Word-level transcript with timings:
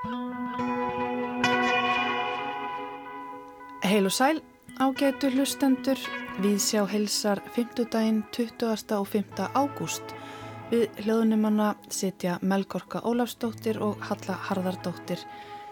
Heil 0.00 0.08
og 4.08 4.14
sæl, 4.16 4.38
ágætu 4.80 5.28
hlustendur, 5.34 6.00
við 6.40 6.56
sjá 6.64 6.88
heilsar 6.88 7.44
5. 7.52 7.84
daginn 7.92 8.24
20. 8.32 8.96
og 8.96 9.04
5. 9.12 9.52
ágúst. 9.52 10.00
Við 10.70 10.88
hljóðnumanna 11.04 11.74
sitja 11.92 12.38
Melgorka 12.40 13.04
Ólafsdóttir 13.04 13.76
og 13.84 14.00
Halla 14.08 14.40
Harðardóttir. 14.48 15.20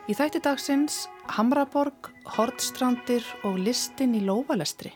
Í 0.04 0.12
þætti 0.12 0.44
dagsins 0.44 1.08
Hamraborg, 1.38 2.12
Hortstrandir 2.36 3.24
og 3.48 3.56
listin 3.56 4.12
í 4.12 4.20
Lóvalestri. 4.28 4.92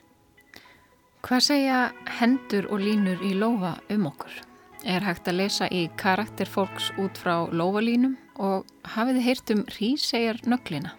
Hvað 1.24 1.40
segja 1.48 1.88
hendur 2.20 2.68
og 2.68 2.84
línur 2.84 3.16
í 3.24 3.32
Lóva 3.32 3.80
um 3.88 4.12
okkur? 4.12 4.51
Er 4.82 5.04
hægt 5.06 5.28
að 5.30 5.36
lesa 5.38 5.68
í 5.70 5.84
karakter 5.94 6.48
fólks 6.50 6.88
út 6.98 7.14
frá 7.20 7.46
Lóvalínum 7.54 8.16
og 8.42 8.66
hafið 8.96 9.20
þið 9.20 9.26
heyrt 9.28 9.50
um 9.54 9.60
Rísegjar 9.76 10.40
nöglina? 10.50 10.90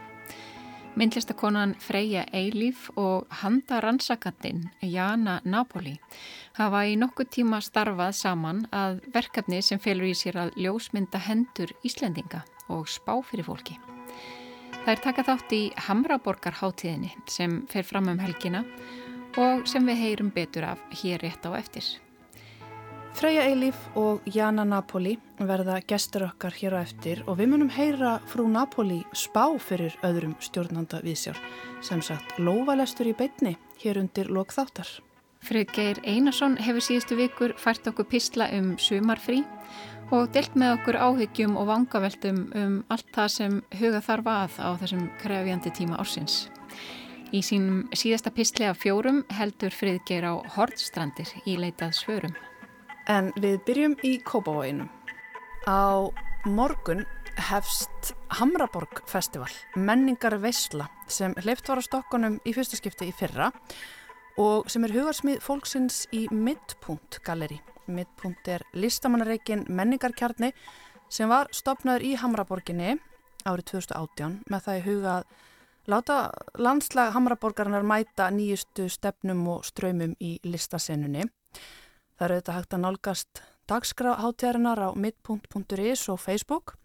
Myndlistakonan 0.96 1.74
Freyja 1.82 2.22
Eilíf 2.32 2.86
og 2.96 3.26
handa 3.41 3.82
rannsakandin 3.84 4.70
Jana 4.88 5.41
Napoli 5.44 5.98
hafa 6.55 6.84
í 6.88 6.94
nokkuð 7.02 7.32
tíma 7.34 7.60
starfað 7.66 8.14
saman 8.22 8.62
að 8.72 9.02
verkefni 9.12 9.60
sem 9.66 9.82
felur 9.84 10.08
í 10.08 10.13
sér 10.16 10.40
að 10.46 10.55
ljósmynda 10.63 11.20
hendur 11.26 11.76
Íslendinga 11.84 12.46
og 12.72 12.88
spá 12.88 13.18
fyrir 13.26 13.50
fólki. 13.50 13.76
Það 14.86 14.94
er 14.96 15.04
taka 15.10 15.27
þátt 15.27 15.58
í 15.58 15.62
Hamraborgarháttíðinni 15.90 17.12
sem 17.27 17.60
fer 17.68 17.84
fram 17.84 18.08
um 18.13 18.24
helgina 18.24 18.63
og 19.36 19.68
sem 19.68 19.84
við 19.91 20.05
heyrum 20.05 20.32
betur 20.32 20.72
af 20.72 20.88
hér 21.02 21.20
rétt 21.26 21.44
á 21.44 21.52
eftir. 21.60 21.84
Freyja 23.13 23.44
Eilíf 23.45 23.77
og 23.95 24.26
Jana 24.26 24.63
Napoli 24.66 25.13
verða 25.38 25.77
gestur 25.85 26.26
okkar 26.26 26.55
hér 26.58 26.73
á 26.76 26.80
eftir 26.81 27.21
og 27.30 27.38
við 27.38 27.52
munum 27.52 27.70
heyra 27.70 28.15
frú 28.27 28.48
Napoli 28.49 29.04
spá 29.13 29.54
fyrir 29.62 29.93
öðrum 30.04 30.34
stjórnanda 30.41 30.99
viðsjár 31.05 31.38
sem 31.85 32.01
sagt 32.01 32.40
lóvalestur 32.41 33.12
í 33.12 33.13
beitni 33.13 33.54
hér 33.84 33.99
undir 34.01 34.32
lokþáttar. 34.34 34.90
Friðgeir 35.46 35.99
Einarsson 36.07 36.57
hefur 36.57 36.82
síðustu 36.82 37.18
vikur 37.20 37.54
fært 37.60 37.85
okkur 37.91 38.07
písla 38.10 38.48
um 38.57 38.73
sumarfrí 38.82 39.43
og 40.10 40.32
delt 40.34 40.57
með 40.57 40.79
okkur 40.79 40.98
áhyggjum 41.05 41.57
og 41.60 41.70
vangaveltum 41.70 42.40
um 42.57 42.79
allt 42.93 43.12
það 43.13 43.29
sem 43.35 43.60
huga 43.77 44.01
þarf 44.01 44.32
að 44.34 44.57
á 44.57 44.70
þessum 44.82 45.04
krefjandi 45.21 45.73
tíma 45.77 45.99
ársins. 46.01 46.48
Í 47.34 47.41
sínum 47.45 47.85
síðasta 47.93 48.34
písli 48.34 48.66
af 48.70 48.82
fjórum 48.82 49.21
heldur 49.34 49.73
Friðgeir 49.73 50.26
á 50.26 50.34
Hortstrandir 50.57 51.29
í 51.45 51.60
leitað 51.62 51.95
svörum. 51.98 52.35
En 53.12 53.34
við 53.35 53.57
byrjum 53.68 53.98
í 54.07 54.13
Kópavóinum. 54.23 54.87
Á 55.68 56.07
morgun 56.48 57.04
hefst 57.49 58.13
Hamraborg 58.40 59.01
festival, 59.10 59.51
menningar 59.76 60.37
veysla 60.40 60.87
sem 61.12 61.34
hleypt 61.43 61.68
var 61.68 61.82
á 61.82 61.84
stokkunum 61.84 62.40
í 62.48 62.54
fyrsta 62.55 62.79
skipti 62.79 63.10
í 63.10 63.15
fyrra 63.15 63.49
og 64.40 64.69
sem 64.72 64.85
er 64.88 64.94
hugarsmið 64.95 65.41
fólksins 65.44 66.03
í 66.16 66.25
Midpunkt 66.31 67.19
galeri. 67.25 67.59
Midpunkt 67.88 68.47
er 68.47 68.63
listamannareikin 68.73 69.66
menningarkjarni 69.67 70.53
sem 71.12 71.29
var 71.29 71.51
stopnaður 71.51 72.07
í 72.07 72.13
Hamraborginni 72.22 72.95
árið 73.44 73.73
2018 73.73 74.40
með 74.50 74.67
það 74.67 74.79
í 74.79 74.85
huga 74.88 75.16
að 75.17 75.28
láta 75.91 76.17
landslag 76.56 77.12
Hamraborgarinnar 77.13 77.84
mæta 77.84 78.29
nýjustu 78.31 78.88
stefnum 78.90 79.44
og 79.51 79.66
ströymum 79.67 80.16
í 80.23 80.38
listasennunni. 80.47 81.28
Það 82.18 82.25
eru 82.25 82.36
auðvitað 82.38 82.58
hægt 82.58 82.74
að 82.74 82.84
nálgast 82.84 83.44
dagskráháttíðarinnar 83.72 84.81
á 84.86 84.90
midpunkt.is 84.96 86.08
og 86.12 86.19
Facebook 86.22 86.75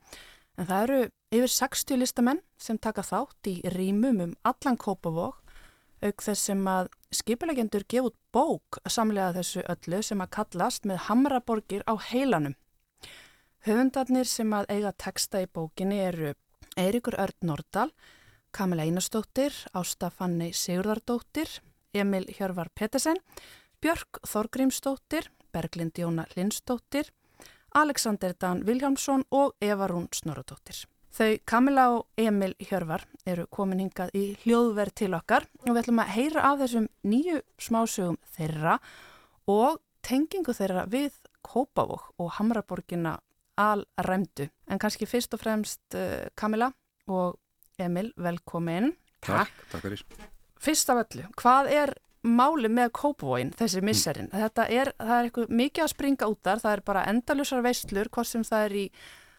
en 0.59 0.67
það 0.67 0.84
eru 0.84 1.01
yfir 1.34 1.53
60 1.55 2.01
listamenn 2.01 2.41
sem 2.59 2.79
taka 2.79 3.05
þátt 3.07 3.51
í 3.51 3.59
rýmum 3.75 4.23
um 4.25 4.33
allan 4.49 4.79
Kópavók 4.81 5.43
auk 6.03 6.22
þess 6.22 6.49
sem 6.50 6.61
að 6.71 6.91
skipilegendur 7.15 7.84
gefa 7.91 8.11
út 8.11 8.17
bók 8.34 8.78
samlega 8.87 9.34
þessu 9.38 9.65
öllu 9.67 10.00
sem 10.06 10.22
að 10.22 10.33
kallast 10.37 10.87
með 10.87 11.05
Hamraborgir 11.09 11.84
á 11.91 11.94
heilanum. 12.11 12.55
Höfundarnir 13.67 14.28
sem 14.31 14.53
að 14.55 14.69
eiga 14.71 14.93
texta 14.94 15.43
í 15.43 15.49
bókinni 15.50 15.99
eru 16.05 16.34
Eirikur 16.78 17.19
Örd 17.19 17.43
Nordal, 17.43 17.91
Kamila 18.55 18.87
Einarstóttir, 18.87 19.55
Ásta 19.75 20.12
Fanni 20.15 20.53
Sigurðardóttir, 20.55 21.50
Emil 21.93 22.28
Hjörvar 22.31 22.71
Pettersen, 22.75 23.19
Björk 23.78 24.19
Þorgrímsdóttir, 24.27 25.28
Berglind 25.55 25.99
Jóna 25.99 26.25
Lindsdóttir, 26.34 27.12
Alexander 27.75 28.34
Dan 28.34 28.65
Viljámsson 28.66 29.22
og 29.31 29.55
Eva 29.61 29.87
Rún 29.87 30.09
Snoradóttir. 30.11 30.87
Þau 31.15 31.39
Kamila 31.47 31.84
og 31.94 32.06
Emil 32.19 32.56
Hjörvar 32.59 33.05
eru 33.27 33.47
komin 33.55 33.84
hingað 33.84 34.11
í 34.19 34.25
hljóðverð 34.43 34.97
til 34.99 35.12
okkar 35.15 35.47
og 35.62 35.71
við 35.71 35.81
ætlum 35.83 36.03
að 36.03 36.11
heyra 36.17 36.44
af 36.50 36.59
þessum 36.62 36.88
nýju 37.06 37.38
smásögum 37.62 38.19
þeirra 38.34 38.75
og 39.47 39.78
tengingu 40.03 40.55
þeirra 40.59 40.84
við 40.91 41.15
Kópavók 41.47 42.12
og 42.19 42.34
Hamraborgina 42.37 43.15
alræmdu. 43.59 44.49
En 44.67 44.78
kannski 44.83 45.06
fyrst 45.06 45.34
og 45.34 45.43
fremst 45.43 45.94
uh, 45.94 46.27
Kamila 46.34 46.72
og 47.06 47.38
Emil, 47.78 48.11
velkomin. 48.19 48.91
Takk, 49.22 49.55
takk 49.71 49.87
fyrir. 49.87 50.03
Fyrst 50.59 50.91
af 50.91 51.05
öllu, 51.05 51.28
hvað 51.38 51.71
er 51.71 51.94
máli 52.23 52.69
með 52.73 52.93
kópavóin 52.99 53.53
þessi 53.59 53.83
misserinn. 53.84 54.31
Mm. 54.33 54.43
Þetta 54.45 54.67
er, 54.69 54.93
það 54.99 55.15
er 55.19 55.29
eitthvað 55.29 55.56
mikið 55.61 55.84
að 55.84 55.93
springa 55.95 56.29
út 56.33 56.41
þar, 56.43 56.62
það 56.65 56.77
er 56.77 56.84
bara 56.91 57.05
endalusar 57.12 57.65
veistlur, 57.65 58.11
hvort 58.15 58.31
sem 58.31 58.47
það 58.47 58.65
er 58.69 58.77
í 58.79 58.87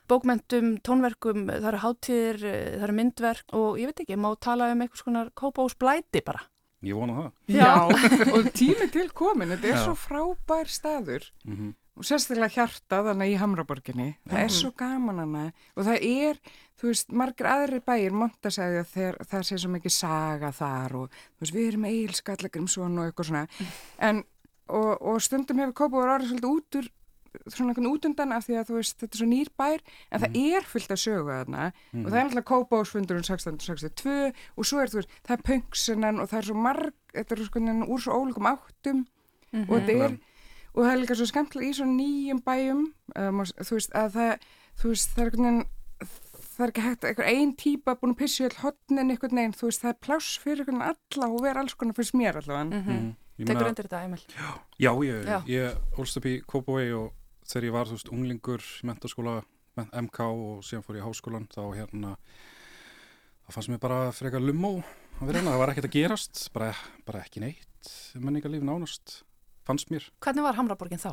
bókmentum, 0.10 0.70
tónverkum, 0.86 1.44
það 1.50 1.68
eru 1.72 1.82
háttíðir, 1.84 2.40
það 2.46 2.86
eru 2.88 2.96
myndverk 2.98 3.58
og 3.60 3.82
ég 3.82 3.92
veit 3.92 4.02
ekki, 4.06 4.18
má 4.18 4.32
tala 4.42 4.72
um 4.74 4.82
eitthvað 4.86 5.04
svona 5.04 5.26
kópavósblæti 5.38 6.24
bara. 6.26 6.48
Ég 6.86 6.96
vona 6.96 7.18
það. 7.18 7.30
Já, 7.52 7.74
og 8.36 8.50
tími 8.56 8.88
til 8.94 9.10
komin, 9.12 9.52
þetta 9.52 9.68
er 9.68 9.76
Já. 9.76 9.84
svo 9.84 9.96
frábær 10.00 10.72
staður 10.72 11.28
mm 11.44 11.56
-hmm. 11.56 11.74
Og 12.00 12.08
sérstaklega 12.08 12.56
hjarta 12.56 13.02
þannig 13.10 13.34
í 13.34 13.38
Hamraborginni, 13.42 14.10
það 14.24 14.38
mm 14.40 14.46
er 14.46 14.56
svo 14.56 14.72
gaman 14.80 15.20
hana 15.20 15.46
og 15.76 15.88
það 15.88 16.06
er 16.08 16.38
þú 16.80 16.92
veist, 16.92 17.10
margir 17.12 17.50
aðri 17.50 17.82
bæir 17.84 18.16
monta 18.16 18.52
segja 18.54 18.86
þegar 18.88 19.18
það 19.28 19.48
sé 19.50 19.58
svo 19.60 19.72
mikið 19.74 19.96
saga 19.96 20.52
þar 20.56 20.96
og 21.02 21.18
þú 21.18 21.44
veist, 21.44 21.56
við 21.58 21.68
erum 21.74 21.90
eilskallagrimsson 21.90 23.02
og 23.02 23.10
eitthvað 23.10 23.32
svona 23.32 23.44
en, 24.08 24.24
og, 24.68 24.94
og 25.12 25.20
stundum 25.26 25.60
hefur 25.60 25.76
Kópavur 25.82 26.14
orðið 26.16 26.32
svolítið 26.32 26.56
út 26.56 26.80
úr 26.80 26.90
svona 27.46 27.74
einhvern 27.74 27.92
útundan 27.92 28.32
af 28.34 28.48
því 28.48 28.56
að 28.58 28.70
þú 28.70 28.78
veist, 28.80 28.96
þetta 29.02 29.16
er 29.16 29.22
svo 29.22 29.28
nýr 29.30 29.52
bær 29.60 29.76
en 29.78 29.84
mm. 29.84 30.24
það 30.24 30.30
mhm. 30.30 30.56
er 30.56 30.70
fyllt 30.72 30.96
að 30.96 31.02
sögu 31.04 31.36
þarna 31.36 31.68
mm. 31.68 32.00
og 32.00 32.08
það 32.08 32.18
er 32.18 32.24
alltaf 32.24 32.48
Kópavúsfundurinn 32.50 33.28
1662 33.28 34.16
og 34.56 34.70
svo 34.72 34.82
er 34.82 34.94
þú 34.94 35.02
veist, 35.02 35.20
það 35.28 35.36
er 35.36 35.46
pöngsunan 35.52 36.24
og 36.24 36.32
það 36.32 36.40
er 36.40 36.50
svo 36.50 36.58
marg, 36.64 36.98
þetta 37.14 37.36
er 37.36 37.46
sko 37.50 37.64
úr 37.68 38.04
svo 38.06 38.18
ólíkum 38.18 38.50
áttum 38.50 39.04
mm 39.04 39.06
-hmm. 39.52 39.70
og 39.70 39.76
þetta 39.78 40.06
er 40.08 40.18
og 40.76 40.84
það 40.84 40.92
er 40.92 41.02
líka 41.02 41.20
svo 41.20 41.30
skemmtilega 41.30 41.70
í 41.70 41.78
svo 41.80 41.90
nýjum 41.90 42.42
bæjum 42.46 42.86
um, 43.16 43.44
þú 43.60 43.78
veist, 43.78 43.94
að 43.96 44.16
það 44.18 44.48
þú 44.80 44.94
veist, 44.94 45.14
það 45.16 45.24
er 45.24 45.30
einhvern 45.30 45.50
veginn 45.50 45.68
það 46.60 46.66
er 46.66 46.74
ekki 46.74 46.84
hægt, 46.84 47.06
einhver 47.08 47.30
einn 47.30 47.52
típa 47.56 47.96
búin 48.00 48.14
að 48.14 48.20
pissi 48.20 48.44
all 48.44 48.58
hodnin 48.60 49.14
einhvern 49.14 49.40
veginn, 49.40 49.56
þú 49.56 49.70
veist, 49.70 49.84
það 49.84 49.94
er 49.94 50.00
pláss 50.04 50.40
fyrir 50.44 50.66
einhvern 50.66 50.84
alla 50.90 51.30
og 51.30 51.44
vera 51.46 51.64
alls 51.64 51.76
konar 51.80 51.96
fyrst 51.96 52.16
mér 52.20 52.40
allavega. 52.42 52.66
Mm 52.68 52.84
-hmm. 52.84 53.00
mm. 53.00 53.46
Tekur 53.48 53.70
undir 53.70 53.88
þetta, 53.88 54.04
Emil? 54.04 54.24
Já, 54.36 54.50
já 54.80 54.92
ég, 55.04 55.26
já. 55.26 55.40
ég 55.48 55.78
ólst 55.98 56.18
upp 56.18 56.26
í 56.26 56.42
Kópavegi 56.44 56.94
og 56.94 57.14
þegar 57.48 57.66
ég 57.66 57.72
var, 57.72 57.88
þú 57.88 57.96
veist, 57.96 58.12
unglingur 58.12 58.60
í 58.60 58.88
mentaskóla, 58.88 59.44
MK 59.78 60.20
og 60.20 60.64
síðan 60.64 60.84
fór 60.84 60.96
ég 60.96 61.04
í 61.04 61.08
háskólan, 61.08 61.48
þá 61.48 61.64
hérna, 61.76 62.18
þá 63.46 63.50
fannst 63.54 63.70
mér 63.70 63.80
bara 63.80 64.12
frekar 64.12 64.42
lumó 64.42 64.84
að 65.22 65.28
vera 65.28 65.40
hérna, 65.40 65.52
það 65.52 65.60
var 65.60 65.70
ekkert 65.70 65.86
að 65.86 65.96
gerast, 65.96 66.54
bara, 66.54 66.76
bara 67.06 67.24
ekki 67.24 67.40
neitt, 67.40 68.14
menningarlíf 68.16 68.62
nánast, 68.62 69.24
fannst 69.70 69.94
mér. 69.94 70.08
Hvernig 70.26 70.46
var 70.46 70.58
Hamraborgin 70.58 71.02
þá? 71.02 71.12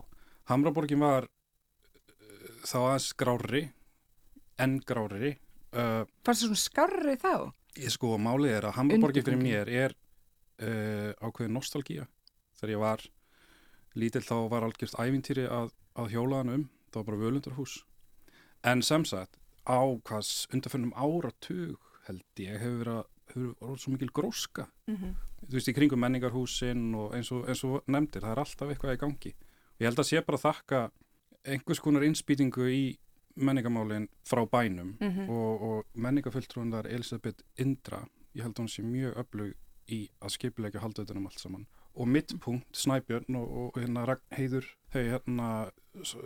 Hamraborgin 0.50 1.02
var 1.02 1.28
uh, 1.28 2.50
þá 2.64 2.78
aðeins 2.80 3.10
grári 3.20 3.62
enn 4.62 4.78
gráriri 4.88 5.34
uh, 5.76 6.04
Fannst 6.24 6.44
það 6.44 6.48
svona 6.48 6.62
skarri 6.62 7.16
þá? 7.20 7.32
Ég 7.76 7.92
sko, 7.92 8.14
málið 8.20 8.56
er 8.56 8.68
að 8.70 8.78
Hamburgi 8.78 9.24
fyrir 9.24 9.42
mér 9.42 9.68
er 9.68 9.96
uh, 10.64 11.12
ákveðin 11.20 11.56
nostalgíja 11.58 12.06
þegar 12.56 12.72
ég 12.72 12.82
var 12.82 13.04
lítill 13.96 14.24
þá 14.24 14.36
var 14.52 14.64
algjörst 14.64 14.96
ævintýri 15.00 15.44
að, 15.48 15.74
að 15.96 16.14
hjólaðan 16.14 16.54
um, 16.54 16.64
það 16.88 17.00
var 17.00 17.08
bara 17.10 17.20
völundarhús 17.24 17.76
en 18.66 18.82
sem 18.84 19.04
sagt 19.08 19.36
á 19.68 19.80
hvers 20.08 20.46
undarfönnum 20.54 20.94
áratug 20.96 21.76
held 22.06 22.40
ég 22.40 22.60
hefur 22.62 22.80
verið 22.80 23.00
að 23.00 23.12
hefur 23.36 23.54
verið 23.60 23.82
svo 23.82 23.92
mikil 23.92 24.12
gróska 24.18 24.66
mm 24.86 24.96
-hmm. 24.96 25.14
þú 25.46 25.52
veist 25.52 25.68
í 25.68 25.74
kringum 25.74 26.00
menningarhúsin 26.00 26.94
og 26.94 27.14
eins 27.14 27.32
og, 27.32 27.48
eins 27.48 27.64
og 27.64 27.82
nefndir, 27.86 28.22
það 28.22 28.32
er 28.32 28.38
alltaf 28.38 28.68
eitthvað 28.68 28.94
í 28.94 29.02
gangi 29.04 29.32
og 29.74 29.80
ég 29.80 29.86
held 29.86 29.98
að 29.98 30.08
sé 30.10 30.24
bara 30.24 30.38
að 30.38 30.46
þakka 30.48 30.90
einhvers 31.44 31.80
konar 31.80 32.02
innspýtingu 32.02 32.68
í 32.68 32.98
menningamálinn 33.36 34.08
frá 34.24 34.46
bænum 34.46 34.96
mm 35.00 35.10
-hmm. 35.10 35.28
og, 35.30 35.62
og 35.62 35.84
menningafulltrúandar 35.94 36.86
Elisabeth 36.86 37.44
Indra, 37.56 38.08
ég 38.34 38.42
held 38.42 38.58
að 38.58 38.62
hún 38.62 38.74
sé 38.74 38.82
mjög 38.82 39.14
öflug 39.16 39.54
í 39.88 40.08
að 40.20 40.30
skipilegja 40.30 40.80
haldauðunum 40.80 41.26
allt 41.26 41.40
saman 41.40 41.66
og 41.96 42.08
mittpunkt 42.08 42.76
Snæbjörn 42.76 43.36
og, 43.36 43.46
og 43.56 43.78
hérna 43.80 44.18
heiður 44.36 44.66
þau 44.92 45.02
hérna 45.02 45.70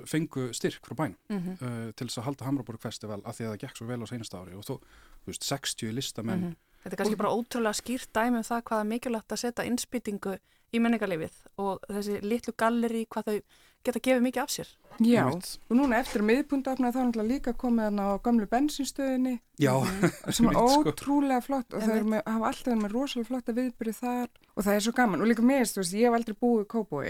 fengu 0.06 0.48
styrk 0.56 0.86
frá 0.86 0.94
bæn 0.94 1.16
mm 1.28 1.38
-hmm. 1.38 1.62
uh, 1.62 1.92
til 1.92 2.06
þess 2.08 2.18
að 2.18 2.24
halda 2.24 2.44
Hamraborg 2.44 2.80
festival 2.80 3.20
að 3.24 3.34
því 3.36 3.44
að 3.44 3.50
það 3.50 3.60
gekk 3.60 3.76
svo 3.76 3.86
vel 3.86 4.02
á 4.02 4.06
seinasta 4.06 4.40
ári 4.40 4.54
og 4.54 4.64
þú 4.64 4.80
veist, 5.26 5.44
60 5.44 5.92
listamenn 5.92 6.40
mm 6.40 6.50
-hmm. 6.50 6.56
Þetta 6.80 6.94
er 6.94 7.00
kannski 7.02 7.20
bara 7.20 7.34
ótrúlega 7.36 7.76
skýrt 7.76 8.12
dæmi 8.16 8.40
um 8.40 8.46
það 8.46 8.62
hvaða 8.70 8.88
mikilvægt 8.88 9.34
að 9.34 9.42
setja 9.42 9.66
innspýtingu 9.68 10.36
í 10.70 10.80
menningarlefið 10.80 11.40
og 11.60 11.82
þessi 11.90 12.20
litlu 12.24 12.54
galleri 12.58 13.02
hvað 13.10 13.26
þau 13.26 13.36
geta 13.84 14.02
gefið 14.04 14.24
mikið 14.26 14.42
af 14.42 14.52
sér. 14.52 14.70
Já, 15.00 15.22
og 15.24 15.76
núna 15.76 16.00
eftir 16.02 16.24
miðpundafna 16.26 16.90
þá 16.92 16.98
er 17.00 17.06
náttúrulega 17.08 17.30
líka 17.30 17.54
komið 17.56 17.86
hann 17.88 18.00
á 18.04 18.08
gamlu 18.24 18.48
bensinstöðinni 18.50 19.36
sem 20.36 20.50
er 20.50 20.58
sko. 20.58 20.84
ótrúlega 20.92 21.40
flott 21.44 21.76
og 21.76 21.84
það 21.86 22.10
með, 22.12 22.24
hafa 22.26 22.50
alltaf 22.50 22.68
verið 22.68 22.82
með 22.82 22.96
rosalega 22.96 23.30
flotta 23.30 23.56
viðbyrði 23.56 23.96
þar 23.96 24.28
og 24.28 24.66
það 24.66 24.74
er 24.74 24.86
svo 24.86 24.94
gaman. 25.00 25.24
Og 25.24 25.30
líka 25.32 25.46
mér, 25.46 25.68
þú 25.70 25.82
veist, 25.82 25.96
ég 25.96 26.08
hef 26.08 26.18
aldrei 26.18 26.36
búið 26.44 26.64
í 26.64 26.70
Kóboi, 26.74 27.06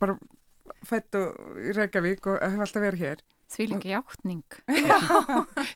bara 0.00 0.16
fætt 0.88 1.18
í 1.20 1.76
Reykjavík 1.76 2.30
og 2.32 2.40
hef 2.40 2.64
alltaf 2.64 2.84
verið 2.86 3.04
hér 3.04 3.26
Því 3.48 3.66
líka 3.70 3.88
hjáttning. 3.88 4.42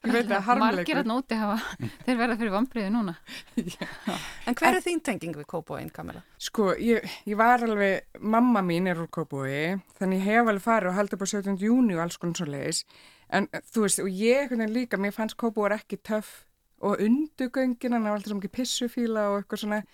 Ég 0.04 0.12
veit 0.12 0.28
að 0.28 0.42
harmleikur. 0.44 0.58
Margir 0.60 0.98
að 1.00 1.08
nóti 1.08 1.38
hafa, 1.40 1.78
þeir 2.04 2.18
verða 2.20 2.36
fyrir 2.42 2.52
vambriði 2.52 2.90
núna. 2.92 3.14
en 3.56 4.58
hver 4.58 4.76
er 4.76 4.84
þín 4.84 5.00
tenging 5.08 5.38
við 5.40 5.48
Kópóin, 5.48 5.88
Kamila? 5.94 6.20
Sko, 6.36 6.74
ég, 6.76 7.06
ég 7.24 7.40
var 7.40 7.64
alveg, 7.64 8.04
mamma 8.20 8.60
mín 8.66 8.90
er 8.92 9.00
úr 9.00 9.08
Kópói, 9.12 9.80
þannig 9.96 10.20
ég 10.20 10.28
hef 10.28 10.52
alveg 10.52 10.66
farið 10.66 10.92
og 10.92 10.98
haldið 11.00 11.16
upp 11.16 11.24
á 11.24 11.32
17. 11.32 11.58
júni 11.64 11.96
og 11.96 12.04
alls 12.04 12.20
konar 12.20 12.42
svo 12.42 12.50
leiðis. 12.52 12.84
En 13.32 13.48
þú 13.72 13.86
veist, 13.86 14.04
og 14.04 14.20
ég 14.20 14.52
líka, 14.68 15.00
mér 15.00 15.16
fannst 15.16 15.40
Kópói 15.40 15.72
ekki 15.78 16.02
töff 16.04 16.42
og 16.84 17.00
undugöngin, 17.00 17.94
hann 17.96 18.04
var 18.04 18.18
alltaf 18.18 18.34
sem 18.34 18.42
ekki 18.42 18.56
pissufíla 18.58 19.30
og 19.32 19.40
eitthvað 19.40 19.64
svona. 19.64 19.84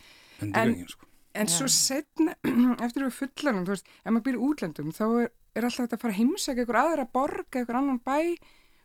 Undugöngin, 0.42 0.88
sko. 0.90 1.06
En 1.38 1.46
Já. 1.46 1.54
svo 1.54 1.68
setna, 1.70 2.34
eftir 2.84 3.04
við 3.04 3.14
fullanum, 3.14 3.66
þú 3.68 3.76
veist, 3.76 3.90
ef 4.02 4.10
maður 4.10 4.24
býr 4.26 4.38
útlendum, 4.48 4.94
þá 4.96 5.04
er 5.06 5.28
er 5.58 5.66
alltaf 5.68 5.84
þetta 5.84 5.98
að 5.98 6.04
fara 6.04 6.14
að 6.14 6.20
heimsækja 6.20 6.64
ykkur 6.64 6.80
aðra 6.82 7.08
borga, 7.18 7.62
ykkur 7.62 7.80
annan 7.80 8.00
bæ. 8.04 8.18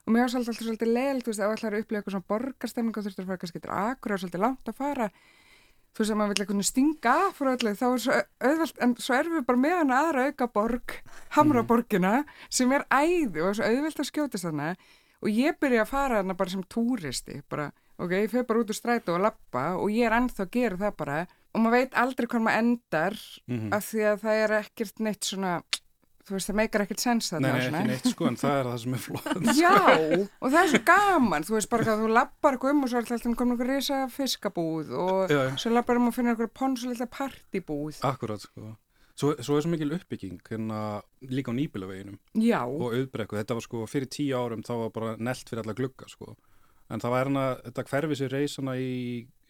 Og 0.04 0.12
mér 0.12 0.26
var 0.26 0.34
svolítið, 0.34 0.68
svolítið 0.68 0.92
leil, 0.92 1.22
þú 1.24 1.32
veist, 1.32 1.40
ef 1.40 1.62
það 1.62 1.70
er 1.70 1.76
að 1.78 1.84
upplega 1.84 2.02
eitthvað 2.02 2.16
svona 2.18 2.32
borgarstemning 2.34 2.98
og 2.98 3.06
þurftur 3.06 3.24
að 3.24 3.30
fara 3.30 3.42
kannski 3.44 3.62
til 3.64 3.74
akkur 3.78 4.14
og 4.14 4.22
svolítið 4.24 4.44
langt 4.44 4.72
að 4.72 4.80
fara. 4.82 5.08
Þú 5.94 6.02
veist 6.02 6.14
að 6.14 6.18
maður 6.20 6.34
vil 6.34 6.44
eitthvað 6.44 6.66
stinga 6.68 7.14
af 7.22 7.38
frá 7.38 7.50
öllu 7.54 7.72
þá 7.78 7.86
er 7.88 8.02
svo 8.02 8.18
auðvelt, 8.50 8.80
en 8.82 8.96
svo 8.98 9.16
erum 9.16 9.38
við 9.38 9.46
bara 9.48 9.62
með 9.62 9.76
hana 9.78 10.00
aðra 10.02 10.26
auka 10.28 10.48
borg, 10.58 10.96
Hamraborgina 11.38 12.14
sem 12.50 12.74
er 12.74 12.86
æði 12.90 13.44
og 13.44 13.52
er 13.52 13.60
svo 13.60 13.70
auðvelt 13.70 14.02
að 14.02 14.10
skjótast 14.10 14.50
hana 14.50 14.72
og 15.22 15.30
ég 15.30 15.60
byrja 15.62 15.86
að 15.86 15.92
fara 15.92 16.20
hana 16.24 16.36
bara 16.40 16.52
sem 16.52 16.66
túristi, 16.66 17.38
bara 17.46 17.70
ok, 18.02 18.16
ég 18.24 18.32
fyrir 18.32 18.48
bara 18.50 18.64
út 18.64 18.74
úr 18.74 18.80
strætu 18.80 19.14
og 19.14 19.22
lappa 19.24 19.68
og 19.78 19.94
ég 19.94 20.10
er 20.10 20.18
ennþá 20.18 20.48
að 20.48 20.54
gera 20.58 20.82
það 20.82 20.98
bara. 21.04 21.20
Og 21.54 21.62
maður 21.62 21.78
veit 21.78 21.98
aldrei 22.02 22.28
hvað 22.32 22.46
maður 22.48 22.64
endar 22.64 23.18
mm 23.46 23.60
-hmm. 23.60 23.74
af 23.78 23.86
því 23.92 24.02
að 24.10 24.22
það 24.24 24.44
er 24.44 24.52
ekkert 24.60 25.00
neitt 25.00 25.24
svona 25.24 25.54
þú 26.24 26.38
veist 26.38 26.50
það 26.50 26.58
meikar 26.60 26.84
ekkert 26.86 27.04
sens 27.04 27.30
það 27.32 27.44
Nei, 27.44 27.50
ekki 27.54 27.82
neitt 27.90 28.06
sko 28.14 28.28
en 28.30 28.38
það 28.40 28.60
er 28.60 28.70
það 28.70 28.78
sem 28.84 28.96
er 28.96 29.02
flott. 29.04 29.48
Já, 29.64 29.74
og 29.74 30.54
það 30.54 30.60
er 30.62 30.70
svo 30.72 30.82
gaman 30.88 31.48
þú 31.48 31.58
veist 31.58 31.72
bara 31.74 31.90
að 31.94 32.04
þú 32.04 32.14
lappar 32.18 32.60
um 32.70 32.86
og 32.86 32.92
svo 32.92 33.00
er 33.02 33.04
alltaf 33.04 33.36
komin 33.42 33.56
einhver 33.56 33.72
reysa 33.74 34.00
fiskabúð 34.14 34.94
og 35.04 35.34
já, 35.34 35.42
já. 35.50 35.52
svo 35.66 35.74
lappar 35.74 36.00
um 36.00 36.08
og 36.08 36.16
finnir 36.16 36.36
einhver 36.36 36.52
ponsulilla 36.56 37.10
partibúð 37.12 38.00
Akkurat 38.08 38.46
sko. 38.46 38.78
Svo, 39.20 39.36
svo 39.46 39.60
er 39.60 39.66
svo 39.66 39.70
mikil 39.70 39.94
uppbygging 39.94 40.40
hérna 40.48 40.80
líka 41.30 41.54
á 41.54 41.58
nýbilaveginum 41.60 42.18
Já. 42.40 42.64
og 42.66 42.96
auðbrekku, 42.96 43.38
þetta 43.38 43.60
var 43.60 43.66
sko 43.68 43.84
fyrir 43.90 44.10
tíu 44.10 44.40
árum 44.40 44.64
þá 44.66 44.74
var 44.80 44.96
bara 44.96 45.12
nelt 45.20 45.46
fyrir 45.50 45.62
alla 45.62 45.76
glugga 45.78 46.10
sko. 46.10 46.34
En 46.90 47.04
það 47.04 47.14
var 47.14 47.28
hérna, 47.28 47.44
þetta 47.68 47.86
hverfi 47.92 48.18
sér 48.18 48.34
reysana 48.34 48.74
í 48.82 48.96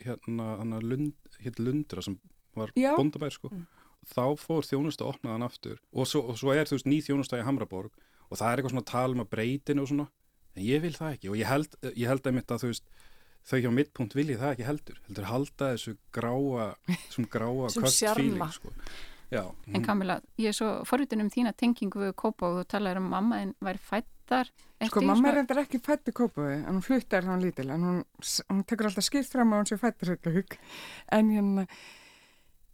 hérna, 0.04 0.50
hérna 0.60 0.82
lund, 0.84 1.16
hérna 1.40 1.70
lundra 1.70 2.04
sem 2.04 2.20
var 2.60 2.76
bondabær 2.76 3.38
sko. 3.38 3.54
Mm 3.54 3.83
þá 4.10 4.26
fór 4.40 4.68
þjónusta 4.68 5.08
opnaðan 5.08 5.48
aftur 5.48 5.80
og 5.94 6.10
svo, 6.10 6.26
og 6.32 6.40
svo 6.40 6.56
er 6.56 6.70
þú 6.70 6.78
veist 6.78 6.90
ný 6.90 7.00
þjónusta 7.06 7.40
í 7.40 7.48
Hamraborg 7.48 7.94
og 8.30 8.40
það 8.40 8.50
er 8.50 8.62
eitthvað 8.62 8.76
svona 8.76 8.90
tal 8.92 9.16
um 9.16 9.24
að 9.24 9.32
breytinu 9.36 9.86
og 9.86 9.92
svona 9.92 10.10
en 10.54 10.68
ég 10.68 10.84
vil 10.84 10.94
það 10.98 11.16
ekki 11.18 11.32
og 11.32 11.40
ég 11.40 11.50
held, 11.50 11.80
ég 11.94 12.12
held 12.12 12.28
að 12.30 12.38
mitt 12.38 12.54
að 12.54 12.64
þú 12.64 12.72
veist 12.74 12.94
þau 13.44 13.58
hjá 13.60 13.72
mittpunkt 13.76 14.16
vil 14.16 14.30
ég 14.32 14.40
það 14.42 14.54
ekki 14.56 14.68
heldur 14.68 15.00
heldur 15.08 15.30
halda 15.30 15.72
þessu 15.74 15.96
gráa 16.16 16.68
sem 17.14 17.28
gráa 17.32 17.72
kvöld 17.74 17.98
fíling 18.20 18.54
sko. 18.56 18.72
En 19.34 19.82
Kamila, 19.82 20.20
ég 20.38 20.52
er 20.52 20.54
svo 20.54 20.84
forvitin 20.86 21.24
um 21.24 21.32
þína 21.34 21.56
tengingu 21.58 22.04
við 22.04 22.12
Kópa 22.22 22.52
og 22.52 22.60
þú 22.60 22.66
talaður 22.70 23.00
um 23.02 23.08
mamma 23.16 23.40
en 23.42 23.56
væri 23.66 23.82
fættar 23.82 24.52
Sko 24.84 25.02
mamma 25.02 25.32
er 25.32 25.40
endur 25.42 25.62
ekki 25.64 25.80
fætt 25.82 26.12
í 26.12 26.14
Kópa 26.16 26.46
en 26.54 26.68
hún 26.70 26.84
fluttar 26.86 27.26
þá 27.26 27.34
lítil 27.42 27.66
en 27.74 27.88
hún, 27.88 28.00
hún 28.52 28.62
tekur 28.70 28.92
alltaf 28.92 29.08
skipt 29.08 29.32
fram 29.34 29.56
að 29.56 29.64
hún 29.64 29.72
sé 29.72 29.80
fættar 29.82 30.14
en 30.14 31.34
hérna 31.34 31.66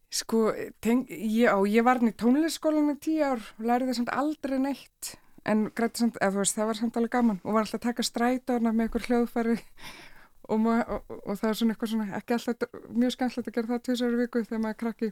Sko, 0.10 0.50
teng, 0.82 1.06
ég, 1.10 1.46
á, 1.46 1.58
ég 1.70 1.86
var 1.86 2.02
í 2.02 2.10
tónleikskólanum 2.18 2.96
í 2.96 3.02
tíu 3.02 3.22
ár 3.22 3.44
og 3.60 3.66
lærið 3.66 3.92
það 3.92 3.98
samt 4.00 4.14
aldrei 4.18 4.58
neitt 4.62 5.12
en 5.46 5.68
samt, 5.94 6.18
veist, 6.18 6.56
það 6.58 6.70
var 6.70 6.80
samt 6.80 6.98
alveg 6.98 7.14
gaman 7.14 7.42
og 7.44 7.54
var 7.54 7.66
alltaf 7.66 7.80
að 7.80 7.86
taka 7.86 8.06
strætóna 8.06 8.74
með 8.74 8.88
einhver 8.88 9.06
hljóðfæri 9.06 9.58
og, 10.52 10.66
og, 10.66 11.14
og, 11.20 11.36
það 11.38 11.50
er 11.50 11.60
svona 11.60 11.76
eitthvað 11.76 11.94
svona, 11.94 12.08
ekki 12.18 12.36
alltaf 12.36 12.82
mjög 12.90 13.16
skemmtilegt 13.16 13.52
að 13.52 13.60
gera 13.60 13.72
það 13.72 13.84
tviðsverju 13.86 14.22
viku 14.24 14.44
þegar 14.48 14.64
maður 14.66 14.76
er 14.76 14.82
krakki 14.82 15.12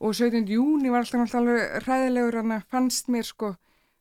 og 0.00 0.16
17. 0.16 0.50
júni 0.56 0.92
var 0.94 1.04
alltaf 1.04 1.36
alveg 1.40 1.86
ræðilegur 1.86 2.40
en 2.42 2.58
fannst 2.72 3.12
mér 3.12 3.28
sko 3.28 3.52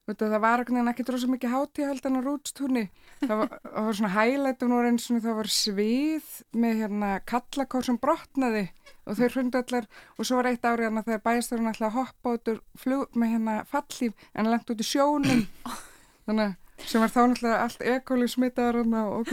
það 0.05 0.41
var 0.43 0.61
ekki 0.91 1.05
drosa 1.07 1.27
mikið 1.31 1.53
hátíhald 1.55 2.05
en 2.05 2.17
á 2.17 2.21
rútstúrni 2.21 2.83
það 3.23 3.37
var, 3.39 3.53
það 3.63 3.87
var 3.87 3.97
svona 3.99 4.57
nú 4.69 4.75
var 4.75 4.89
eins 4.89 5.07
og 5.09 5.23
það 5.23 5.39
var 5.39 5.49
svið 5.49 6.27
með 6.53 6.81
hérna 6.81 7.09
kallakór 7.25 7.87
sem 7.87 7.97
brotnaði 7.97 8.67
og 9.05 9.17
þau 9.17 9.29
hrundu 9.33 9.61
allar 9.61 9.87
og 10.17 10.27
svo 10.27 10.37
var 10.37 10.51
eitt 10.51 10.65
árið 10.65 10.89
hérna 10.89 11.05
þegar 11.07 11.25
bæjasturinn 11.25 11.71
ætlaði 11.71 11.89
að 11.89 11.97
hoppa 11.97 12.35
út 12.37 12.53
úr 12.53 12.61
flug 12.77 13.17
með 13.17 13.33
hérna 13.33 13.57
fallíf 13.71 14.29
en 14.33 14.51
lengt 14.51 14.69
út 14.69 14.81
í 14.81 14.87
sjónum. 14.87 15.43
Þannig 16.25 16.55
sem 16.83 17.01
var 17.01 17.11
þá 17.13 17.19
náttúrulega 17.21 17.59
allt 17.63 17.83
ekóli 17.87 18.27
smitaður 18.29 18.81
og 18.83 19.29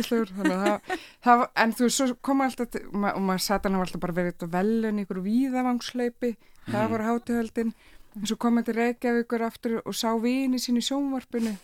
það, 1.24 1.46
en 1.58 1.72
þú 1.74 1.88
veist, 1.88 1.96
svo 1.98 2.16
koma 2.22 2.46
alltaf 2.48 2.76
og 2.78 3.22
maður 3.26 3.42
satt 3.42 3.66
hann 3.66 3.80
alltaf 3.80 4.02
bara 4.04 4.16
verið 4.20 4.46
velun 4.52 5.00
í 5.00 5.04
ykkur 5.04 5.24
víðavangsleipi 5.24 6.36
það 6.68 6.78
mhm. 6.78 6.92
voru 6.92 7.08
hátuhöldin 7.08 7.74
en 8.16 8.28
svo 8.28 8.36
kom 8.40 8.60
þetta 8.60 8.76
Reykjavíkur 8.78 9.44
aftur 9.46 9.76
og 9.82 9.96
sá 9.96 10.10
vini 10.22 10.60
sín 10.62 10.80
í 10.80 10.84
sjónvarpinu 10.84 11.54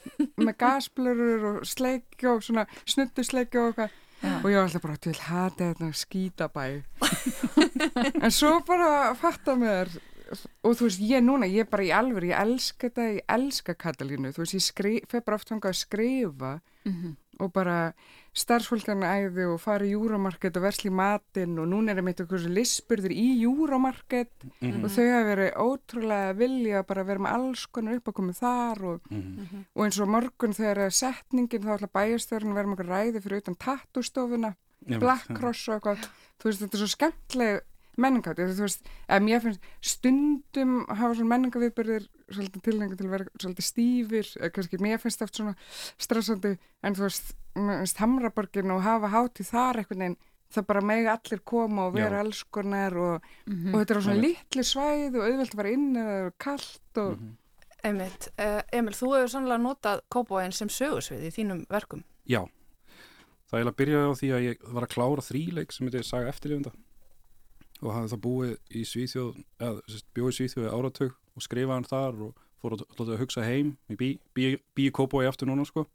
með 0.40 0.54
gasblurur 0.62 1.48
og 1.52 1.64
sleikja 1.68 2.34
og 2.34 2.44
svona 2.46 2.66
snuttusleikja 2.84 3.64
og 3.64 3.72
eitthvað 3.72 3.96
Já. 4.18 4.32
og 4.42 4.48
ég 4.50 4.56
var 4.58 4.64
alltaf 4.66 4.82
bara 4.82 4.96
til 4.98 5.18
hati 5.28 5.66
þetta 5.68 5.88
skýtabæ 5.94 6.64
en 8.24 8.32
svo 8.34 8.56
bara 8.66 9.14
fatta 9.14 9.54
mér 9.54 9.92
og 10.28 10.74
þú 10.76 10.88
veist 10.88 11.04
ég 11.06 11.22
núna, 11.24 11.46
ég 11.48 11.68
bara 11.70 11.86
í 11.86 11.92
alveg 11.94 12.32
ég 12.32 12.40
elska 12.40 12.88
þetta, 12.88 13.06
ég 13.16 13.30
elska 13.36 13.76
Katalínu 13.78 14.32
þú 14.34 14.44
veist 14.44 14.58
ég 14.58 15.06
feð 15.08 15.24
bara 15.24 15.38
oft 15.38 15.52
hanga 15.54 15.70
að 15.70 15.80
skrifa 15.80 16.52
mm 16.84 16.92
-hmm. 16.92 17.14
Og 17.38 17.52
bara 17.54 17.76
starfsfólkarna 18.38 19.10
æði 19.18 19.46
og 19.50 19.60
fara 19.62 19.86
í 19.86 19.92
júramarked 19.94 20.56
og 20.58 20.64
versli 20.64 20.90
matinn 20.94 21.58
og 21.58 21.68
núna 21.70 21.92
er 21.92 21.98
það 21.98 22.06
meitt 22.08 22.22
okkur 22.24 22.46
lisspurður 22.54 23.14
í 23.14 23.26
júramarked 23.42 24.30
mm 24.44 24.50
-hmm. 24.60 24.84
og 24.84 24.90
þau 24.94 25.06
hafa 25.08 25.28
verið 25.30 25.50
ótrúlega 25.64 26.36
vilja 26.38 26.82
bara 26.82 27.04
vera 27.04 27.24
með 27.24 27.34
alls 27.38 27.66
konar 27.66 27.98
upp 27.98 28.08
að 28.08 28.16
koma 28.20 28.32
þar 28.32 28.84
og, 28.84 29.00
mm 29.10 29.22
-hmm. 29.22 29.64
og 29.74 29.84
eins 29.84 30.00
og 30.00 30.08
morgun 30.08 30.54
þegar 30.54 30.92
setningin 30.92 31.62
þá 31.62 31.74
ætla 31.74 31.94
bæjastörn 31.98 32.50
að 32.50 32.54
vera 32.54 32.68
með 32.68 32.76
okkur 32.78 32.92
ræði 32.92 33.20
fyrir 33.20 33.42
utan 33.42 33.56
tattústofuna 33.56 34.54
Black 34.86 35.26
Cross 35.34 35.68
og 35.68 35.74
eitthvað 35.74 36.08
þú 36.38 36.44
veist 36.44 36.60
þetta 36.62 36.76
er 36.76 36.82
svo 36.82 36.86
skemmtileg 36.86 37.60
menningátt 37.98 38.40
þú 38.40 38.64
veist, 38.64 38.88
ef 39.08 39.22
mér 39.24 39.42
finnst 39.44 39.68
stundum 39.80 40.78
hafa 40.88 41.14
svona 41.18 41.32
menningaviðbörðir 41.34 42.08
svolítið 42.30 42.64
tilhengi 42.68 42.98
til 42.98 43.08
að 43.08 43.14
vera 43.16 43.28
svolítið 43.42 43.68
stífir 43.68 44.32
eða 44.38 44.54
kannski 44.54 44.80
mér 44.82 45.02
finnst 45.02 45.22
það 45.22 45.34
svona 45.40 45.54
stressandi 45.98 46.54
en 46.82 46.98
þú 46.98 47.06
veist 47.08 48.02
Hamraborgin 48.02 48.74
og 48.74 48.84
hafa 48.86 49.10
háti 49.12 49.46
þar 49.46 49.82
eitthvað 49.82 50.06
en 50.06 50.16
það 50.54 50.68
bara 50.70 50.84
megi 50.90 51.10
allir 51.12 51.42
koma 51.44 51.88
og 51.88 51.96
vera 51.96 52.22
elskunar 52.22 52.96
og, 52.96 53.26
mm 53.46 53.54
-hmm. 53.54 53.74
og 53.74 53.80
þetta 53.80 53.94
er 53.94 54.00
á 54.00 54.02
svona 54.06 54.22
litli 54.22 54.64
svæð 54.64 55.18
og 55.18 55.26
auðvelt 55.26 55.54
að 55.54 55.60
vera 55.60 55.74
inn 55.76 55.96
eða 55.96 56.32
kallt 56.38 56.96
og 56.96 57.18
mm 57.18 57.26
-hmm. 57.26 57.36
Emil, 57.84 58.10
uh, 58.42 58.62
Emil, 58.72 58.94
þú 58.94 59.14
hefur 59.14 59.28
sannlega 59.28 59.62
notað 59.62 60.00
Kópáin 60.10 60.50
sem 60.50 60.68
sögursvið 60.68 61.28
í 61.28 61.30
þínum 61.30 61.60
verkum. 61.70 62.02
Já, 62.26 62.42
það 63.50 63.60
er 63.60 63.66
að 63.66 63.76
byrja 63.76 63.98
á 64.02 64.12
því 64.18 64.28
að 64.34 64.44
ég 64.48 64.56
var 64.74 64.82
að 64.82 64.94
klára 64.94 65.22
þríleik 65.22 65.72
sem 65.72 65.86
heitir 65.86 66.02
Saga 66.02 66.28
eftirlifunda 66.28 66.72
og 67.82 67.94
hafði 67.94 68.12
það 68.14 68.22
búið 68.26 68.52
í 68.74 68.84
Svíþjóð 68.88 69.40
eða 69.62 70.02
bjóð 70.16 70.30
í 70.32 70.36
Svíþjóði 70.38 70.74
áratug 70.74 71.16
og 71.34 71.44
skrifaði 71.44 71.76
hann 71.76 71.88
þar 71.88 72.22
og 72.28 72.44
fór 72.58 72.74
að, 72.74 72.84
að 73.04 73.16
hugsa 73.22 73.46
heim 73.46 73.74
í 73.88 73.98
bí, 73.98 74.10
bí, 74.34 74.52
bí 74.74 74.88
Kópái 74.94 75.28
aftur 75.30 75.50
núna 75.50 75.66
sko 75.68 75.86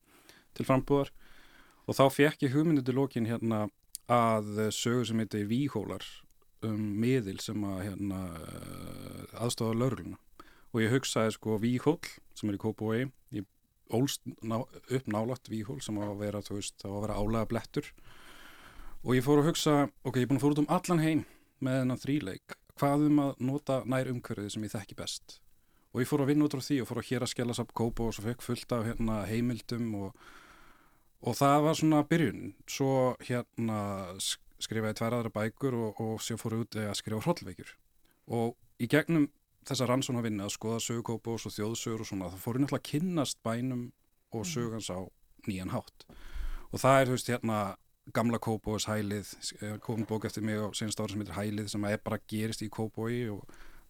til 0.55 0.67
frambúðar. 0.67 1.11
Og 1.89 1.97
þá 1.97 2.05
fekk 2.13 2.45
ég 2.45 2.53
hugmyndið 2.55 2.87
til 2.87 2.95
lókin 2.95 3.27
hérna 3.27 3.65
að 4.11 4.69
sögu 4.75 5.07
sem 5.07 5.19
heitir 5.19 5.47
Víhólar 5.49 6.05
um 6.63 6.79
miðil 6.99 7.39
sem 7.43 7.63
að 7.67 7.79
hérna, 7.89 8.19
aðstofa 9.35 9.75
laurluna 9.75 10.19
og 10.73 10.81
ég 10.81 10.93
hugsaði 10.93 11.35
sko 11.35 11.57
Víhól 11.61 11.99
sem 12.33 12.49
er 12.49 12.57
í 12.57 12.61
Kópavói 12.61 13.05
ég 13.35 13.45
ólst 13.93 14.23
ná, 14.41 14.63
upp 14.63 15.07
nálat 15.11 15.51
Víhól 15.51 15.79
sem 15.83 15.99
á 15.99 16.07
að 16.07 16.19
vera, 16.23 16.41
veist, 16.49 16.79
á 16.83 16.89
að 16.89 17.01
vera 17.05 17.19
álega 17.19 17.49
blettur 17.51 17.91
og 19.03 19.15
ég 19.17 19.25
fór 19.25 19.43
að 19.43 19.51
hugsa 19.51 19.75
ok, 20.03 20.17
ég 20.17 20.25
er 20.25 20.31
búin 20.31 20.39
að 20.39 20.45
fóra 20.45 20.57
út 20.57 20.63
um 20.63 20.73
allan 20.73 21.03
heim 21.03 21.23
með 21.59 21.81
þennan 21.81 22.03
þríleik 22.03 22.57
hvað 22.79 23.07
um 23.07 23.19
að 23.23 23.41
nota 23.47 23.81
nær 23.89 24.09
umhverfið 24.11 24.53
sem 24.53 24.65
ég 24.65 24.73
þekki 24.73 24.97
best? 24.99 25.39
Og 25.93 26.01
ég 26.01 26.09
fór 26.09 26.23
að 26.23 26.31
vinna 26.31 26.47
út 26.47 26.55
á 26.57 26.61
því 26.63 26.79
og 26.81 26.89
fór 26.89 27.01
að 27.03 27.09
hér 27.11 27.25
að 27.25 27.33
skella 27.33 27.57
samt 27.57 27.75
kópa 27.77 28.07
og 28.07 28.15
svo 28.15 28.25
fekk 28.25 28.41
fullt 28.41 28.73
af 28.73 28.87
hérna, 28.87 29.19
heimildum 29.29 29.91
og, 29.99 30.23
og 31.21 31.37
það 31.37 31.59
var 31.67 31.77
svona 31.77 32.01
byrjun. 32.09 32.41
Svo 32.65 33.13
hérna 33.21 33.79
skrifaði 34.63 34.97
tverjaðara 34.97 35.33
bækur 35.33 35.77
og, 35.77 36.01
og 36.01 36.23
sér 36.23 36.41
fór 36.41 36.57
út 36.63 36.77
að 36.79 36.95
skrifa 36.97 37.21
hrollveikjur 37.25 37.73
og 38.33 38.55
í 38.81 38.87
gegnum 38.89 39.27
þessa 39.67 39.87
rannsóna 39.87 40.23
vinna 40.23 40.47
að 40.47 40.55
skoða 40.55 40.81
sögukópa 40.83 41.35
og 41.35 41.41
svo 41.43 41.51
þjóðsögur 41.53 42.03
og 42.03 42.09
svona 42.09 42.29
það 42.31 42.43
fór 42.45 42.59
náttúrulega 42.59 42.79
að 42.79 42.89
kynnast 42.89 43.41
bænum 43.45 43.83
og 44.33 44.47
sögans 44.49 44.89
á 44.89 44.99
nýjan 45.45 45.73
hátt. 45.75 46.07
Og 46.71 46.81
það 46.81 46.99
er 46.99 47.09
þú 47.09 47.17
veist 47.17 47.29
hérna 47.29 47.59
gamla 48.11 48.39
Kópóis 48.43 48.87
hælið, 48.89 49.29
komum 49.81 50.07
bók 50.07 50.25
eftir 50.27 50.43
mig 50.43 50.59
á 50.59 50.67
senast 50.75 50.99
ára 50.99 51.13
sem 51.13 51.21
heitir 51.23 51.37
Hælið 51.37 51.69
sem 51.71 51.85
er 51.87 52.01
bara 52.03 52.19
gerist 52.27 52.61
í 52.65 52.69
Kópói 52.69 53.29
og 53.31 53.45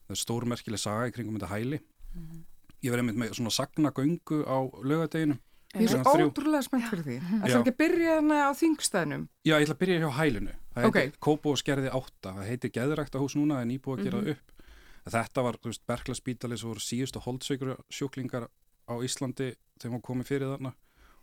það 0.06 0.14
er 0.16 0.22
stórmerkileg 0.22 0.82
saga 0.82 1.08
í 1.10 1.16
kringum 1.16 1.40
þetta 1.40 1.54
hæli 1.56 1.80
mm 1.80 2.22
-hmm. 2.22 2.44
ég 2.84 2.92
verði 2.92 3.04
einmitt 3.04 3.22
með 3.24 3.34
svona 3.34 3.50
sagnagöngu 3.50 4.44
á 4.46 4.58
lögadeginu 4.84 5.40
Ég 5.74 5.90
er 5.90 6.04
svo 6.04 6.28
ótrúlega 6.30 6.62
spennt 6.62 6.86
fyrir 6.86 7.04
því. 7.04 7.16
Það 7.20 7.48
er 7.48 7.56
ekki 7.58 7.72
að 7.72 7.78
byrja 7.82 8.16
hana 8.20 8.36
á 8.46 8.52
þingstæðnum 8.54 9.24
Já, 9.42 9.56
ég 9.58 9.64
ætla 9.66 9.74
að 9.74 9.80
byrja 9.80 10.02
hjá 10.04 10.12
hælinu. 10.20 10.54
Okay. 10.90 11.12
Kópóis 11.18 11.64
gerði 11.66 11.90
átta, 11.90 12.34
það 12.36 12.50
heitir 12.50 12.72
Geðrækta 12.76 13.22
hús 13.22 13.36
núna 13.36 13.62
en 13.62 13.72
íbúið 13.74 14.00
að 14.00 14.04
gera 14.04 14.18
mm 14.18 14.26
-hmm. 14.26 14.32
upp. 14.38 14.54
Þetta 15.10 15.42
var, 15.42 15.58
þú 15.58 15.72
veist, 15.72 15.86
Berkla 15.88 16.16
spítali 16.16 16.58
sem 16.58 16.70
voru 16.70 16.80
síðustu 16.80 17.20
holdsveikur 17.26 17.78
sjúklingar 17.90 18.48
á 18.86 18.94
Íslandi 19.02 19.56
þegar 19.82 19.94
hún 19.96 20.02
komið 20.02 20.26
fyrir 20.26 20.54
þarna. 20.54 20.74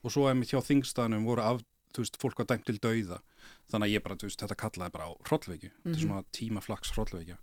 Og 0.03 0.11
svo 0.11 0.27
einmitt 0.29 0.51
hjá 0.51 0.61
þingstæðnum 0.61 1.25
voru 1.25 1.43
af 1.43 1.63
þú 1.95 2.05
veist, 2.05 2.19
fólk 2.23 2.41
var 2.43 2.49
dæmt 2.51 2.67
til 2.69 2.79
dauða 2.79 3.21
þannig 3.71 3.87
að 3.87 3.95
ég 3.95 4.05
bara, 4.05 4.17
þú 4.17 4.31
veist, 4.31 4.43
þetta 4.43 4.59
kallaði 4.63 4.95
bara 4.97 5.09
á 5.09 5.13
hrollveiki, 5.29 5.71
mm 5.71 5.73
-hmm. 5.73 5.85
þetta 5.85 5.99
er 5.99 6.07
svona 6.07 6.25
tímaflags 6.33 6.93
hrollveiki 6.97 7.37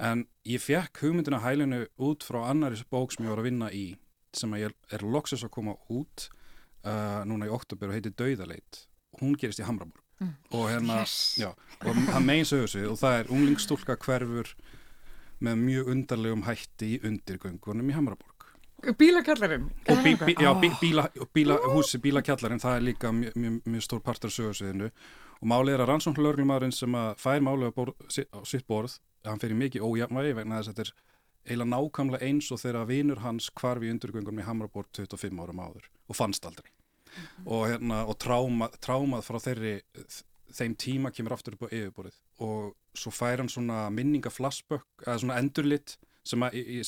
en 0.00 0.26
ég 0.48 0.62
fekk 0.62 1.02
hugmyndina 1.04 1.40
hælinu 1.44 1.86
út 1.98 2.24
frá 2.24 2.48
annari 2.48 2.80
bók 2.90 3.12
sem 3.12 3.26
ég 3.26 3.30
var 3.30 3.42
að 3.42 3.48
vinna 3.50 3.70
í 3.70 3.96
sem 4.32 4.52
ég 4.54 4.72
er 4.90 5.02
loksis 5.02 5.44
að 5.44 5.50
koma 5.50 5.74
út 5.90 6.30
uh, 6.86 7.22
núna 7.28 7.46
í 7.46 7.52
oktober 7.52 7.90
og 7.90 7.98
heitir 7.98 8.14
Dauðaleit 8.16 8.86
hún 9.20 9.36
gerist 9.36 9.60
í 9.60 9.66
Hamraborg 9.66 10.00
mm. 10.20 10.34
og 10.56 10.68
hérna, 10.70 11.00
yes. 11.02 11.36
já, 11.40 11.50
og 11.84 12.02
það 12.08 12.26
megin 12.26 12.48
sögur 12.48 12.92
og 12.92 13.00
það 13.02 13.18
er 13.18 13.32
unglingstúlka 13.36 13.98
hverfur 14.00 14.54
með 15.40 15.62
mjög 15.66 15.92
undarlegum 15.94 16.46
hætti 16.46 16.94
í 16.94 17.00
undirgöngunum 17.10 17.90
í 17.90 17.96
Hamraborg 17.96 18.29
Bílakjallarinn? 18.98 19.66
Bí, 20.04 20.14
bí, 20.16 20.34
já, 20.40 20.54
bí, 20.54 20.70
bíla, 20.80 21.08
bíla, 21.34 21.58
húsi, 21.74 21.98
bílakjallarinn, 21.98 22.62
það 22.62 22.76
er 22.76 22.86
líka 22.86 23.12
mjög 23.12 23.36
mjö, 23.36 23.52
mjö 23.64 23.84
stór 23.84 24.00
partur 24.04 24.32
sögursviðinu 24.32 24.90
og 25.40 25.46
málið 25.52 25.74
er 25.74 25.84
að 25.84 25.90
rannsóknlörglumadurinn 25.92 26.74
sem 26.74 26.96
að 26.96 27.14
fær 27.20 27.44
málið 27.44 27.72
á 28.32 28.40
sitt 28.48 28.66
borð, 28.68 28.98
hann 29.24 29.40
fyrir 29.40 29.58
mikið 29.60 29.84
ójafnvægi 29.84 30.36
vegna 30.38 30.60
þess 30.60 30.72
að 30.72 30.80
þetta 30.80 30.86
er 30.86 30.92
eiginlega 31.46 31.70
nákvæmlega 31.74 32.26
eins 32.26 32.50
og 32.52 32.60
þegar 32.60 32.88
vinur 32.88 33.22
hans 33.24 33.48
kvarfi 33.56 33.88
í 33.88 33.94
undurgöngunum 33.94 34.42
í 34.42 34.46
Hamraborg 34.46 34.90
25 34.96 35.40
árum 35.40 35.62
áður 35.64 35.88
og 36.08 36.16
fannst 36.16 36.46
aldrei. 36.46 36.70
Mm 36.70 37.22
-hmm. 37.22 37.46
og, 37.46 37.62
hérna, 37.68 38.04
og 38.06 38.18
tráma, 38.18 38.68
trámað 38.80 39.24
frá 39.26 39.38
þeirri 39.40 39.82
þeim 40.52 40.74
tíma 40.76 41.10
kemur 41.10 41.32
aftur 41.32 41.54
upp 41.54 41.66
á 41.66 41.74
yfirborðið. 41.74 42.18
Og 42.38 42.76
svo 42.94 43.10
fær 43.10 43.38
hann 43.38 43.48
svona 43.48 43.90
minningaflassbökk 43.90 45.06
eða 45.06 45.18
svona 45.18 45.38
endurlitt 45.38 45.96
sem 46.26 46.42
að 46.44 46.58
í, 46.58 46.62
í, 46.78 46.82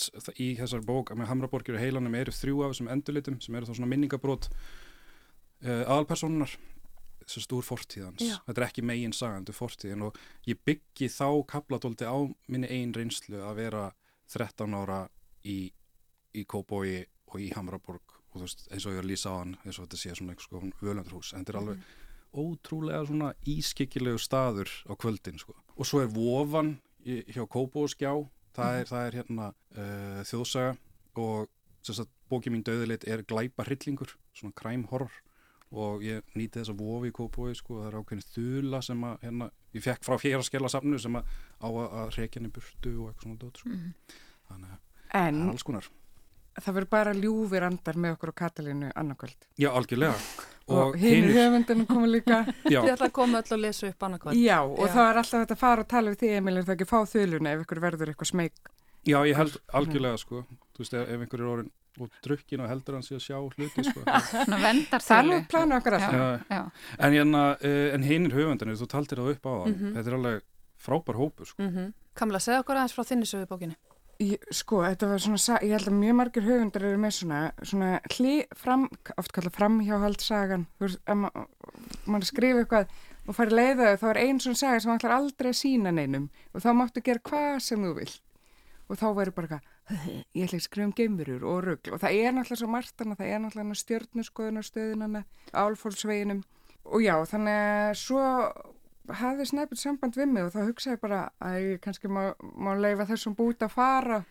í 0.45 0.49
þessar 0.59 0.85
bók 0.87 1.15
með 1.17 1.31
Hamraborgir 1.31 1.79
og 1.79 1.83
heilanum 1.83 2.17
eru 2.19 2.35
þrjú 2.35 2.65
af 2.65 2.75
þessum 2.75 2.91
endurlitum 2.93 3.41
sem 3.41 3.57
eru 3.57 3.69
þá 3.69 3.75
svona 3.79 3.91
minningabrót 3.93 4.51
uh, 4.53 5.83
aðalpersonunar 5.87 6.57
þessu 7.23 7.45
stúr 7.45 7.67
fortíðans 7.67 8.23
Já. 8.25 8.37
þetta 8.47 8.61
er 8.61 8.67
ekki 8.67 8.85
megin 8.87 9.15
sagandu 9.17 9.55
fortíðin 9.57 10.07
og 10.09 10.19
ég 10.49 10.61
byggi 10.67 11.09
þá 11.13 11.29
kaplatóldi 11.49 12.09
á 12.09 12.19
minni 12.51 12.71
einn 12.71 12.95
reynslu 12.97 13.41
að 13.41 13.61
vera 13.63 13.85
13 14.33 14.77
ára 14.77 15.05
í, 15.45 15.73
í 16.35 16.45
Kóboi 16.49 17.03
og 17.33 17.41
í 17.41 17.51
Hamraborg 17.57 18.19
og 18.33 18.41
þú 18.41 18.45
veist 18.47 18.67
eins 18.73 18.87
og 18.87 18.95
ég 18.95 19.01
er 19.01 19.07
að 19.07 19.11
lýsa 19.13 19.33
á 19.33 19.37
hann 19.41 19.57
eins 19.63 19.79
og 19.79 19.87
þetta 19.87 20.01
sé 20.01 20.15
svona 20.17 20.35
eitthvað 20.35 20.49
sko 20.49 20.87
völundurhús 20.87 21.33
en 21.33 21.43
þetta 21.43 21.55
er 21.55 21.61
alveg 21.63 21.81
mm. 21.81 21.91
ótrúlega 22.43 23.09
svona 23.09 23.33
ískikkilegu 23.55 24.23
staður 24.23 24.73
á 24.89 24.93
kvöldin 24.97 25.41
sko 25.41 25.57
og 25.57 25.89
svo 25.89 26.03
er 26.03 26.13
Vofan 26.13 26.77
hjá 27.05 27.45
Kóbóskjá 27.51 28.15
það 28.57 28.79
er, 28.79 28.89
það 28.91 29.07
er 29.09 29.19
hérna 29.21 29.51
uh, 29.53 30.23
þjóðsaga 30.29 30.77
og 31.23 31.51
sagt, 31.83 32.13
bókið 32.31 32.55
mín 32.55 32.65
döðilegt 32.67 33.07
er 33.11 33.25
glæpa 33.29 33.67
hryllingur, 33.67 34.15
svona 34.37 34.57
crime 34.59 34.89
horror 34.91 35.13
og 35.73 36.05
ég 36.05 36.21
nýti 36.37 36.61
þess 36.61 36.73
að 36.75 36.83
vofi 36.85 37.11
í 37.11 37.17
kópói 37.17 37.55
sko, 37.57 37.81
það 37.81 37.89
er 37.89 37.99
ákveðin 38.01 38.27
þula 38.35 38.83
sem 38.85 39.05
að 39.09 39.25
hérna, 39.25 39.49
ég 39.73 39.85
fekk 39.87 40.05
frá 40.05 40.19
fjara 40.21 40.45
skella 40.47 40.71
safnu 40.73 41.01
sem 41.01 41.17
að 41.17 41.35
á 41.65 41.69
að 41.73 42.15
reykja 42.19 42.39
henni 42.39 42.53
burtu 42.53 42.93
og 42.93 43.09
eitthvað 43.09 43.27
svona 43.27 43.41
döð 43.41 43.61
sko. 43.63 43.73
mm. 43.73 44.17
þannig 44.51 44.75
að 44.77 45.53
alls 45.53 45.67
konar 45.69 45.89
það 46.59 46.77
verður 46.77 46.93
bara 46.93 47.15
ljúfir 47.17 47.65
andar 47.65 48.01
með 48.05 48.17
okkur 48.19 48.33
á 48.37 48.41
Katalínu 48.43 48.91
annarkvöld 48.93 49.49
Já, 49.57 49.71
algjörlega 49.73 50.19
og, 50.69 50.79
og 50.83 50.99
hinn 51.01 51.29
er 51.29 51.35
höfundinu 51.37 51.87
koma 51.89 52.07
líka. 52.07 52.43
Þið 52.65 52.93
ætla 52.95 53.09
að 53.09 53.17
koma 53.19 53.43
öll 53.43 53.57
og 53.57 53.63
lesa 53.63 53.89
upp 53.89 54.07
annarkvöld 54.09 54.39
Já, 54.39 54.59
og 54.63 54.87
Já. 54.87 54.93
það 54.95 55.11
er 55.11 55.21
alltaf 55.23 55.43
þetta 55.43 55.57
að 55.59 55.63
fara 55.65 55.85
og 55.85 55.89
tala 55.89 56.13
við 56.13 56.23
því 56.23 56.33
Emil 56.39 56.57
er 56.57 56.67
það 56.69 56.75
ekki 56.77 56.89
að 56.89 56.93
fá 56.93 57.13
þöluna 57.13 57.53
ef 57.53 57.65
ykkur 57.67 57.83
verður 57.87 58.13
eitthvað 58.13 58.33
smeg 58.33 58.53
Já, 59.03 59.19
ég 59.27 59.37
held 59.37 59.57
algjörlega 59.75 60.19
sko. 60.23 60.45
Þú 60.73 60.85
veist, 60.85 60.95
ef, 60.95 61.09
einhver 61.17 61.41
er 61.41 61.53
orðin 61.53 61.73
og 62.01 62.13
drukkin 62.25 62.63
og 62.65 62.71
heldur 62.71 62.97
hans 62.97 63.11
í 63.11 63.17
að 63.19 63.25
sjá 63.27 63.37
hluti 63.37 63.85
sko. 63.85 64.05
Það 65.11 65.27
nú 65.29 65.41
plana 65.51 65.81
okkar 65.81 65.99
alltaf. 65.99 66.79
En, 66.97 67.13
hérna, 67.13 67.43
eh, 67.61 67.91
en 67.93 68.07
hinn 68.07 68.31
er 68.31 68.37
höfundinu, 68.39 68.79
þú 68.81 68.89
taldir 68.89 69.21
það 69.21 69.35
upp 69.35 69.45
á 69.45 69.53
það 69.53 69.67
mm 69.67 69.75
-hmm. 69.75 69.95
þetta 69.97 70.11
er 70.11 70.17
alveg 70.19 70.43
frábær 70.79 71.17
hópu 71.21 71.45
sko. 71.45 71.63
mm 71.63 71.71
-hmm. 71.71 71.93
Kamla, 72.15 72.39
segð 72.39 72.61
okkur 72.61 72.77
aðeins 72.77 72.95
frá 72.95 73.05
þinni 73.05 73.27
sögu 73.27 73.47
bókinni 73.47 73.77
Ég, 74.23 74.43
sko, 74.55 74.83
þetta 74.85 75.09
var 75.11 75.23
svona, 75.25 75.59
ég 75.65 75.73
held 75.75 75.89
að 75.91 75.97
mjög 75.99 76.17
margir 76.19 76.45
höfundar 76.47 76.85
eru 76.87 76.99
með 77.01 77.15
svona, 77.17 77.39
svona 77.67 77.89
hli 78.13 78.35
fram, 78.59 78.85
oft 79.19 79.33
kallað 79.35 79.57
framhjáhaldsagan, 79.57 80.67
þú 80.79 80.87
veist, 80.87 81.01
að 81.11 81.19
ma 81.25 81.31
mann 82.07 82.27
skrifa 82.27 82.63
eitthvað 82.63 82.93
og 83.27 83.37
fari 83.37 83.57
leiðaðu, 83.57 83.99
þá 84.03 84.07
er 84.11 84.21
einn 84.25 84.41
svona 84.43 84.61
saga 84.61 84.83
sem 84.83 84.93
ætlar 84.95 85.17
aldrei 85.17 85.51
að 85.53 85.59
sína 85.61 85.93
neinum 85.95 86.29
og 86.53 86.65
þá 86.65 86.69
máttu 86.79 87.03
gera 87.05 87.23
hvað 87.29 87.59
sem 87.67 87.87
þú 87.87 87.93
vilt. 87.99 88.21
Og 88.91 88.99
þá 89.01 89.07
verður 89.17 89.37
bara 89.37 89.49
eitthvað, 89.49 90.07
ég 90.37 90.47
ætla 90.47 90.59
ekki 90.59 90.61
að 90.61 90.67
skrifa 90.67 90.89
um 90.89 90.95
geymurur 90.99 91.47
og 91.49 91.61
rugg 91.67 91.91
og 91.93 92.03
það 92.03 92.19
er 92.19 92.35
náttúrulega 92.37 92.61
svo 92.61 92.71
margtana, 92.73 93.17
það 93.19 93.31
er 93.31 93.43
náttúrulega 93.45 93.81
stjórnusskoðunarstöðunana, 93.83 95.25
álfólksveginum 95.63 96.43
og 96.91 97.05
já, 97.05 97.15
þannig 97.31 97.61
að 97.63 97.95
svo 98.03 98.27
hafði 99.09 99.49
snæpil 99.51 99.79
samband 99.81 100.17
við 100.17 100.31
mig 100.31 100.47
og 100.47 100.55
þá 100.55 100.61
hugsaði 100.69 101.01
bara 101.03 101.21
að 101.43 101.59
ég 101.61 101.81
kannski 101.83 102.09
má, 102.09 102.33
má 102.39 102.73
leifa 102.79 103.09
þessum 103.11 103.35
búti 103.39 103.67
að 103.67 103.75
fara. 103.75 104.23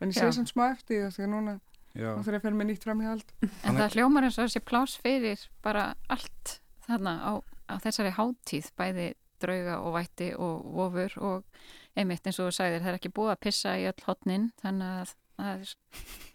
En 0.00 0.12
ég 0.12 0.16
sé 0.16 0.30
sem 0.32 0.46
smá 0.48 0.70
eftir 0.72 1.10
því 1.12 1.24
að 1.26 1.32
núna 1.34 1.58
þá 1.90 2.20
þurfum 2.22 2.32
ég 2.32 2.38
að 2.38 2.44
fyrir 2.44 2.56
mig 2.58 2.68
nýtt 2.70 2.84
fram 2.86 3.00
í 3.02 3.08
hald 3.08 3.32
En 3.66 3.78
það 3.78 3.96
hljómar 3.96 4.26
eins 4.26 4.38
og 4.38 4.46
þessi 4.46 4.62
plás 4.62 4.94
fyrir 5.02 5.42
bara 5.64 5.88
allt 6.12 6.60
þarna 6.86 7.14
á, 7.26 7.32
á 7.66 7.74
þessari 7.82 8.12
háttíð, 8.14 8.70
bæði 8.78 9.08
drauga 9.40 9.78
og 9.80 9.94
vætti 9.96 10.30
og 10.36 10.66
vofur 10.76 11.16
og 11.24 11.62
einmitt 11.98 12.26
eins 12.28 12.38
og 12.38 12.50
þú 12.50 12.56
sagðir, 12.58 12.84
það 12.84 12.92
er 12.92 12.98
ekki 13.00 13.12
búið 13.16 13.32
að 13.34 13.42
pissa 13.46 13.74
í 13.80 13.86
öll 13.90 14.06
hotnin 14.06 14.50
þannig 14.62 15.00
að 15.00 15.14
það 15.40 15.50
er 15.50 15.74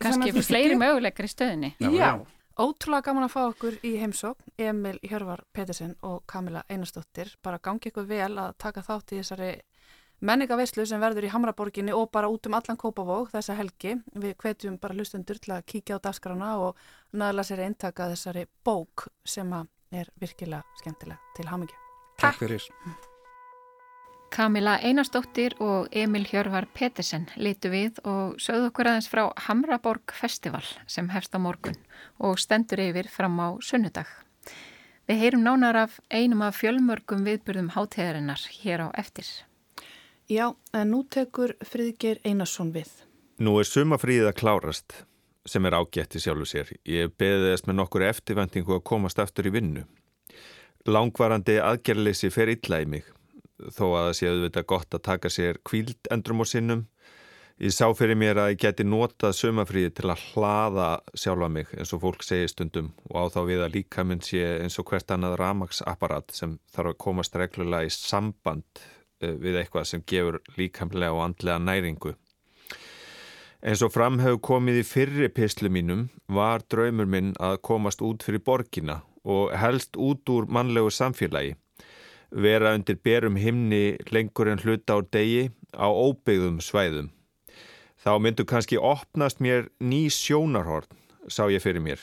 kannski 0.04 0.46
fleiri 0.50 0.80
möguleikar 0.80 1.27
í 1.27 1.32
stöðinni 1.32 1.72
Já, 1.80 1.89
já. 1.94 2.10
Ótrúlega 2.56 3.10
gaman 3.10 3.26
að 3.26 3.34
fá 3.34 3.40
okkur 3.50 3.76
í 3.84 3.98
heimsókn, 4.00 4.54
Emil 4.64 4.96
Hjörvar 5.04 5.42
Pettersen 5.52 5.98
og 6.08 6.22
Kamila 6.32 6.62
Einarstóttir. 6.72 7.34
Bara 7.44 7.60
gangi 7.60 7.90
ykkur 7.90 8.06
vel 8.08 8.32
að 8.40 8.54
taka 8.64 8.84
þátt 8.86 9.12
í 9.12 9.18
þessari 9.20 9.50
menningaveislu 10.24 10.86
sem 10.88 11.04
verður 11.04 11.28
í 11.28 11.32
Hamraborginni 11.34 11.92
og 11.92 12.08
bara 12.16 12.30
út 12.32 12.48
um 12.48 12.56
allan 12.56 12.80
Kópavók 12.80 13.34
þessa 13.34 13.58
helgi. 13.60 13.98
Við 14.16 14.38
hvetjum 14.40 14.78
bara 14.80 14.96
hlustendur 14.96 15.42
til 15.44 15.52
að 15.58 15.66
kíkja 15.74 15.98
á 16.00 16.06
dagskrana 16.08 16.54
og 16.64 16.80
næðala 17.12 17.44
sér 17.44 17.66
eintaka 17.66 18.08
þessari 18.14 18.46
bók 18.64 19.10
sem 19.28 19.52
er 19.92 20.14
virkilega 20.16 20.64
skemmtilega 20.80 21.36
til 21.36 21.50
hamingju. 21.52 21.84
Takk 22.24 22.40
fyrir. 22.40 22.72
Kamila 24.36 24.74
Einarstóttir 24.84 25.54
og 25.63 25.88
Emil 25.96 26.25
Hjörvar 26.27 26.65
Pettersen 26.75 27.30
litu 27.39 27.70
við 27.72 28.01
og 28.04 28.34
sögðu 28.44 28.68
okkur 28.68 28.89
aðeins 28.92 29.08
frá 29.08 29.22
Hamraborg 29.46 30.12
Festival 30.12 30.65
sem 30.92 31.08
hefst 31.13 31.32
á 31.32 31.39
morgun 31.39 31.77
og 32.20 32.36
stendur 32.44 32.82
yfir 32.84 33.08
fram 33.08 33.39
á 33.39 33.56
sunnudag. 33.63 34.12
Við 35.08 35.24
heyrum 35.24 35.48
nánar 35.48 35.80
af 35.86 35.96
einum 36.12 36.44
af 36.44 36.60
fjölmörgum 36.60 37.24
viðburðum 37.24 37.72
hátíðarinnar 37.77 38.44
hér 38.60 38.84
á 38.84 38.88
eftir. 39.00 39.32
Já, 40.27 40.51
en 40.75 40.92
nú 40.92 41.06
tekur 41.08 41.56
Fríðger 41.63 42.20
Einarsson 42.27 42.75
við. 42.75 42.92
Nú 43.39 43.56
er 43.63 43.72
sumafríðið 43.72 44.34
að 44.34 44.39
klárast 44.44 45.01
sem 45.48 45.63
er 45.63 45.80
ágætti 45.80 46.20
sjálfu 46.20 46.51
sér. 46.58 46.75
Ég 46.84 47.15
beði 47.15 47.54
þess 47.54 47.70
með 47.70 47.80
nokkur 47.86 48.10
eftirvendingu 48.12 48.82
að 48.82 48.88
komast 48.92 49.24
aftur 49.24 49.48
í 49.48 49.56
vinnu. 49.56 49.88
Langvarandi 50.84 51.62
aðgerleysi 51.63 52.36
fer 52.36 52.51
illa 52.51 52.84
í 52.84 52.96
mig 52.98 53.15
þó 53.60 53.86
að 53.86 54.02
það 54.02 54.12
sé 54.18 54.32
auðvitað 54.32 54.68
gott 54.72 54.98
að 54.98 55.06
taka 55.08 55.32
sér 55.32 55.60
kvíld 55.68 56.12
endrum 56.12 56.44
og 56.44 56.50
sinnum. 56.50 56.86
Ég 57.56 57.72
sá 57.72 57.86
fyrir 57.96 58.18
mér 58.20 58.36
að 58.42 58.50
ég 58.52 58.60
geti 58.66 58.84
notað 58.84 59.38
sömafríði 59.38 59.94
til 59.96 60.10
að 60.12 60.24
hlaða 60.34 60.88
sjálfa 61.16 61.48
mig 61.48 61.70
eins 61.78 61.94
og 61.96 62.02
fólk 62.04 62.26
segir 62.28 62.52
stundum 62.52 62.90
og 63.08 63.16
á 63.16 63.24
þá 63.32 63.40
við 63.48 63.64
að 63.64 63.78
líka 63.78 64.04
minn 64.04 64.20
sé 64.20 64.42
eins 64.60 64.76
og 64.82 64.90
hvert 64.90 65.14
annað 65.16 65.38
ramagsapparat 65.40 66.36
sem 66.36 66.58
þarf 66.76 66.92
að 66.92 67.00
komast 67.06 67.40
reglulega 67.40 67.88
í 67.88 67.96
samband 67.96 68.84
eh, 69.24 69.32
við 69.40 69.62
eitthvað 69.62 69.88
sem 69.88 70.04
gefur 70.04 70.42
líkamlega 70.60 71.16
og 71.16 71.24
andlega 71.30 71.64
næringu. 71.64 72.18
Eins 73.64 73.82
og 73.88 73.96
fram 73.96 74.20
hefur 74.20 74.44
komið 74.52 74.82
í 74.82 74.88
fyrri 74.92 75.32
pislu 75.32 75.72
mínum 75.72 76.10
var 76.28 76.68
draumur 76.68 77.08
minn 77.08 77.32
að 77.40 77.62
komast 77.64 78.04
út 78.04 78.28
fyrir 78.28 78.44
borgina 78.44 79.00
og 79.24 79.56
helst 79.56 79.96
út 79.96 80.28
úr 80.30 80.52
mannlegu 80.52 80.92
samfélagi. 80.92 81.56
Vera 82.32 82.74
undir 82.75 82.98
berum 83.03 83.38
himni 83.39 83.98
lengur 84.12 84.50
en 84.51 84.62
hluta 84.63 84.98
á 84.98 85.00
degi 85.03 85.51
á 85.75 85.88
óbyggðum 85.88 86.62
svæðum. 86.63 87.12
Þá 88.01 88.12
myndu 88.22 88.46
kannski 88.46 88.77
opnast 88.77 89.41
mér 89.41 89.70
ný 89.79 90.08
sjónarhorn, 90.13 90.89
sá 91.27 91.50
ég 91.50 91.63
fyrir 91.63 91.82
mér. 91.82 92.01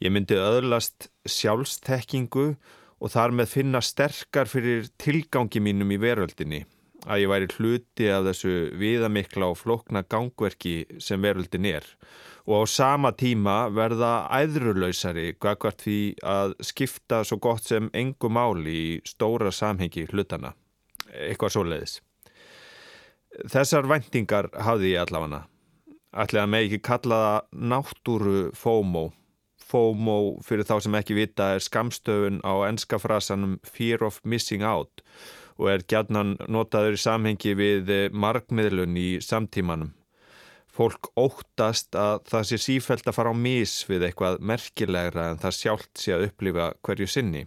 Ég 0.00 0.12
myndi 0.12 0.36
öðlast 0.36 1.10
sjálfstekkingu 1.28 2.54
og 3.00 3.12
þar 3.12 3.34
með 3.36 3.52
finna 3.56 3.80
sterkar 3.84 4.48
fyrir 4.48 4.88
tilgangi 5.00 5.60
mínum 5.60 5.92
í 5.92 6.00
veröldinni 6.00 6.64
að 7.04 7.24
ég 7.24 7.32
væri 7.32 7.50
hluti 7.58 8.10
af 8.12 8.24
þessu 8.28 8.54
viðamikla 8.80 9.50
og 9.52 9.58
flokna 9.60 10.04
gangverki 10.08 10.84
sem 11.02 11.22
veröldin 11.22 11.68
er 11.68 11.88
og 12.46 12.64
á 12.64 12.68
sama 12.68 13.12
tíma 13.16 13.70
verða 13.72 14.28
æðrulausari 14.28 15.32
gagvart 15.40 15.84
því 15.84 15.98
að 16.20 16.54
skipta 16.60 17.22
svo 17.24 17.38
gott 17.40 17.64
sem 17.64 17.88
engu 17.96 18.28
máli 18.28 18.74
í 18.74 18.88
stóra 19.08 19.52
samhengi 19.52 20.06
hlutana. 20.10 20.52
Eitthvað 21.08 21.54
svo 21.54 21.64
leiðis. 21.64 21.98
Þessar 23.50 23.88
vendingar 23.88 24.50
hafði 24.52 24.92
ég 24.92 25.06
allavega. 25.06 25.44
Ætlaði 26.14 26.44
að 26.44 26.50
mig 26.52 26.66
ekki 26.68 26.82
kalla 26.86 27.20
það 27.24 27.62
náttúru 27.72 28.42
FOMO. 28.54 29.06
FOMO 29.64 30.18
fyrir 30.44 30.68
þá 30.68 30.76
sem 30.84 30.98
ekki 31.00 31.16
vita 31.16 31.54
er 31.56 31.64
skamstöfun 31.64 32.42
á 32.44 32.68
enska 32.68 33.00
frasanum 33.00 33.56
Fear 33.64 34.04
of 34.04 34.20
Missing 34.22 34.62
Out 34.62 35.02
og 35.60 35.70
er 35.70 35.84
gætnan 35.90 36.36
notaður 36.50 36.98
í 36.98 37.02
samhengi 37.04 37.54
við 37.58 37.92
markmiðlun 38.12 38.96
í 38.98 39.08
samtímanum. 39.24 39.92
Fólk 40.74 41.12
óttast 41.14 41.94
að 41.94 42.24
það 42.32 42.46
sé 42.48 42.56
sífælt 42.58 43.06
að 43.06 43.16
fara 43.20 43.30
á 43.30 43.36
mis 43.38 43.74
við 43.86 44.08
eitthvað 44.08 44.40
merkilegra 44.42 45.28
en 45.30 45.42
það 45.42 45.58
sjálft 45.60 46.00
sé 46.02 46.16
að 46.16 46.30
upplifa 46.30 46.72
hverju 46.82 47.06
sinni. 47.10 47.44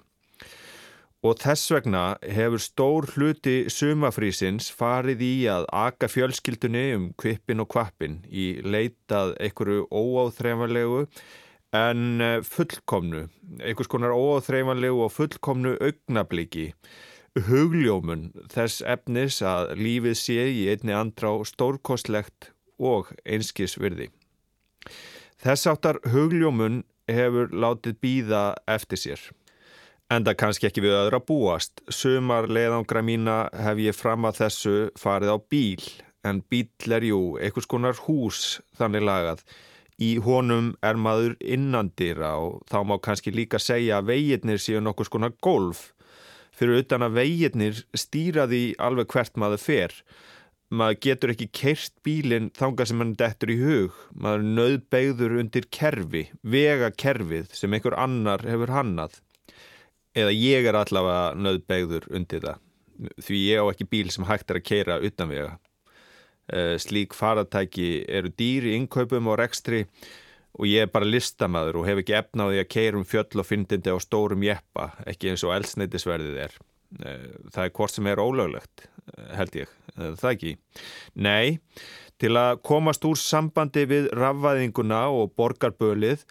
Og 1.25 1.33
þess 1.41 1.71
vegna 1.73 2.03
hefur 2.21 2.61
stór 2.61 3.07
hluti 3.15 3.55
sumafrísins 3.73 4.69
farið 4.71 5.23
í 5.25 5.33
að 5.51 5.65
aka 5.75 6.07
fjölskyldunni 6.13 6.85
um 6.95 7.09
kvipin 7.19 7.63
og 7.63 7.71
kvapin 7.73 8.21
í 8.29 8.61
leitað 8.63 9.33
einhverju 9.41 9.89
óáþreifanlegu 9.89 11.01
en 11.75 12.21
eh, 12.21 12.39
fullkomnu, 12.45 13.25
einhvers 13.59 13.91
konar 13.91 14.15
óáþreifanlegu 14.15 15.03
og 15.03 15.11
fullkomnu 15.17 15.75
augnabliki, 15.81 16.69
hugljómun 17.47 18.29
þess 18.51 18.83
efnis 18.85 19.41
að 19.45 19.73
lífið 19.79 20.17
sé 20.19 20.43
í 20.51 20.67
einni 20.73 20.95
andrá 20.95 21.31
stórkostlegt 21.45 22.51
og 22.77 23.11
einskisvirði. 23.25 24.09
Þess 25.41 25.69
áttar 25.69 25.99
hugljómun 26.09 26.81
hefur 27.07 27.51
látið 27.53 27.99
býða 28.03 28.43
eftir 28.67 29.01
sér. 29.01 29.21
Enda 30.11 30.31
kannski 30.39 30.69
ekki 30.69 30.81
við 30.85 30.95
öðra 30.95 31.19
búast. 31.19 31.81
Sumar 31.91 32.47
leiðangra 32.47 33.01
mína 33.03 33.37
hef 33.51 33.81
ég 33.83 33.95
fram 33.95 34.27
að 34.29 34.43
þessu 34.43 34.75
farið 34.99 35.33
á 35.35 35.37
bíl, 35.51 35.83
en 36.23 36.39
bíl 36.47 36.93
er 36.95 37.03
jú 37.03 37.19
einhvers 37.41 37.67
konar 37.67 37.99
hús 38.05 38.61
þannig 38.79 39.03
lagað. 39.03 39.43
Í 39.99 40.15
honum 40.23 40.75
er 40.85 40.95
maður 41.01 41.35
innandira 41.41 42.35
og 42.39 42.61
þá 42.69 42.79
má 42.85 42.95
kannski 43.03 43.33
líka 43.33 43.59
segja 43.59 43.97
að 43.97 44.13
veginnir 44.13 44.61
séu 44.61 44.79
nokkus 44.79 45.11
konar 45.11 45.33
golf. 45.43 45.91
Fyrir 46.57 46.81
utan 46.81 47.05
að 47.05 47.19
veginnir 47.19 47.83
stýra 47.93 48.47
því 48.49 48.63
alveg 48.81 49.13
hvert 49.13 49.37
maður 49.37 49.61
fer. 49.61 49.93
Maður 50.73 50.97
getur 51.05 51.31
ekki 51.31 51.47
kerst 51.55 51.93
bílinn 52.03 52.49
þanga 52.57 52.87
sem 52.89 53.03
hann 53.03 53.13
dettur 53.19 53.53
í 53.53 53.59
hug. 53.61 53.99
Maður 54.17 54.47
nöðbeigður 54.57 55.37
undir 55.43 55.69
kerfi, 55.71 56.25
vega 56.41 56.89
kerfið 56.91 57.53
sem 57.55 57.77
einhver 57.77 57.95
annar 57.95 58.43
hefur 58.43 58.73
hannað 58.73 59.21
eða 60.17 60.33
ég 60.33 60.67
er 60.67 60.77
allavega 60.77 61.35
nöðbegður 61.37 62.09
undir 62.17 62.43
það 62.45 62.63
því 63.21 63.39
ég 63.45 63.61
á 63.61 63.65
ekki 63.69 63.89
bíl 63.91 64.07
sem 64.13 64.25
hægt 64.27 64.51
er 64.51 64.59
að 64.59 64.65
keira 64.65 64.99
utanvega 65.05 65.51
eh, 66.53 66.75
slík 66.81 67.13
faratæki 67.17 67.89
eru 68.09 68.31
dýri 68.33 68.73
innkaupum 68.77 69.29
og 69.29 69.37
rekstri 69.41 69.83
og 70.57 70.65
ég 70.69 70.85
er 70.87 70.91
bara 70.93 71.07
listamæður 71.07 71.81
og 71.81 71.87
hef 71.89 72.01
ekki 72.01 72.17
efnaði 72.17 72.61
að 72.63 72.71
keira 72.73 72.99
um 72.99 73.05
fjöll 73.07 73.41
og 73.41 73.47
fyndindi 73.47 73.93
á 73.93 73.97
stórum 74.01 74.45
jeppa 74.45 74.91
ekki 75.05 75.31
eins 75.31 75.45
og 75.47 75.55
elsneitisverðið 75.57 76.43
er 76.47 76.57
eh, 77.05 77.29
það 77.53 77.63
er 77.63 77.73
hvort 77.79 77.95
sem 77.95 78.11
er 78.11 78.23
ólöglegt 78.23 78.87
eh, 78.87 79.31
held 79.37 79.61
ég, 79.63 79.73
það 79.95 80.29
ekki 80.33 80.53
nei, 81.13 81.57
til 82.17 82.33
að 82.39 82.61
komast 82.65 83.05
úr 83.05 83.19
sambandi 83.21 83.85
við 83.89 84.11
rafvæðinguna 84.17 85.07
og 85.13 85.35
borgarbölið 85.37 86.25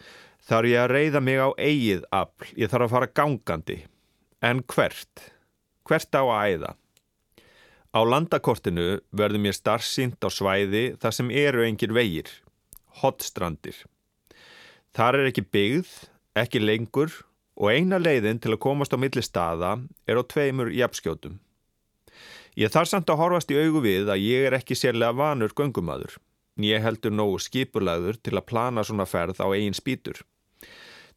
þarf 0.47 0.71
ég 0.71 0.83
að 0.83 0.93
reyða 0.93 1.23
mig 1.23 1.41
á 1.43 1.49
eigið 1.59 2.05
afl, 2.15 2.51
ég 2.55 2.71
þarf 2.71 2.87
að 2.87 2.95
fara 2.95 3.13
gangandi. 3.19 3.79
En 4.45 4.63
hvert? 4.71 5.31
Hvert 5.87 6.19
á 6.19 6.23
að 6.23 6.53
æða? 6.55 6.73
Á 7.97 8.01
landakortinu 8.05 8.89
verður 9.17 9.43
mér 9.43 9.57
starfsýnt 9.57 10.23
á 10.23 10.29
svæði 10.31 10.85
þar 11.01 11.17
sem 11.17 11.31
eru 11.33 11.65
engir 11.67 11.95
vegir, 11.97 12.29
hotstrandir. 13.01 13.79
Þar 14.97 15.19
er 15.19 15.27
ekki 15.29 15.43
byggð, 15.53 15.89
ekki 16.41 16.61
lengur 16.63 17.13
og 17.61 17.69
eina 17.69 17.99
leiðin 18.01 18.39
til 18.41 18.55
að 18.55 18.63
komast 18.65 18.95
á 18.97 18.99
milli 19.01 19.21
staða 19.21 19.75
er 20.09 20.17
á 20.17 20.23
tveimur 20.25 20.71
jafnskjótum. 20.73 21.35
Ég 22.57 22.73
þarf 22.73 22.89
samt 22.89 23.13
að 23.13 23.21
horfast 23.21 23.53
í 23.53 23.59
augu 23.61 23.83
við 23.85 24.09
að 24.09 24.25
ég 24.25 24.47
er 24.49 24.57
ekki 24.57 24.79
sérlega 24.79 25.13
vanur 25.19 25.53
göngumadur. 25.53 26.17
Ég 26.65 26.81
heldur 26.81 27.13
nógu 27.13 27.43
skipulaður 27.45 28.17
til 28.25 28.39
að 28.39 28.47
plana 28.49 28.87
svona 28.89 29.05
ferð 29.05 29.45
á 29.45 29.53
eigin 29.53 29.77
spýtur. 29.77 30.23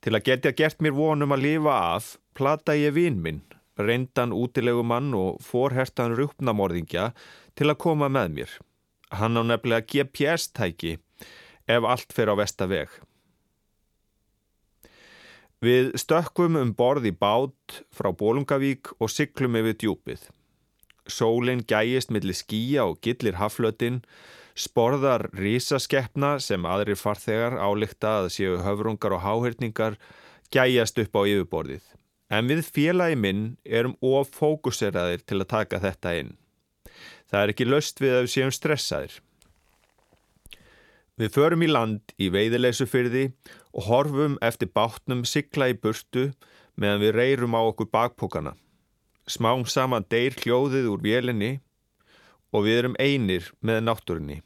Til 0.04 0.12
að 0.12 0.26
getja 0.28 0.56
gert 0.60 0.84
mér 0.84 0.98
vonum 1.00 1.32
að 1.32 1.46
lifa 1.48 1.80
af, 1.96 2.18
plata 2.36 2.76
ég 2.76 2.98
vinn 3.00 3.24
minn, 3.24 3.46
reyndan 3.80 4.36
útilegu 4.36 4.84
mann 4.84 5.14
og 5.16 5.40
forhertan 5.40 6.20
rúpnamorðingja 6.20 7.14
til 7.56 7.72
að 7.72 7.80
koma 7.88 8.12
með 8.12 8.42
mér. 8.42 8.62
Hann 9.16 9.40
á 9.40 9.44
nefnilega 9.48 9.88
GPS-tæki 9.88 10.98
ef 11.64 11.88
allt 11.88 12.12
fer 12.12 12.28
á 12.28 12.36
vestaveg. 12.36 12.92
Við 15.60 15.90
stökkum 16.00 16.56
um 16.56 16.70
borð 16.72 17.10
í 17.10 17.12
bát 17.12 17.82
frá 17.92 18.14
Bólungavík 18.16 18.94
og 18.96 19.12
syklum 19.12 19.58
yfir 19.60 19.76
djúpið. 19.82 20.22
Sólinn 21.04 21.66
gæjist 21.68 22.14
millir 22.16 22.38
skíja 22.38 22.86
og 22.88 23.02
gillir 23.04 23.36
haflötinn 23.42 23.98
sporðar 24.56 25.28
rísaskeppna 25.36 26.38
sem 26.40 26.64
aðrir 26.64 26.96
farþegar 26.96 27.58
álíkta 27.60 28.14
að 28.22 28.30
séu 28.38 28.56
höfrungar 28.64 29.18
og 29.18 29.26
háhyrningar 29.26 30.00
gæjast 30.48 31.04
upp 31.04 31.20
á 31.20 31.22
yfirborðið. 31.28 31.84
En 32.32 32.48
við 32.48 32.64
félagi 32.64 33.20
minn 33.20 33.46
erum 33.66 33.98
of 34.00 34.32
fókuseraðir 34.32 35.26
til 35.28 35.42
að 35.42 35.52
taka 35.58 35.84
þetta 35.84 36.16
inn. 36.22 36.38
Það 37.28 37.42
er 37.42 37.52
ekki 37.52 37.68
löst 37.68 38.00
við 38.00 38.16
að 38.16 38.24
við 38.24 38.34
séum 38.38 38.56
stressaðir. 38.56 39.20
Við 41.20 41.34
förum 41.36 41.64
í 41.66 41.68
land 41.68 42.14
í 42.16 42.30
veiðileysufyrði 42.32 43.26
og 43.76 43.88
horfum 43.90 44.38
eftir 44.46 44.70
bátnum 44.72 45.26
sigla 45.28 45.68
í 45.68 45.76
burtu 45.76 46.30
meðan 46.80 47.02
við 47.04 47.16
reyrum 47.18 47.58
á 47.60 47.62
okkur 47.68 47.90
bakpókana. 47.92 48.54
Smám 49.28 49.66
saman 49.68 50.08
deyr 50.08 50.38
hljóðið 50.40 50.88
úr 50.94 51.04
vélinni 51.04 51.52
og 52.56 52.64
við 52.66 52.78
erum 52.78 52.96
einir 53.04 53.50
með 53.60 53.82
náttúrunni. 53.90 54.38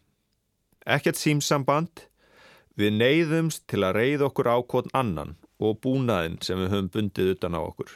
Ekkert 0.83 1.15
símsamband, 1.15 2.07
við 2.75 2.97
neyðumst 2.97 3.67
til 3.69 3.83
að 3.85 3.99
reyða 3.99 4.31
okkur 4.31 4.49
ákvotn 4.57 4.97
annan 4.97 5.35
og 5.61 5.77
búnaðin 5.85 6.39
sem 6.41 6.57
við 6.57 6.73
höfum 6.73 6.89
bundið 6.97 7.31
utan 7.35 7.55
á 7.55 7.61
okkur. 7.61 7.93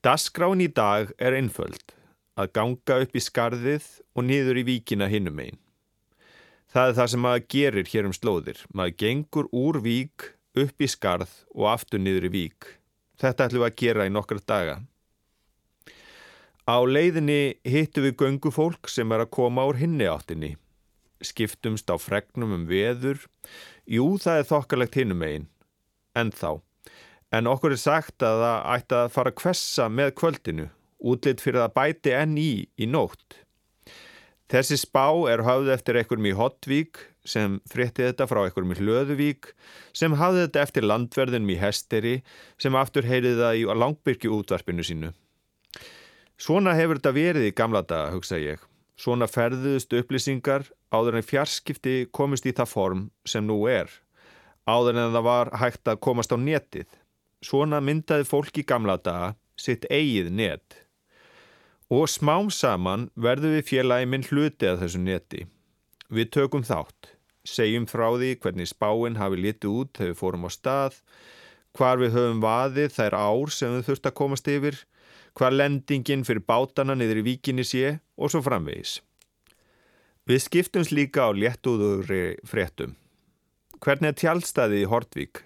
Dasgráin 0.00 0.64
í 0.64 0.72
dag 0.72 1.12
er 1.20 1.36
einföld 1.36 1.92
að 2.40 2.50
ganga 2.56 2.98
upp 3.04 3.12
í 3.12 3.22
skarðið 3.22 3.92
og 4.16 4.24
niður 4.24 4.64
í 4.64 4.66
víkina 4.72 5.12
hinnum 5.12 5.44
einn. 5.44 5.60
Það 6.76 6.90
er 6.90 6.96
það 6.98 7.06
sem 7.08 7.22
maður 7.24 7.46
gerir 7.54 7.88
hér 7.88 8.06
um 8.06 8.12
slóðir. 8.12 8.58
Maður 8.76 8.98
gengur 9.00 9.46
úr 9.56 9.80
vík 9.80 10.26
upp 10.60 10.84
í 10.84 10.88
skarð 10.92 11.32
og 11.54 11.70
aftur 11.72 12.02
niður 12.02 12.28
í 12.28 12.32
vík. 12.34 12.68
Þetta 13.16 13.46
ætlum 13.46 13.62
við 13.64 13.70
að 13.70 13.78
gera 13.80 14.04
í 14.04 14.12
nokkra 14.12 14.44
daga. 14.44 14.76
Á 16.68 16.76
leiðinni 16.84 17.56
hittu 17.64 18.04
við 18.04 18.18
göngufólk 18.20 18.90
sem 18.92 19.08
er 19.14 19.24
að 19.24 19.32
koma 19.38 19.64
úr 19.64 19.80
hinni 19.80 20.04
áttinni 20.10 20.52
skiptumst 21.24 21.88
á 21.88 21.96
fregnum 22.00 22.54
um 22.56 22.66
veður. 22.68 23.24
Jú, 23.88 24.16
það 24.20 24.40
er 24.40 24.48
þokkalegt 24.50 24.98
hinnum 25.00 25.24
einn, 25.24 25.48
en 26.16 26.32
þá. 26.34 26.60
En 27.34 27.50
okkur 27.50 27.74
er 27.74 27.80
sagt 27.80 28.22
að 28.24 28.42
það 28.44 28.68
ætti 28.76 28.98
að 29.00 29.12
fara 29.16 29.32
að 29.32 29.38
kvessa 29.40 29.88
með 29.92 30.12
kvöldinu, 30.20 30.68
útlitt 31.00 31.42
fyrir 31.44 31.64
að 31.64 31.74
bæti 31.78 32.14
enn 32.16 32.36
í 32.40 32.50
í 32.76 32.88
nótt. 32.90 33.42
Þessi 34.52 34.78
spá 34.78 35.08
er 35.26 35.42
hafði 35.42 35.72
eftir 35.74 35.98
einhverjum 35.98 36.28
í 36.30 36.36
Hotvík 36.38 37.00
sem 37.26 37.58
frétti 37.66 38.04
þetta 38.06 38.28
frá 38.30 38.44
einhverjum 38.44 38.76
í 38.76 38.78
Hlöðuvík 38.78 39.50
sem 39.96 40.14
hafði 40.20 40.44
þetta 40.44 40.62
eftir 40.62 40.86
landverðinum 40.86 41.50
í 41.50 41.58
Hesteri 41.58 42.14
sem 42.62 42.78
aftur 42.78 43.08
heyriði 43.08 43.40
það 43.40 43.58
í 43.58 43.66
langbyrki 43.82 44.30
útvarpinu 44.30 44.86
sínu. 44.86 45.10
Svona 46.38 46.76
hefur 46.78 47.00
þetta 47.00 47.16
verið 47.16 47.48
í 47.48 47.56
gamla 47.56 47.82
daga, 47.82 48.12
hugsa 48.14 48.38
ég 48.38 48.62
Svona 48.96 49.26
ferðuðust 49.28 49.92
upplýsingar 49.92 50.64
áður 50.94 51.18
en 51.18 51.26
fjarskipti 51.26 51.96
komist 52.16 52.46
í 52.48 52.54
það 52.56 52.70
form 52.70 53.02
sem 53.28 53.44
nú 53.44 53.58
er, 53.68 53.90
áður 54.64 54.96
en 55.02 55.12
það 55.12 55.26
var 55.26 55.50
hægt 55.60 55.90
að 55.90 56.00
komast 56.06 56.32
á 56.32 56.40
netið. 56.40 56.88
Svona 57.44 57.82
myndaði 57.84 58.24
fólk 58.24 58.56
í 58.56 58.64
gamla 58.64 58.96
daga 58.96 59.34
sitt 59.60 59.84
eigið 59.90 60.32
net. 60.32 60.85
Og 61.86 62.08
smám 62.10 62.48
saman 62.50 63.10
verður 63.14 63.52
við 63.54 63.68
félagi 63.68 64.08
minn 64.10 64.26
hluti 64.26 64.66
að 64.66 64.80
þessu 64.82 65.00
neti. 65.04 65.44
Við 66.10 66.32
tökum 66.34 66.64
þátt, 66.66 67.12
segjum 67.46 67.86
frá 67.86 68.08
því 68.16 68.32
hvernig 68.42 68.70
spáinn 68.70 69.18
hafi 69.20 69.38
litið 69.38 69.70
út 69.70 69.92
þegar 69.94 70.10
við 70.10 70.18
fórum 70.18 70.46
á 70.46 70.50
stað, 70.50 70.96
hvar 71.78 72.00
við 72.02 72.16
höfum 72.16 72.42
vaðið 72.42 72.94
þær 72.96 73.16
ár 73.18 73.52
sem 73.54 73.76
við 73.76 73.86
þurftum 73.86 74.10
að 74.10 74.18
komast 74.18 74.50
yfir, 74.50 74.80
hvar 75.38 75.54
lendingin 75.54 76.26
fyrir 76.26 76.42
bátana 76.48 76.96
niður 76.98 77.22
í 77.22 77.26
víkinni 77.30 77.66
sé 77.66 77.98
og 78.18 78.34
svo 78.34 78.42
framvegis. 78.42 78.98
Við 80.26 80.42
skiptumst 80.42 80.90
líka 80.90 81.28
á 81.28 81.30
léttúðugri 81.30 82.40
fréttum. 82.42 82.96
Hvernig 83.78 84.10
er 84.10 84.18
tjálstaði 84.18 84.82
í 84.82 84.90
Hortvík? 84.90 85.44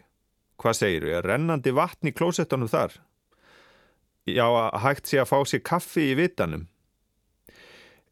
Hvað 0.56 0.76
segir 0.78 1.04
við? 1.04 1.18
Er 1.18 1.26
rennandi 1.34 1.76
vatn 1.76 2.08
í 2.08 2.16
klósettunum 2.16 2.70
þar? 2.70 2.96
Já, 4.28 4.46
hægt 4.82 5.08
sé 5.08 5.20
að 5.22 5.30
fá 5.30 5.38
sér 5.48 5.62
kaffi 5.64 6.10
í 6.10 6.18
vitanum. 6.18 6.66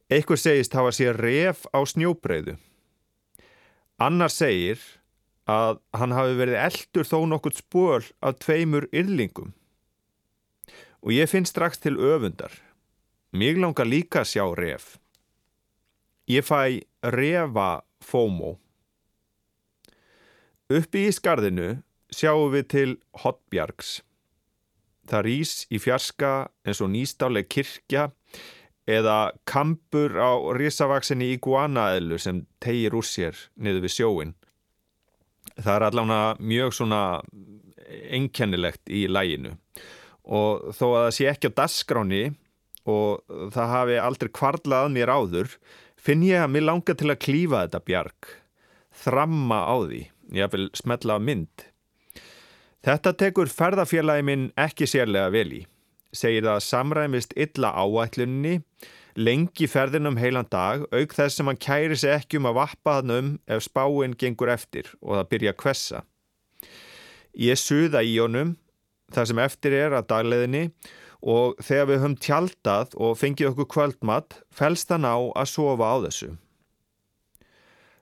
Eitthvað 0.08 0.40
segist 0.40 0.76
hafa 0.76 0.94
sér 0.96 1.18
ref 1.20 1.66
á 1.68 1.84
snjóbreyðu. 1.84 2.56
Annar 4.00 4.32
segir 4.32 4.80
að 5.48 5.80
hann 5.96 6.14
hafi 6.16 6.36
verið 6.38 6.62
eldur 6.62 7.08
þó 7.08 7.18
nokkurt 7.28 7.60
spól 7.60 8.04
af 8.24 8.38
tveimur 8.44 8.88
yrlingum 8.92 9.52
og 11.02 11.14
ég 11.14 11.30
finn 11.30 11.46
strax 11.46 11.78
til 11.82 11.96
öfundar. 11.96 12.52
Mér 13.32 13.60
langar 13.60 13.86
líka 13.86 14.24
að 14.24 14.30
sjá 14.32 14.44
ref. 14.56 14.96
Ég 16.28 16.44
fæ 16.44 16.82
refa 17.14 17.84
fómo. 18.04 18.56
Uppi 20.68 21.06
í 21.08 21.14
skarðinu 21.14 21.78
sjáum 22.12 22.52
við 22.52 22.66
til 22.72 22.90
Hotbjargs. 23.22 24.00
Það 25.08 25.24
rýs 25.24 25.52
í 25.72 25.80
fjarska 25.80 26.32
eins 26.68 26.82
og 26.84 26.92
nýstáleg 26.92 27.48
kirkja 27.48 28.08
eða 28.88 29.32
kampur 29.48 30.16
á 30.16 30.32
risavaksinni 30.56 31.30
iguanaeðlu 31.36 32.18
sem 32.20 32.42
tegir 32.62 32.96
úr 32.96 33.06
sér 33.06 33.36
niður 33.56 33.84
við 33.86 33.94
sjóin. 33.96 34.34
Það 35.58 35.74
er 35.74 35.86
allavega 35.88 36.48
mjög 36.52 36.76
svona 36.76 37.02
einkennilegt 37.88 38.90
í 38.92 39.06
læginu 39.08 39.56
og 40.28 40.74
þó 40.76 40.84
að 40.90 41.02
það 41.06 41.14
sé 41.16 41.28
ekki 41.30 41.50
á 41.52 41.58
dasgráni 41.62 42.22
og 42.88 43.24
það 43.54 43.72
hafi 43.74 43.96
aldrei 44.02 44.30
kvarlað 44.36 44.90
mér 44.92 45.12
áður 45.12 45.54
finn 46.00 46.24
ég 46.26 46.44
að 46.44 46.52
mér 46.54 46.66
langar 46.68 46.98
til 47.00 47.10
að 47.12 47.22
klífa 47.24 47.64
þetta 47.64 47.84
bjarg 47.88 48.30
þramma 49.04 49.60
á 49.64 49.76
því 49.88 50.02
ég 50.36 50.52
vil 50.52 50.68
smetla 50.76 51.16
á 51.16 51.20
mynd 51.22 51.66
Þetta 52.86 53.14
tekur 53.18 53.50
ferðarfélagi 53.50 54.24
minn 54.26 54.50
ekki 54.58 54.86
sérlega 54.86 55.32
vel 55.34 55.50
í 55.60 55.64
segir 56.14 56.46
það 56.46 56.62
samræmist 56.64 57.34
illa 57.36 57.72
áætlunni 57.76 58.60
lengi 59.18 59.66
ferðinum 59.68 60.16
heilan 60.16 60.46
dag 60.48 60.86
auk 60.94 61.16
þess 61.16 61.36
sem 61.36 61.50
hann 61.50 61.58
kæri 61.60 61.98
sig 61.98 62.14
ekki 62.14 62.38
um 62.38 62.48
að 62.48 62.60
vappa 62.62 62.94
hann 63.00 63.12
um 63.12 63.32
ef 63.50 63.66
spáinn 63.66 64.14
gengur 64.16 64.48
eftir 64.54 64.88
og 65.02 65.18
það 65.18 65.28
byrja 65.34 65.52
að 65.52 65.60
kvessa 65.64 66.04
Ég 67.38 67.60
suða 67.60 68.00
í 68.02 68.16
honum 68.18 68.56
þar 69.14 69.28
sem 69.30 69.40
eftir 69.42 69.76
er 69.76 69.94
að 69.94 70.08
dagleðinni 70.10 70.64
og 71.22 71.58
þegar 71.62 71.88
við 71.90 72.00
höfum 72.00 72.16
tjaldað 72.24 72.96
og 72.96 73.18
fengið 73.20 73.50
okkur 73.52 73.68
kvöldmatt 73.74 74.38
fælst 74.54 74.90
hann 74.94 75.06
á 75.06 75.18
að 75.18 75.50
sofa 75.52 75.90
á 75.90 75.96
þessu. 76.06 76.30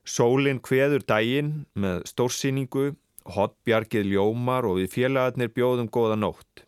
Sólinn 0.07 0.61
hveður 0.63 1.03
daginn 1.05 1.51
með 1.75 2.05
stórsýningu, 2.09 2.95
hotbjargið 3.35 4.11
ljómar 4.13 4.67
og 4.69 4.79
við 4.81 4.93
félagarnir 4.95 5.53
bjóðum 5.55 5.91
góða 5.91 6.17
nótt. 6.19 6.63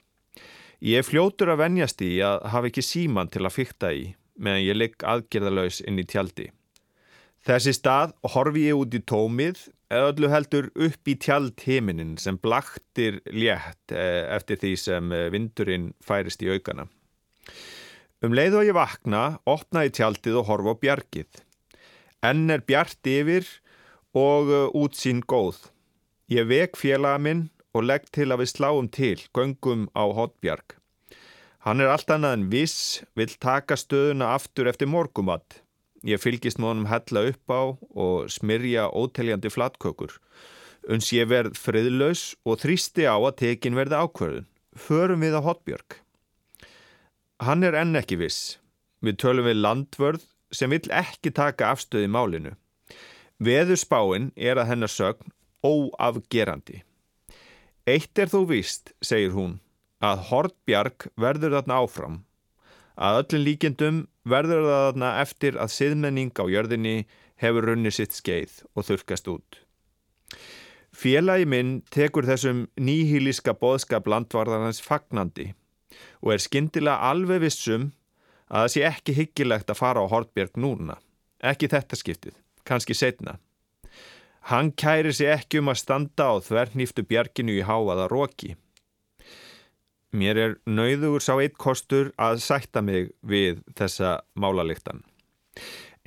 Ég 0.79 1.01
er 1.01 1.07
fljótur 1.07 1.51
að 1.51 1.63
venjast 1.65 2.01
í 2.05 2.17
að 2.23 2.45
hafa 2.53 2.69
ekki 2.69 2.85
síman 2.85 3.31
til 3.31 3.43
að 3.43 3.55
fykta 3.57 3.91
í 3.95 4.05
meðan 4.39 4.63
ég 4.63 4.77
ligg 4.77 5.03
aðgerðalauðs 5.03 5.81
inn 5.87 5.99
í 5.99 6.07
tjaldi. 6.07 6.47
Þessi 7.45 7.73
stað 7.75 8.13
horfi 8.33 8.65
ég 8.67 8.79
út 8.79 8.95
í 8.95 9.01
tómið 9.07 9.65
eða 9.89 10.11
öllu 10.11 10.29
heldur 10.31 10.69
upp 10.75 11.09
í 11.09 11.15
tjald 11.23 11.61
heiminin 11.65 12.17
sem 12.21 12.37
blaktir 12.37 13.21
létt 13.31 13.93
eh, 13.95 14.27
eftir 14.35 14.59
því 14.61 14.73
sem 14.77 15.13
eh, 15.15 15.27
vindurinn 15.33 15.89
færist 16.03 16.43
í 16.43 16.51
aukana. 16.51 16.85
Um 18.19 18.35
leið 18.35 18.59
og 18.59 18.67
ég 18.67 18.75
vakna, 18.75 19.23
opna 19.47 19.85
ég 19.87 19.95
tjaldið 19.95 20.41
og 20.41 20.49
horfa 20.49 20.75
á 20.75 20.81
bjargið. 20.83 21.43
Enn 22.27 22.51
er 22.51 22.65
bjart 22.67 23.07
yfir 23.07 23.47
og 24.13 24.51
eh, 24.51 24.67
útsýn 24.75 25.23
góð. 25.23 25.63
Ég 26.29 26.45
vek 26.45 26.77
félaga 26.77 27.17
minn 27.17 27.47
og 27.73 27.87
legg 27.89 28.03
til 28.13 28.27
að 28.29 28.43
við 28.43 28.49
sláum 28.51 28.87
til, 28.93 29.17
göngum 29.33 29.87
á 29.97 30.05
hotbjarg. 30.13 30.75
Hann 31.65 31.81
er 31.81 31.89
allt 31.89 32.11
annað 32.13 32.35
en 32.37 32.43
viss, 32.51 33.01
vil 33.17 33.31
taka 33.41 33.73
stöðuna 33.73 34.35
aftur 34.35 34.69
eftir 34.69 34.91
morgumatt. 34.93 35.63
Ég 36.05 36.21
fylgist 36.21 36.61
með 36.61 36.69
honum 36.69 36.91
hella 36.91 37.23
upp 37.31 37.49
á 37.49 37.61
og 37.73 38.29
smyrja 38.29 38.85
óteljandi 38.93 39.49
flatkökur. 39.49 40.13
Uns 40.85 41.09
ég 41.17 41.31
verð 41.33 41.57
friðlaus 41.57 42.37
og 42.45 42.61
þrýsti 42.61 43.09
á 43.09 43.17
að 43.17 43.39
tekin 43.41 43.79
verði 43.79 43.97
ákverðun. 43.97 44.47
Förum 44.77 45.25
við 45.25 45.33
á 45.33 45.41
Hotbjörg. 45.41 45.97
Hann 47.41 47.65
er 47.65 47.73
enn 47.81 47.97
ekki 47.97 48.21
viss. 48.21 48.59
Við 49.01 49.17
tölum 49.25 49.49
við 49.49 49.63
landvörð 49.65 50.29
sem 50.53 50.69
vill 50.69 50.85
ekki 50.93 51.33
taka 51.33 51.73
afstöði 51.73 52.05
málinu. 52.05 52.53
Veðurspáinn 53.41 54.29
er 54.37 54.61
að 54.61 54.69
hennar 54.75 54.93
sögn 54.93 55.33
óafgerandi. 55.65 56.83
Eitt 57.89 58.19
er 58.19 58.29
þó 58.31 58.43
vist, 58.49 58.93
segir 59.01 59.33
hún, 59.33 59.59
að 60.03 60.25
Hortbjörg 60.29 61.09
verður 61.19 61.57
þarna 61.57 61.83
áfram 61.83 62.19
Að 62.99 63.21
öllum 63.21 63.45
líkjendum 63.45 63.99
verður 64.27 64.65
þarna 64.67 65.09
eftir 65.21 65.55
að 65.55 65.71
siðmenning 65.71 66.33
á 66.35 66.43
jörðinni 66.51 66.95
hefur 67.39 67.69
runni 67.69 67.93
sitt 67.95 68.11
skeið 68.11 68.57
og 68.75 68.87
þurkast 68.89 69.29
út. 69.31 69.59
Félagi 70.91 71.47
minn 71.47 71.77
tekur 71.95 72.27
þessum 72.27 72.65
nýhíliska 72.75 73.53
boðskap 73.55 74.09
landvarðarnas 74.11 74.81
fagnandi 74.83 75.53
og 76.19 76.33
er 76.35 76.43
skindilega 76.43 77.13
alveg 77.13 77.45
vissum 77.45 77.93
að 78.49 78.65
það 78.65 78.73
sé 78.73 78.83
ekki 78.89 79.15
hyggilegt 79.15 79.71
að 79.71 79.79
fara 79.79 80.03
á 80.03 80.11
Hortbjörg 80.11 80.59
núna. 80.59 80.99
Ekki 81.39 81.71
þetta 81.71 81.95
skiptið, 81.95 82.35
kannski 82.67 82.97
setna. 82.97 83.37
Hann 84.47 84.71
kæri 84.71 85.11
sig 85.13 85.29
ekki 85.33 85.59
um 85.59 85.71
að 85.73 85.81
standa 85.83 86.31
á 86.31 86.33
þvernýftu 86.41 87.03
björginu 87.09 87.59
í 87.59 87.65
háaða 87.67 88.07
róki. 88.11 88.55
Mér 90.15 90.39
er 90.41 90.55
nauður 90.65 91.21
sá 91.21 91.35
eitt 91.37 91.57
kostur 91.61 92.09
að 92.17 92.39
sætta 92.41 92.81
mig 92.81 93.11
við 93.21 93.59
þessa 93.77 94.21
málaliktan. 94.33 95.03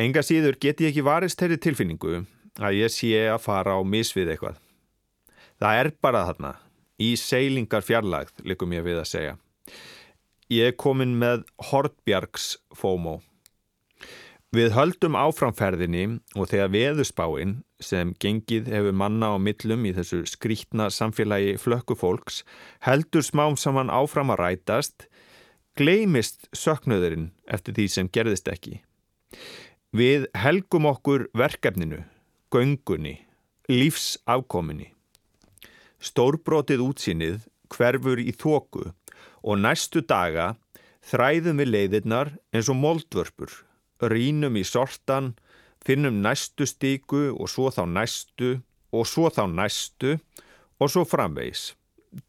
Enga 0.00 0.24
síður 0.26 0.58
get 0.58 0.80
ég 0.80 0.90
ekki 0.90 1.04
varist 1.06 1.38
þeirri 1.38 1.60
tilfinningu 1.62 2.24
að 2.58 2.78
ég 2.80 2.90
sé 2.90 3.12
að 3.30 3.44
fara 3.44 3.76
á 3.78 3.80
misvið 3.86 4.34
eitthvað. 4.34 4.58
Það 5.62 5.78
er 5.78 5.90
bara 6.02 6.24
þarna, 6.26 6.52
í 6.98 7.12
seilingar 7.14 7.84
fjarlagð, 7.86 8.42
likum 8.42 8.72
ég 8.74 8.82
við 8.82 8.98
að 8.98 9.10
segja. 9.12 9.36
Ég 10.50 10.72
er 10.72 10.74
komin 10.74 11.14
með 11.20 11.44
Hortbjargs 11.70 12.56
FOMO. 12.74 13.20
Við 14.52 14.74
höldum 14.74 15.14
áframferðinni 15.16 16.18
og 16.34 16.50
þegar 16.50 16.72
veðusbáinn 16.74 17.54
sem 17.84 18.12
gengið 18.22 18.70
hefur 18.72 18.94
manna 18.96 19.32
á 19.34 19.36
millum 19.42 19.86
í 19.88 19.92
þessu 19.96 20.22
skrítna 20.30 20.88
samfélagi 20.92 21.56
flökkufólks 21.60 22.42
heldur 22.86 23.24
smám 23.26 23.58
saman 23.60 23.92
áfram 23.92 24.32
að 24.34 24.42
rætast, 24.42 25.06
gleimist 25.78 26.48
söknuðurinn 26.56 27.30
eftir 27.46 27.76
því 27.76 27.86
sem 27.94 28.10
gerðist 28.12 28.50
ekki. 28.52 28.80
Við 29.92 30.28
helgum 30.38 30.88
okkur 30.88 31.26
verkefninu, 31.36 32.02
göngunni, 32.52 33.18
lífsafkominni. 33.68 34.92
Stórbrotið 36.02 36.86
útsýnið 36.86 37.42
hverfur 37.72 38.20
í 38.20 38.32
þóku 38.32 38.88
og 39.42 39.60
næstu 39.60 40.00
daga 40.00 40.54
þræðum 41.10 41.60
við 41.62 41.74
leiðirnar 41.74 42.32
eins 42.54 42.70
og 42.72 42.80
moldvörpur 42.80 43.52
rínum 44.10 44.56
í 44.58 44.64
sortan, 44.66 45.34
finnum 45.86 46.22
næstu 46.22 46.66
stíku 46.68 47.30
og 47.32 47.50
svo 47.50 47.70
þá 47.74 47.84
næstu 47.90 48.56
og 48.92 49.06
svo 49.08 49.30
þá 49.32 49.46
næstu 49.50 50.16
og 50.80 50.90
svo 50.90 51.04
framvegs. 51.08 51.72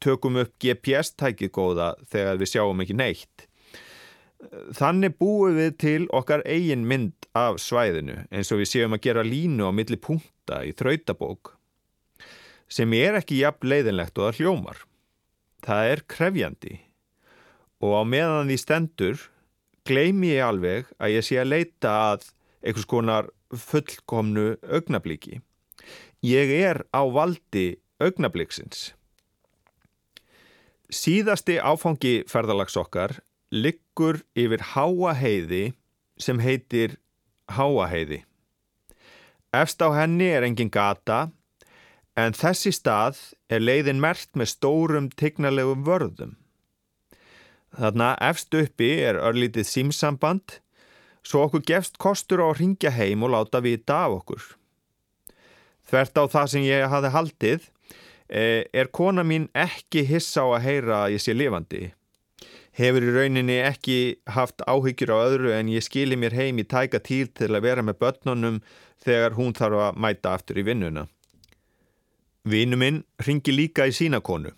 Tökum 0.00 0.38
upp 0.40 0.54
GPS-tækið 0.62 1.50
góða 1.52 1.90
þegar 2.08 2.38
við 2.40 2.52
sjáum 2.54 2.80
ekki 2.84 2.96
neitt. 2.96 3.48
Þannig 4.76 5.16
búum 5.20 5.56
við 5.56 5.76
til 5.80 6.06
okkar 6.12 6.44
eigin 6.48 6.86
mynd 6.88 7.28
af 7.36 7.60
svæðinu 7.62 8.24
eins 8.30 8.52
og 8.52 8.60
við 8.62 8.70
séum 8.70 8.96
að 8.96 9.04
gera 9.08 9.26
línu 9.26 9.68
á 9.68 9.72
milli 9.72 9.98
punta 10.00 10.62
í 10.64 10.72
þrautabók 10.76 11.54
sem 12.74 12.92
er 12.96 13.18
ekki 13.18 13.42
jafn 13.42 13.68
leiðinlegt 13.70 14.18
og 14.18 14.28
það 14.28 14.40
hljómar. 14.40 14.78
Það 15.64 15.90
er 15.92 16.02
krefjandi 16.10 16.74
og 17.84 17.96
á 18.00 18.02
meðan 18.08 18.50
því 18.50 18.58
stendur 18.60 19.24
gleimi 19.88 20.32
ég 20.32 20.44
alveg 20.46 20.88
að 20.98 21.16
ég 21.18 21.26
sé 21.26 21.38
að 21.40 21.52
leita 21.52 21.92
að 22.12 22.28
einhvers 22.64 22.88
konar 22.88 23.28
fullkomnu 23.60 24.54
augnabliki. 24.62 25.40
Ég 26.24 26.52
er 26.56 26.84
á 26.94 27.02
valdi 27.04 27.76
augnabliksins. 28.00 28.92
Síðasti 30.92 31.58
áfangi 31.58 32.22
ferðalags 32.30 32.76
okkar 32.80 33.18
liggur 33.54 34.20
yfir 34.38 34.62
háaheiði 34.74 35.72
sem 36.20 36.40
heitir 36.42 36.98
háaheiði. 37.54 38.22
Efst 39.54 39.82
á 39.82 39.88
henni 39.94 40.28
er 40.34 40.46
engin 40.46 40.72
gata 40.72 41.28
en 42.18 42.34
þessi 42.34 42.72
stað 42.74 43.20
er 43.50 43.62
leiðin 43.62 44.02
mert 44.02 44.32
með 44.38 44.54
stórum 44.54 45.10
tignalegum 45.10 45.84
vörðum. 45.86 46.34
Þarna 47.74 48.14
efst 48.22 48.54
uppi 48.54 48.90
er 49.02 49.18
örlítið 49.18 49.66
símsamband 49.66 50.60
svo 51.24 51.46
okkur 51.46 51.64
gefst 51.66 51.98
kostur 52.02 52.44
á 52.44 52.46
að 52.50 52.60
ringja 52.60 52.92
heim 52.94 53.24
og 53.24 53.32
láta 53.34 53.62
vita 53.64 54.04
af 54.04 54.20
okkur. 54.20 54.44
Þvert 55.88 56.20
á 56.20 56.24
það 56.36 56.50
sem 56.52 56.64
ég 56.66 56.86
hafi 56.88 57.12
haldið 57.12 57.68
eh, 58.28 58.64
er 58.72 58.92
kona 58.92 59.24
mín 59.24 59.48
ekki 59.52 60.04
hissa 60.08 60.44
á 60.44 60.48
að 60.56 60.64
heyra 60.68 61.02
að 61.04 61.16
ég 61.16 61.24
sé 61.24 61.36
lifandi. 61.36 61.84
Hefur 62.74 63.06
í 63.06 63.12
rauninni 63.14 63.60
ekki 63.62 63.98
haft 64.34 64.64
áhyggjur 64.66 65.12
á 65.14 65.18
öðru 65.28 65.52
en 65.54 65.70
ég 65.70 65.84
skili 65.86 66.16
mér 66.18 66.34
heim 66.34 66.58
í 66.58 66.66
tæka 66.66 66.98
tíl 66.98 67.28
til 67.30 67.52
að 67.52 67.68
vera 67.68 67.84
með 67.86 68.00
börnunum 68.02 68.58
þegar 69.04 69.36
hún 69.38 69.54
þarf 69.54 69.84
að 69.88 70.00
mæta 70.02 70.34
aftur 70.34 70.58
í 70.58 70.66
vinnuna. 70.66 71.06
Vinu 72.44 72.76
minn 72.76 73.04
ringi 73.24 73.54
líka 73.54 73.86
í 73.88 73.94
sína 73.94 74.20
konu. 74.20 74.50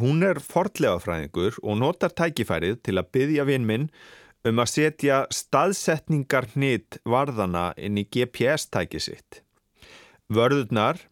Hún 0.00 0.24
er 0.24 0.40
fordlegafræðingur 0.40 1.60
og 1.60 1.76
notar 1.76 2.14
tækifærið 2.16 2.78
til 2.86 2.96
að 2.96 3.10
byggja 3.12 3.44
vinn 3.44 3.68
minn 3.68 3.90
um 4.48 4.62
að 4.62 4.70
setja 4.72 5.22
staðsetningar 5.30 6.50
hnit 6.54 6.98
varðana 7.08 7.70
inn 7.78 8.00
í 8.00 8.06
GPS-tæki 8.08 9.00
sitt. 9.02 9.42
Vörðurnar 10.32 11.04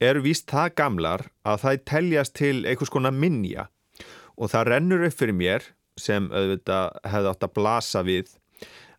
eru 0.00 0.22
víst 0.24 0.48
það 0.50 0.74
gamlar 0.80 1.26
að 1.44 1.62
það 1.64 1.82
teljast 1.92 2.36
til 2.38 2.56
einhvers 2.64 2.92
konar 2.92 3.12
minja 3.12 3.68
og 4.40 4.52
það 4.52 4.70
rennur 4.72 5.04
upp 5.08 5.18
fyrir 5.18 5.36
mér 5.36 5.66
sem 6.00 6.30
auðvitað 6.32 7.00
hefði 7.12 7.32
átt 7.32 7.46
að 7.46 7.56
blasa 7.58 8.04
við 8.06 8.32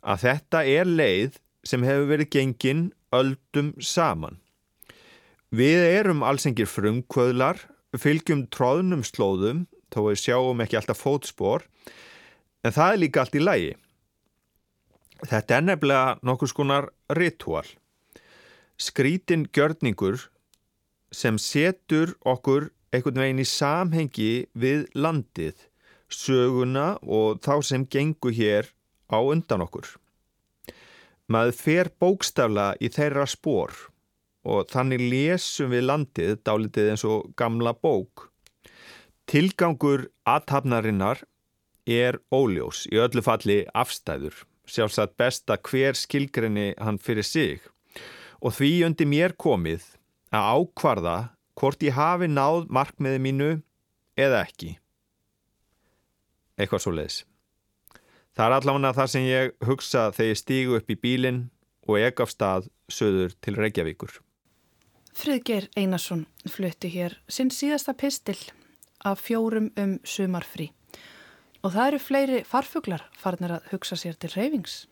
að 0.02 0.24
þetta 0.28 0.64
er 0.70 0.90
leið 0.90 1.40
sem 1.66 1.86
hefur 1.86 2.10
verið 2.10 2.32
gengin 2.36 2.86
öldum 3.14 3.74
saman. 3.82 4.38
Við 5.52 5.82
erum 5.84 6.22
allsengir 6.24 6.70
frumkvöðlar, 6.70 7.58
fylgjum 7.98 8.46
tróðnum 8.54 9.02
slóðum, 9.04 9.66
þó 9.92 10.00
við 10.08 10.22
sjáum 10.22 10.62
ekki 10.64 10.78
alltaf 10.80 11.02
fótspor, 11.02 11.66
en 12.64 12.76
það 12.76 12.94
er 12.94 13.02
líka 13.02 13.24
allt 13.24 13.38
í 13.38 13.44
lægi. 13.44 13.72
Þetta 15.22 15.58
er 15.58 15.66
nefnilega 15.68 16.20
nokkur 16.26 16.50
skonar 16.50 16.90
ritual. 17.14 17.68
Skrítin 18.82 19.46
gjörningur 19.54 20.28
sem 21.14 21.38
setur 21.38 22.16
okkur 22.26 22.72
einhvern 22.92 23.22
veginn 23.22 23.44
í 23.44 23.48
samhengi 23.48 24.32
við 24.58 24.88
landið, 24.98 25.56
söguna 26.12 26.96
og 27.04 27.42
þá 27.46 27.54
sem 27.64 27.86
gengur 27.86 28.34
hér 28.36 28.72
á 29.14 29.22
undan 29.22 29.64
okkur. 29.68 29.86
Maður 31.32 31.56
fer 31.56 31.92
bókstafla 32.02 32.74
í 32.84 32.90
þeirra 32.92 33.28
spór 33.30 33.76
og 34.42 34.66
þannig 34.74 35.04
lesum 35.12 35.72
við 35.72 35.86
landið 35.86 36.40
dálitið 36.48 36.92
eins 36.92 37.06
og 37.08 37.30
gamla 37.38 37.76
bók. 37.78 38.28
Tilgangur 39.30 40.10
aðtapnarinnar 40.28 41.22
er 41.88 42.20
óljós 42.32 42.86
í 42.92 43.00
öllu 43.02 43.24
falli 43.26 43.64
afstæður, 43.74 44.36
sjálfsagt 44.66 45.18
besta 45.18 45.58
hver 45.58 45.98
skilgrinni 45.98 46.74
hann 46.78 47.00
fyrir 47.02 47.26
sig 47.26 47.62
og 48.42 48.56
því 48.58 48.72
undir 48.88 49.10
mér 49.10 49.36
komið 49.38 49.84
að 50.34 50.48
ákvarða 50.56 51.18
hvort 51.60 51.84
ég 51.86 51.98
hafi 51.98 52.30
náð 52.32 52.70
markmiði 52.74 53.20
mínu 53.22 53.50
eða 54.18 54.46
ekki. 54.48 54.78
Eitthvað 56.58 56.84
svo 56.84 56.94
leiðis. 56.96 57.20
Það 58.32 58.46
er 58.48 58.56
allavega 58.58 58.94
það 58.98 59.12
sem 59.14 59.28
ég 59.28 59.54
hugsa 59.68 60.04
þegar 60.16 60.32
ég 60.32 60.40
stígu 60.40 60.78
upp 60.80 60.92
í 60.92 60.98
bílinn 60.98 61.42
og 61.88 61.98
ek 62.00 62.22
af 62.24 62.32
stað 62.32 62.70
söður 62.92 63.36
til 63.44 63.58
Reykjavíkur. 63.60 64.14
Friðger 65.12 65.68
Einarsson 65.76 66.26
flutti 66.50 66.90
hér 66.94 67.18
sinn 67.28 67.52
síðasta 67.52 67.94
pistil 67.98 68.40
af 69.04 69.20
fjórum 69.26 69.70
um 69.78 69.98
sumarfrí 70.08 70.70
og 71.62 71.74
það 71.74 71.88
eru 71.88 72.00
fleiri 72.02 72.44
farfuglar 72.48 73.04
farnir 73.18 73.58
að 73.58 73.68
hugsa 73.74 73.98
sér 74.00 74.18
til 74.20 74.34
reyfings. 74.36 74.86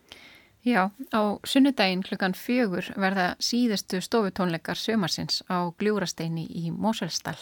Já, 0.65 0.91
á 1.15 1.21
sunnudaginn 1.47 2.03
klukkan 2.03 2.35
fjögur 2.35 2.89
verða 2.99 3.31
síðustu 3.39 4.01
stofutónleikar 4.03 4.75
sömarsins 4.75 5.39
á 5.47 5.71
Gljúrasteini 5.79 6.43
í 6.51 6.71
Mósvelstall. 6.75 7.39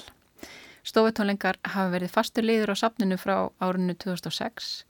Stofutónleikar 0.86 1.58
hafa 1.66 1.90
verið 1.96 2.14
fastur 2.14 2.46
liður 2.46 2.72
á 2.72 2.76
sapninu 2.78 3.18
frá 3.18 3.50
árinu 3.60 3.98
2006 3.98 4.86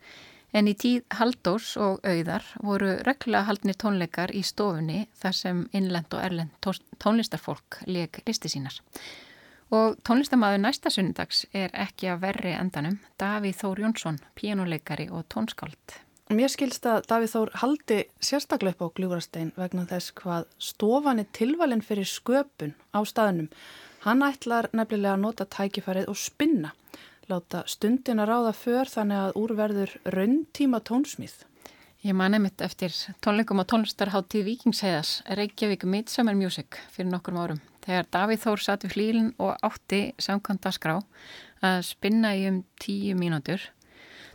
en 0.52 0.68
í 0.68 0.74
tíð 0.76 1.06
Haldós 1.18 1.72
og 1.80 2.04
Auðar 2.06 2.44
voru 2.64 2.94
reglulega 3.06 3.48
haldnir 3.48 3.76
tónleikar 3.80 4.32
í 4.36 4.44
stofunni 4.44 5.06
þar 5.18 5.36
sem 5.40 5.64
innlend 5.72 6.12
og 6.12 6.24
erlend 6.24 6.68
tónlistarfólk 7.00 7.82
leik 7.86 8.22
listi 8.28 8.52
sínar. 8.52 8.76
Og 9.68 9.98
tónlistamæður 10.00 10.62
næsta 10.64 10.88
sunnudags 10.88 11.42
er 11.52 11.72
ekki 11.76 12.08
að 12.08 12.22
verri 12.22 12.54
endanum 12.56 12.94
Davíð 13.20 13.58
Þór 13.60 13.82
Jónsson, 13.84 14.20
píjánuleikari 14.38 15.10
og 15.12 15.26
tónskáld. 15.28 15.98
Mér 16.32 16.48
skilst 16.52 16.86
að 16.88 17.04
Davíð 17.10 17.34
Þór 17.34 17.52
haldi 17.60 17.98
sérstaklega 18.20 18.76
upp 18.76 18.84
á 18.88 18.94
Gljúrastein 18.96 19.52
vegna 19.60 19.84
þess 19.90 20.14
hvað 20.16 20.48
stofan 20.56 21.20
er 21.20 21.28
tilvalin 21.36 21.84
fyrir 21.84 22.08
sköpun 22.08 22.72
á 22.96 23.00
staðnum. 23.04 23.52
Hann 24.06 24.24
ætlar 24.24 24.70
nefnilega 24.72 25.18
að 25.18 25.24
nota 25.26 25.44
tækifærið 25.44 26.08
og 26.08 26.16
spinna 26.16 26.72
láta 27.28 27.62
stundin 27.68 28.22
að 28.22 28.30
ráða 28.32 28.52
för 28.56 28.88
þannig 28.88 29.20
að 29.20 29.38
úrverður 29.42 29.96
rauntíma 30.16 30.80
tónsmíð. 30.80 31.34
Ég 32.06 32.16
man 32.16 32.32
einmitt 32.32 32.62
eftir 32.64 32.94
tónleikum 33.20 33.60
á 33.60 33.68
tónlistarháttíð 33.68 34.46
Vikingsheiðas 34.48 35.18
Reykjavík 35.28 35.84
Midsummer 35.84 36.36
Music 36.38 36.78
fyrir 36.94 37.12
nokkur 37.12 37.36
árum. 37.36 37.60
Þegar 37.88 38.08
Davíð 38.12 38.42
Þór 38.42 38.60
satt 38.60 38.82
við 38.84 38.92
flílinn 38.92 39.28
og 39.40 39.54
átti 39.64 40.00
samkvæmda 40.20 40.72
skrá 40.76 40.98
að 41.64 41.78
spinna 41.88 42.34
í 42.36 42.42
um 42.50 42.58
tíu 42.76 43.14
mínútur. 43.16 43.62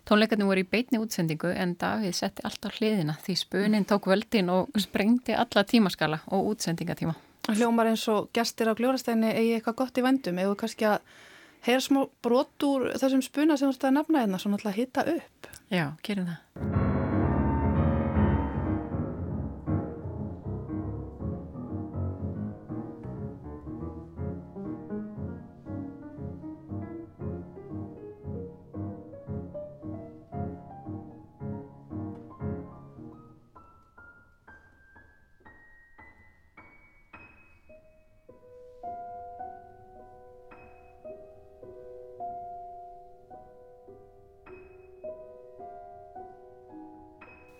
Tónleikarnir 0.10 0.50
voru 0.50 0.64
í 0.64 0.68
beitni 0.68 0.98
útsendingu 0.98 1.52
en 1.54 1.76
Davíð 1.80 2.18
setti 2.18 2.42
allt 2.48 2.66
á 2.66 2.74
hliðina 2.74 3.14
því 3.22 3.36
spuninn 3.44 3.86
tók 3.86 4.10
völdin 4.10 4.50
og 4.50 4.74
sprengti 4.82 5.38
alla 5.38 5.64
tímaskala 5.70 6.24
og 6.34 6.50
útsendingatíma. 6.56 7.14
Hljómar 7.54 7.92
eins 7.92 8.08
og 8.10 8.32
gestir 8.34 8.72
á 8.72 8.74
gljórasteginni 8.74 9.30
eigi 9.30 9.60
eitthvað 9.60 9.80
gott 9.84 10.02
í 10.02 10.06
vendum 10.08 10.42
eða 10.42 10.58
kannski 10.58 10.90
að 10.90 11.04
heyra 11.68 11.84
smá 11.84 12.08
brot 12.26 12.66
úr 12.66 12.90
þessum 12.98 13.22
spuna 13.22 13.60
sem 13.60 13.70
þú 13.70 13.78
ætti 13.78 13.92
að 13.92 14.00
nefna 14.00 14.26
hérna, 14.26 14.42
svona 14.42 14.58
alltaf 14.58 14.74
að 14.74 14.82
hitta 14.82 15.06
upp. 15.14 15.54
Já, 15.70 15.86
gerum 16.02 16.34
það. 16.34 16.83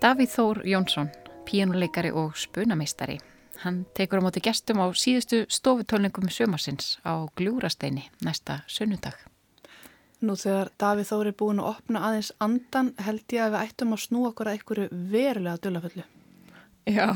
Davíð 0.04 0.34
Þór 0.36 0.58
Jónsson, 0.68 1.08
píjónuleikari 1.48 2.10
og 2.12 2.34
spunameistari. 2.36 3.14
Hann 3.64 3.86
tekur 3.96 4.20
á 4.20 4.26
móti 4.26 4.42
gestum 4.44 4.82
á 4.84 4.92
síðustu 4.92 5.46
stofutólningum 5.48 6.28
sömarsins 6.28 6.98
á 7.08 7.24
Gljúrasteini 7.40 8.10
næsta 8.20 8.58
sunnudag. 8.68 9.16
Nú 10.20 10.36
þegar 10.36 10.74
Davíð 10.76 11.08
Þór 11.08 11.30
er 11.32 11.38
búin 11.40 11.64
að 11.64 11.70
opna 11.70 12.02
aðeins 12.10 12.34
andan 12.44 12.92
held 13.00 13.24
ég 13.32 13.46
að 13.46 13.56
við 13.56 13.64
ættum 13.70 13.96
að 13.96 14.04
snú 14.04 14.26
okkur 14.28 14.52
að 14.52 14.60
einhverju 14.60 14.90
verulega 15.16 15.64
dölaföllu. 15.64 16.06
Já, 16.84 17.08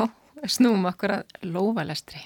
snúum 0.48 0.88
okkur 0.88 1.18
að 1.18 1.38
lóvalestri. 1.44 2.24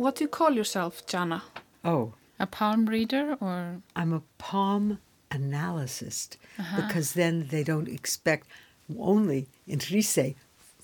What 0.00 0.16
do 0.16 0.24
you 0.24 0.28
call 0.28 0.56
yourself, 0.56 1.04
Jana? 1.06 1.42
Oh. 1.84 2.14
A 2.38 2.46
palm 2.46 2.86
reader 2.86 3.36
or? 3.40 3.82
I'm 3.94 4.12
a 4.12 4.22
palm 4.38 4.98
analyst 5.30 6.38
uh 6.58 6.62
-huh. 6.62 6.76
because 6.76 7.12
then 7.14 7.48
they 7.48 7.64
don't 7.64 7.88
expect 7.88 8.46
only 8.98 9.46
in 9.66 9.78
Rise 9.90 10.34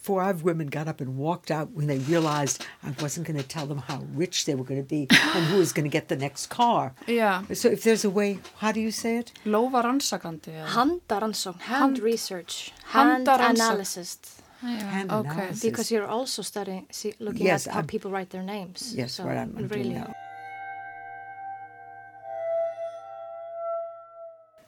five 0.07 0.45
women 0.45 0.69
got 0.69 0.87
up 0.87 1.01
and 1.01 1.19
walked 1.19 1.51
out 1.51 1.69
when 1.73 1.87
they 1.89 1.99
realized 1.99 2.65
I 2.85 2.91
wasn't 3.03 3.27
going 3.27 3.41
to 3.43 3.49
tell 3.57 3.67
them 3.67 3.79
how 3.79 3.99
rich 4.15 4.45
they 4.47 4.55
were 4.55 4.69
going 4.71 4.83
to 4.87 4.89
be 4.99 5.09
and 5.37 5.45
who 5.51 5.59
was 5.59 5.73
going 5.73 5.89
to 5.91 5.95
get 5.99 6.07
the 6.09 6.17
next 6.17 6.47
car. 6.47 6.95
Yeah. 7.09 7.43
So 7.53 7.69
if 7.69 7.83
there's 7.83 8.05
a 8.05 8.11
way, 8.11 8.39
how 8.59 8.71
do 8.71 8.81
you 8.81 8.93
say 8.93 9.17
it? 9.19 9.33
Lófa 9.45 9.83
rannsakandi. 9.83 10.53
Handaransókn, 10.77 11.61
hand, 11.61 11.83
hand 11.83 11.99
research, 11.99 12.73
hand 12.85 13.29
analysis. 13.29 14.19
Hand 14.61 15.11
okay. 15.13 15.29
analysis. 15.29 15.63
Because 15.63 15.91
you're 15.91 16.07
also 16.07 16.43
studying, 16.43 16.87
see, 16.91 17.15
looking 17.19 17.47
Yes, 17.47 17.67
at 17.67 17.73
how 17.73 17.81
I'm- 17.81 17.87
people 17.87 18.11
write 18.11 18.31
their 18.31 18.45
names. 18.45 18.95
Yes, 18.95 19.15
so 19.15 19.25
what 19.25 19.37
I'm, 19.37 19.55
I'm 19.59 19.67
doing 19.67 19.93
really, 19.93 20.05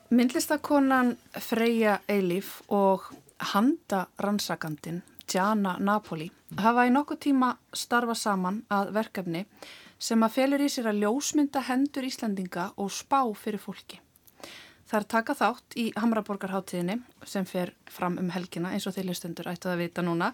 Myndlistakonan 0.09 1.17
Freyja 1.39 1.99
Eilíf 2.09 2.61
og 2.67 3.03
handa 3.39 4.07
rannsakandin 4.17 5.03
Gianna 5.29 5.75
Napoli 5.79 6.31
hafa 6.57 6.87
í 6.89 6.93
nokkuð 6.95 7.19
tíma 7.27 7.49
starfa 7.77 8.15
saman 8.17 8.63
að 8.73 8.89
verkefni 8.95 9.43
sem 10.01 10.25
að 10.25 10.33
felur 10.39 10.63
í 10.65 10.71
sér 10.73 10.89
að 10.89 11.03
ljósmynda 11.03 11.61
hendur 11.67 12.09
Íslandinga 12.09 12.71
og 12.81 12.89
spá 12.89 13.21
fyrir 13.37 13.61
fólki. 13.61 14.01
Það 14.89 14.99
er 14.99 15.07
taka 15.13 15.37
þátt 15.43 15.77
í 15.77 15.85
Hamraborgarháttíðinni 15.93 16.97
sem 17.29 17.45
fer 17.45 17.75
fram 17.85 18.17
um 18.17 18.33
helgina 18.33 18.73
eins 18.73 18.89
og 18.89 18.97
þeir 18.97 19.11
listundur 19.11 19.53
ættu 19.53 19.69
að 19.69 19.83
vita 19.85 20.01
núna 20.01 20.33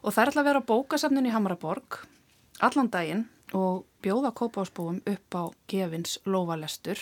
og 0.00 0.14
það 0.14 0.22
er 0.22 0.32
alltaf 0.32 0.44
að 0.46 0.48
vera 0.48 0.64
á 0.64 0.70
bókasafninu 0.72 1.28
í 1.28 1.36
Hamraborg 1.36 2.00
allan 2.64 2.88
daginn 2.88 3.28
og 3.52 3.84
bjóða 4.00 4.32
kópásbúum 4.32 5.02
upp 5.04 5.36
á 5.36 5.44
gefins 5.68 6.16
lóvalestur. 6.24 6.96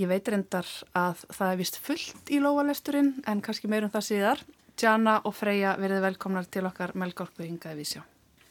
Ég 0.00 0.08
veit 0.08 0.28
reyndar 0.32 0.68
að 0.96 1.24
það 1.28 1.50
er 1.50 1.58
vist 1.60 1.76
fullt 1.84 2.30
í 2.32 2.38
lóvalesturinn 2.40 3.10
en 3.28 3.42
kannski 3.44 3.68
meirum 3.68 3.92
það 3.92 4.06
síðar. 4.08 4.44
Jana 4.80 5.18
og 5.28 5.34
Freyja 5.36 5.74
verið 5.78 6.00
velkomnar 6.06 6.46
til 6.50 6.64
okkar 6.66 6.94
melgorku 6.98 7.44
hingaði 7.44 7.82
við 7.82 7.90
sjá. 7.90 8.00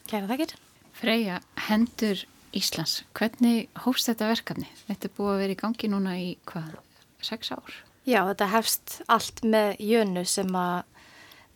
Kæra 0.08 0.30
þakkir. 0.30 0.54
Freyja, 0.96 1.40
hendur 1.68 2.22
Íslands, 2.56 3.02
hvernig 3.18 3.72
hófst 3.86 4.12
þetta 4.12 4.28
verkefni? 4.30 4.68
Þetta 4.86 5.08
er 5.08 5.16
búið 5.18 5.32
að 5.32 5.42
vera 5.42 5.56
í 5.56 5.60
gangi 5.62 5.90
núna 5.90 6.16
í 6.20 6.30
hvað, 6.52 6.76
sex 7.24 7.54
ár? 7.56 7.78
Já, 8.06 8.22
þetta 8.28 8.50
hefst 8.52 8.96
allt 9.12 9.42
með 9.48 9.82
jönu 9.88 10.26
sem 10.28 10.56
að 10.58 10.84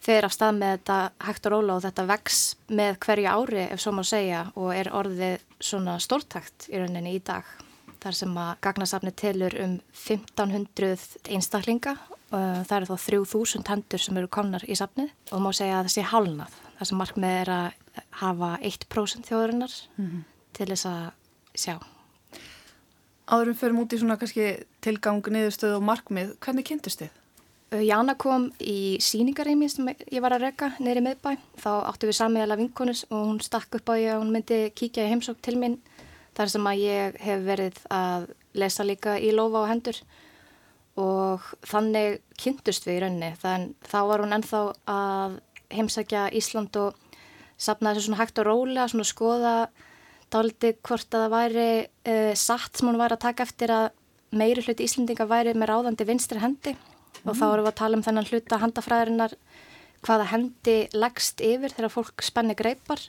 fer 0.06 0.26
af 0.28 0.34
stað 0.36 0.60
með 0.60 0.74
þetta 0.78 0.98
hægt 1.28 1.48
og 1.50 1.56
róla 1.56 1.76
og 1.76 1.86
þetta 1.86 2.08
vex 2.10 2.42
með 2.70 2.98
hverju 3.06 3.32
ári 3.32 3.62
ef 3.66 3.84
svo 3.84 3.94
má 3.98 4.04
segja 4.06 4.42
og 4.56 4.72
er 4.76 4.92
orðið 4.94 5.46
svona 5.60 5.98
stórtakt 6.02 6.70
í 6.72 6.80
rauninni 6.80 7.18
í 7.18 7.24
dag. 7.26 7.46
Þar 8.06 8.18
sem 8.20 8.36
að 8.38 8.52
gagnasafni 8.62 9.12
telur 9.18 9.56
um 9.64 9.80
1500 9.98 11.32
einstaklinga 11.34 11.96
og 12.36 12.68
það 12.70 12.76
eru 12.78 12.90
þá 12.92 13.08
3000 13.08 13.66
hendur 13.72 14.04
sem 14.04 14.20
eru 14.22 14.30
komnar 14.30 14.66
í 14.70 14.78
safnið 14.78 15.10
og 15.34 15.42
má 15.42 15.50
segja 15.58 15.80
að 15.80 15.88
það 15.88 15.96
sé 15.96 16.06
hálnað. 16.12 16.60
Það 16.76 16.90
sem 16.92 17.02
markmið 17.02 17.38
er 17.40 17.52
að 17.56 17.82
hafa 18.22 18.52
1% 18.70 19.30
þjóðurinnar 19.32 19.76
til 20.54 20.70
þess 20.70 20.88
að 20.92 21.04
sjá. 21.58 21.76
Áðurum 23.26 23.58
förum 23.58 23.82
út 23.82 23.94
í 23.94 23.98
svona 23.98 24.20
kannski 24.22 24.52
tilgang, 24.86 25.26
niðurstöðu 25.26 25.80
og 25.80 25.86
markmið. 25.88 26.36
Hvernig 26.46 26.68
kynntust 26.68 27.02
þið? 27.02 27.16
Uh, 27.74 27.82
Jana 27.82 28.14
kom 28.22 28.52
í 28.62 29.00
síningarými 29.02 29.70
sem 29.72 29.90
ég 29.90 30.22
var 30.22 30.36
að 30.36 30.46
reyka 30.46 30.76
niður 30.78 31.02
í 31.02 31.06
miðbæ. 31.08 31.32
Þá 31.58 31.72
áttu 31.90 32.12
við 32.12 32.20
samiðala 32.20 32.60
vinkonus 32.60 33.02
og 33.10 33.32
hún 33.32 33.42
stakk 33.42 33.80
upp 33.80 33.90
á 33.90 33.94
ég 33.98 34.14
að 34.14 34.22
hún 34.22 34.36
myndi 34.36 34.60
kíkja 34.78 35.08
í 35.08 35.16
heimsók 35.16 35.42
til 35.42 35.58
mín. 35.58 35.80
Þar 36.36 36.52
sem 36.52 36.68
að 36.68 36.82
ég 36.84 37.18
hef 37.24 37.44
verið 37.46 37.82
að 37.94 38.30
lesa 38.60 38.86
líka 38.88 39.16
í 39.20 39.32
lofa 39.36 39.64
og 39.64 39.70
hendur. 39.72 40.00
Og 41.00 41.44
þannig 41.68 42.22
kynntust 42.40 42.88
við 42.88 42.98
í 42.98 43.02
rauninni. 43.04 43.32
Þannig 43.42 43.90
þá 43.92 44.00
var 44.10 44.24
hún 44.24 44.36
ennþá 44.36 44.62
að 44.92 45.40
heimsækja 45.76 46.30
Ísland 46.36 46.76
og 46.80 46.96
sapna 47.58 47.94
þessu 47.96 48.10
svona 48.10 48.22
hægt 48.22 48.40
og 48.42 48.50
rólega, 48.50 48.88
svona 48.92 49.08
skoða 49.08 49.56
dálítið 50.34 50.80
hvort 50.84 51.16
að 51.16 51.24
það 51.24 51.36
væri 51.36 51.70
uh, 51.86 52.34
satt 52.36 52.76
sem 52.76 52.90
hún 52.90 53.00
væri 53.00 53.16
að 53.16 53.24
taka 53.28 53.46
eftir 53.46 53.72
að 53.72 53.88
meiri 54.36 54.64
hluti 54.66 54.88
Íslandinga 54.88 55.28
væri 55.30 55.56
með 55.56 55.72
ráðandi 55.72 56.08
vinstri 56.08 56.42
hendi. 56.44 56.76
Og 57.24 57.38
þá 57.38 57.46
erum 57.48 57.66
við 57.66 57.72
að 57.72 57.80
tala 57.80 57.98
um 57.98 58.04
þennan 58.06 58.28
hluta 58.30 58.60
handafræðirinnar 58.62 59.36
hvaða 60.06 60.28
hendi 60.34 60.76
leggst 60.94 61.42
yfir 61.42 61.74
þegar 61.74 61.94
fólk 61.94 62.26
spennir 62.26 62.58
greipar 62.60 63.02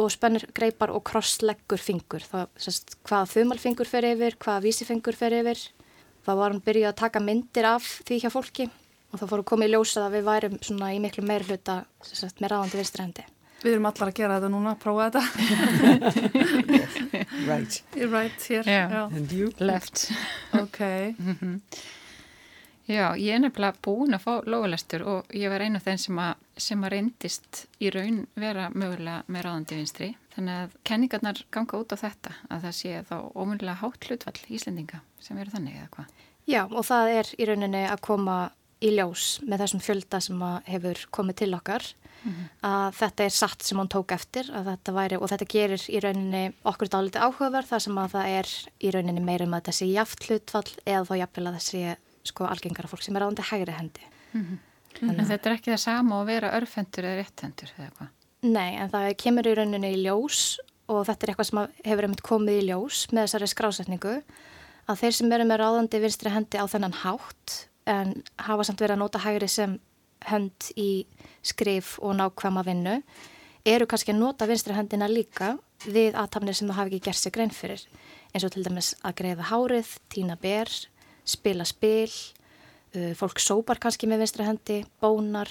og 0.00 0.10
spennir 0.12 0.46
greipar 0.56 0.90
og 0.94 1.04
krossleggur 1.06 1.80
fingur. 1.80 2.24
Það, 2.26 2.48
sérst, 2.58 2.96
hvaða 3.06 3.30
þumalfingur 3.34 3.88
fer 3.90 4.08
yfir, 4.10 4.36
hvaða 4.42 4.64
vísifingur 4.64 5.18
fer 5.18 5.36
yfir. 5.40 5.60
Þá 6.24 6.32
var 6.40 6.50
hann 6.50 6.64
byrjuð 6.64 6.88
að 6.90 6.98
taka 7.02 7.22
myndir 7.22 7.68
af 7.68 7.84
því 8.08 8.22
hjá 8.24 8.30
fólki 8.32 8.66
og 9.12 9.20
þá 9.20 9.26
fórum 9.30 9.46
komið 9.46 9.70
í 9.70 9.74
ljósað 9.76 10.08
að 10.08 10.16
við 10.16 10.26
værum 10.30 10.58
svona 10.64 10.90
í 10.94 10.98
miklu 11.02 11.22
meiri 11.26 11.46
hluta 11.46 11.76
sérst, 12.02 12.40
með 12.42 12.54
ráðandi 12.54 12.80
vinstri 12.80 13.04
hendi. 13.04 13.26
Við 13.64 13.76
erum 13.76 13.86
allar 13.88 14.10
að 14.10 14.16
gera 14.18 14.38
þetta 14.40 14.50
núna, 14.52 14.72
prófa 14.80 15.10
þetta. 15.10 15.22
Right. 17.44 17.82
You're 17.94 18.08
right 18.08 18.42
here. 18.48 18.62
Já. 18.62 18.88
Já. 18.88 19.02
And 19.16 19.32
you? 19.32 19.52
Left. 19.58 20.10
Ok. 20.52 20.80
Já, 22.84 23.14
ég 23.16 23.32
er 23.32 23.40
nefnilega 23.40 23.80
búin 23.80 24.12
að 24.12 24.26
fá 24.26 24.32
lóðalestur 24.44 25.06
og 25.08 25.30
ég 25.32 25.48
var 25.48 25.62
einu 25.64 25.80
af 25.80 25.86
þeim 25.86 26.00
sem 26.02 26.18
að, 26.20 26.42
sem 26.60 26.82
að 26.84 26.92
reyndist 26.92 27.62
í 27.80 27.88
raun 27.94 28.18
vera 28.36 28.66
mögulega 28.74 29.22
með 29.32 29.46
ráðandi 29.46 29.78
vinstri. 29.78 30.10
Þannig 30.34 30.58
að 30.60 30.74
kenningarnar 30.90 31.40
ganga 31.54 31.80
út 31.80 31.94
á 31.94 32.02
þetta 32.02 32.34
að 32.50 32.66
það 32.66 32.76
sé 32.80 33.00
þá 33.08 33.16
ómyndilega 33.32 33.80
hátt 33.80 34.08
hlutvall 34.10 34.36
Íslendinga 34.52 35.00
sem 35.22 35.40
eru 35.40 35.54
þannig 35.54 35.80
eða 35.80 35.90
hvað. 35.96 36.12
Já 36.44 36.60
og 36.66 36.84
það 36.84 37.14
er 37.14 37.32
í 37.38 37.48
rauninni 37.48 37.84
að 37.88 38.04
koma 38.04 38.38
í 38.84 38.92
ljós 38.92 39.38
með 39.48 39.64
þessum 39.64 39.84
fjölda 39.84 40.20
sem 40.20 40.42
hefur 40.68 41.06
komið 41.14 41.40
til 41.40 41.52
okkar 41.56 41.86
að 42.64 42.94
þetta 42.96 43.24
er 43.24 43.34
satt 43.36 43.64
sem 43.64 43.78
hún 43.80 43.90
tók 43.92 44.14
eftir 44.16 44.48
þetta 44.48 44.94
væri 44.96 45.18
og 45.20 45.28
þetta 45.32 45.48
gerir 45.50 45.84
í 45.92 46.00
rauninni 46.00 46.44
okkur 46.68 46.90
dálítið 46.92 47.26
áhugaverð 47.26 47.72
þar 47.72 47.84
sem 47.84 48.00
að 48.00 48.14
það 48.14 48.30
er 48.38 48.52
í 48.80 48.92
rauninni 48.94 49.24
meira 49.24 49.48
um 49.48 49.56
að 49.56 49.62
þetta 49.62 49.76
sé 49.78 49.88
jaft 49.90 50.28
hlutvall 50.28 50.70
eða 50.84 51.04
þá 51.08 51.14
jafnvel 51.20 51.46
að 51.46 51.58
það 51.58 51.66
sé 51.66 51.96
sko 52.24 52.46
algengara 52.48 52.90
fólk 52.90 53.04
sem 53.04 53.16
er 53.16 53.26
áðandi 53.26 53.46
hægri 53.50 53.76
hendi. 53.76 54.06
En 55.02 55.24
þetta 55.26 55.50
er 55.50 55.56
ekki 55.56 55.72
það 55.72 55.82
sama 55.82 56.20
að 56.20 56.30
vera 56.30 56.52
örfendur 56.58 57.08
eða 57.08 57.20
rétthendur 57.20 57.72
eða 57.76 57.90
hvað. 57.98 58.12
Nei 58.44 58.76
en 58.76 58.90
það 58.92 59.08
kemur 59.22 59.48
í 59.48 59.54
rauninni 59.58 59.92
í 59.94 60.02
ljós 60.04 60.40
og 60.92 61.06
þetta 61.08 61.24
er 61.24 61.32
eitthvað 61.32 61.48
sem 61.48 61.62
hefur 61.86 62.06
einmitt 62.06 62.24
komið 62.24 62.60
í 62.60 62.66
ljós 62.68 63.04
með 63.12 63.26
þessari 63.26 63.50
skrásetningu 63.52 64.16
að 64.84 65.00
þeir 65.00 65.16
sem 65.16 65.32
eru 65.32 65.46
með 65.48 65.60
ráðandi 65.62 66.00
vinstri 66.02 66.32
hendi 66.32 66.60
á 66.60 66.64
þennan 66.68 66.98
hátt 67.00 67.54
en 67.88 68.14
hafa 68.44 68.66
samt 68.68 68.82
verið 68.84 68.98
að 68.98 69.02
nota 69.04 69.22
hægri 69.24 69.48
sem 69.48 69.78
hönd 70.28 70.68
í 70.80 71.06
skrif 71.44 71.96
og 72.00 72.16
nákvæma 72.18 72.64
vinnu 72.64 72.98
eru 73.64 73.88
kannski 73.88 74.12
að 74.12 74.20
nota 74.20 74.48
vinstri 74.48 74.76
hendina 74.76 75.08
líka 75.08 75.54
við 75.84 76.16
aðtapnir 76.20 76.56
sem 76.56 76.68
það 76.68 76.78
hafi 76.80 76.92
ekki 76.94 77.08
gert 77.08 77.20
sig 77.20 77.34
grein 77.34 77.52
fyrir 77.52 77.84
eins 78.34 78.44
og 78.44 78.52
til 78.52 78.64
dæmis 78.66 78.92
að 79.04 79.16
greiða 79.20 79.48
hárið, 79.50 79.90
tína 80.12 80.36
ber, 80.40 80.70
spila 81.24 81.66
spil, 81.68 82.10
uh, 82.96 83.12
fólk 83.18 83.40
sópar 83.42 83.80
kannski 83.82 84.08
með 84.10 84.24
vinstri 84.24 84.46
hendi, 84.48 84.80
bónar 85.02 85.50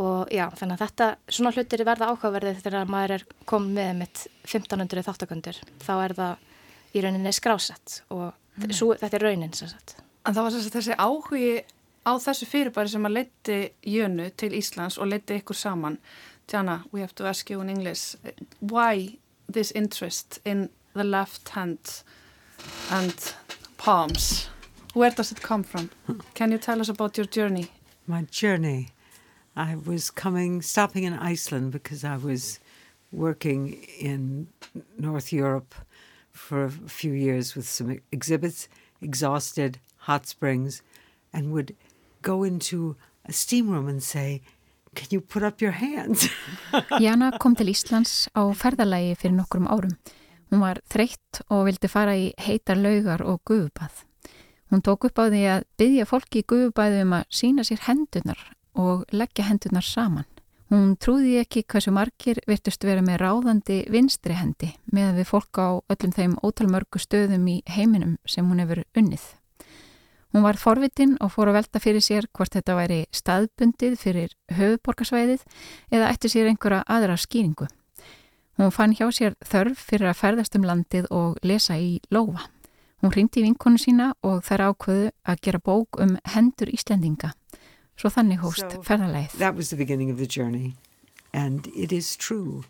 og 0.00 0.30
já, 0.32 0.46
þannig 0.56 0.78
að 0.78 0.84
þetta 0.84 1.08
svona 1.28 1.52
hlutir 1.54 1.82
verða 1.84 2.10
áhugaverðið 2.12 2.62
þegar 2.64 2.90
maður 2.90 3.16
er 3.18 3.24
komið 3.48 3.74
með 3.76 3.90
mitt 3.98 4.22
1500 4.46 5.04
þáttakundur 5.08 5.58
þá 5.82 5.92
er 5.96 6.14
það 6.20 6.46
í 6.94 7.02
rauninni 7.04 7.32
skrásett 7.34 8.00
og 8.08 8.30
mm. 8.30 8.72
svo, 8.76 8.94
þetta 8.98 9.18
er 9.18 9.26
raunin 9.28 9.52
sem 9.56 9.70
sagt. 9.70 9.98
En 10.26 10.36
það 10.36 10.46
var 10.46 10.54
þess 10.56 10.70
að 10.70 10.76
þessi 10.78 10.98
áhugi 11.00 11.52
á 12.06 12.12
þessu 12.24 12.48
fyrirbæri 12.48 12.92
sem 12.92 13.08
að 13.08 13.16
leiti 13.18 13.58
Jönu 13.86 14.28
til 14.40 14.52
Íslands 14.56 14.98
og 14.98 15.10
leiti 15.10 15.40
ykkur 15.40 15.58
saman. 15.58 15.98
Jana, 16.50 16.80
we 16.92 17.00
have 17.00 17.14
to 17.14 17.26
ask 17.28 17.50
you 17.50 17.60
in 17.60 17.70
English, 17.70 18.16
why 18.60 19.18
this 19.52 19.70
interest 19.72 20.40
in 20.44 20.70
the 20.94 21.04
left 21.04 21.50
hand 21.50 22.02
and 22.90 23.34
palms? 23.78 24.48
Where 24.92 25.10
does 25.10 25.30
it 25.30 25.40
come 25.40 25.62
from? 25.62 25.90
Can 26.34 26.50
you 26.50 26.58
tell 26.58 26.80
us 26.80 26.88
about 26.88 27.16
your 27.16 27.26
journey? 27.26 27.68
My 28.06 28.22
journey. 28.22 28.88
I 29.56 29.76
was 29.76 30.10
coming, 30.10 30.62
stopping 30.62 31.04
in 31.04 31.14
Iceland 31.14 31.70
because 31.70 32.02
I 32.02 32.16
was 32.16 32.58
working 33.12 33.74
in 34.00 34.48
North 34.98 35.32
Europe 35.32 35.74
for 36.32 36.64
a 36.64 36.70
few 36.70 37.12
years 37.12 37.54
with 37.54 37.68
some 37.68 38.00
exhibits, 38.10 38.68
exhausted, 39.00 39.78
hot 40.08 40.26
springs, 40.26 40.82
and 41.32 41.52
would 41.52 41.76
go 42.22 42.42
into 42.42 42.96
a 43.24 43.32
steam 43.32 43.70
room 43.70 43.88
and 43.88 44.02
say, 44.02 44.42
Can 44.96 45.06
you 45.10 45.20
put 45.20 45.44
up 45.44 45.60
your 45.60 45.70
hands? 45.70 46.28
Jana 46.98 47.38
kom 47.38 47.54
til 47.54 47.70
Íslands 47.70 48.26
á 48.34 48.42
ferðalagi 48.58 49.14
fyrir 49.22 49.36
nokkrum 49.38 49.70
árum. 49.70 49.94
Hún 50.50 50.66
var 50.66 50.82
þreytt 50.90 51.44
og 51.46 51.68
vildi 51.68 51.86
fara 51.86 52.16
í 52.18 52.32
heitar 52.42 52.74
laugar 52.74 53.22
og 53.22 53.38
gufubað. 53.46 54.02
Hún 54.70 54.82
tók 54.86 55.08
upp 55.08 55.18
á 55.18 55.26
því 55.26 55.42
að 55.50 55.64
byggja 55.82 56.06
fólki 56.06 56.42
í 56.42 56.46
gufubæðu 56.46 57.00
um 57.04 57.16
að 57.18 57.24
sína 57.34 57.64
sér 57.66 57.82
hendunar 57.88 58.42
og 58.78 59.02
leggja 59.10 59.48
hendunar 59.48 59.82
saman. 59.82 60.28
Hún 60.70 60.92
trúði 61.02 61.40
ekki 61.40 61.64
hversu 61.66 61.90
margir 61.90 62.38
virtust 62.46 62.84
vera 62.86 63.02
með 63.02 63.24
ráðandi 63.24 63.80
vinstri 63.90 64.36
hendi 64.38 64.68
með 64.94 65.16
við 65.18 65.26
fólk 65.32 65.58
á 65.58 65.82
öllum 65.90 66.14
þeim 66.14 66.36
ótalmörgu 66.46 67.02
stöðum 67.02 67.48
í 67.50 67.56
heiminum 67.66 68.14
sem 68.22 68.46
hún 68.46 68.62
hefur 68.62 68.84
unnið. 68.94 69.24
Hún 70.30 70.46
var 70.46 70.60
forvitin 70.62 71.16
og 71.18 71.32
fór 71.34 71.50
að 71.50 71.58
velta 71.58 71.82
fyrir 71.82 72.04
sér 72.06 72.30
hvort 72.30 72.54
þetta 72.54 72.76
væri 72.78 73.00
staðbundið 73.10 73.98
fyrir 73.98 74.36
höfuborgarsvæðið 74.54 75.42
eða 75.90 76.12
ætti 76.14 76.30
sér 76.30 76.52
einhverja 76.52 76.84
aðra 76.86 77.18
skýringu. 77.18 77.66
Hún 78.60 78.70
fann 78.70 78.94
hjá 78.94 79.08
sér 79.10 79.34
þörf 79.42 79.82
fyrir 79.90 80.12
að 80.12 80.20
ferðast 80.22 80.54
um 80.54 80.70
landið 80.70 81.10
og 81.10 81.42
lesa 81.42 81.74
í 81.82 81.98
Lófa. 82.14 82.46
Hún 83.00 83.14
hrindi 83.14 83.40
í 83.40 83.46
vinkonu 83.46 83.80
sína 83.80 84.10
og 84.26 84.42
þær 84.44 84.66
ákvöðu 84.70 85.06
að 85.24 85.40
gera 85.46 85.60
bók 85.64 86.00
um 86.04 86.18
hendur 86.28 86.68
Íslendinga. 86.68 87.32
Svo 87.96 88.10
þannig 88.12 88.42
hóst 88.44 88.66
so, 88.66 88.82
ferðarleið. 88.84 89.38
That 89.40 89.56
was 89.56 89.70
the 89.70 89.76
beginning 89.76 90.10
of 90.12 90.18
the 90.18 90.28
journey 90.28 90.76
and 91.32 91.68
it 91.74 91.92
is 91.92 92.16
true. 92.16 92.64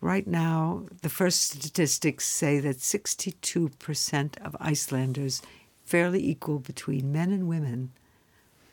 Right 0.00 0.26
now 0.26 0.86
the 1.02 1.08
first 1.08 1.52
statistics 1.52 2.24
say 2.24 2.60
that 2.60 2.78
62% 2.78 4.40
of 4.40 4.56
Icelanders 4.60 5.42
fairly 5.84 6.24
equal 6.24 6.58
between 6.58 7.12
men 7.12 7.32
and 7.32 7.48
women 7.48 7.92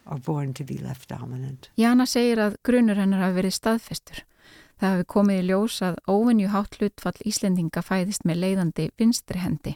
are 0.08 0.20
born 0.20 0.54
to 0.54 0.64
be 0.64 0.78
left 0.78 1.10
dominant. 1.10 1.70
Jana 1.76 2.08
segir 2.08 2.40
að 2.40 2.58
grunur 2.64 3.00
hennar 3.00 3.28
hafi 3.28 3.42
verið 3.42 3.58
staðfestur. 3.60 4.24
Það 4.80 4.96
hafi 4.96 5.08
komið 5.14 5.40
í 5.40 5.48
ljós 5.48 5.80
að 5.86 6.00
óvinju 6.08 6.52
hátlutfall 6.52 7.20
Íslendinga 7.28 7.84
fæðist 7.84 8.24
með 8.28 8.42
leiðandi 8.44 8.90
vinstri 9.00 9.40
hendi. 9.40 9.76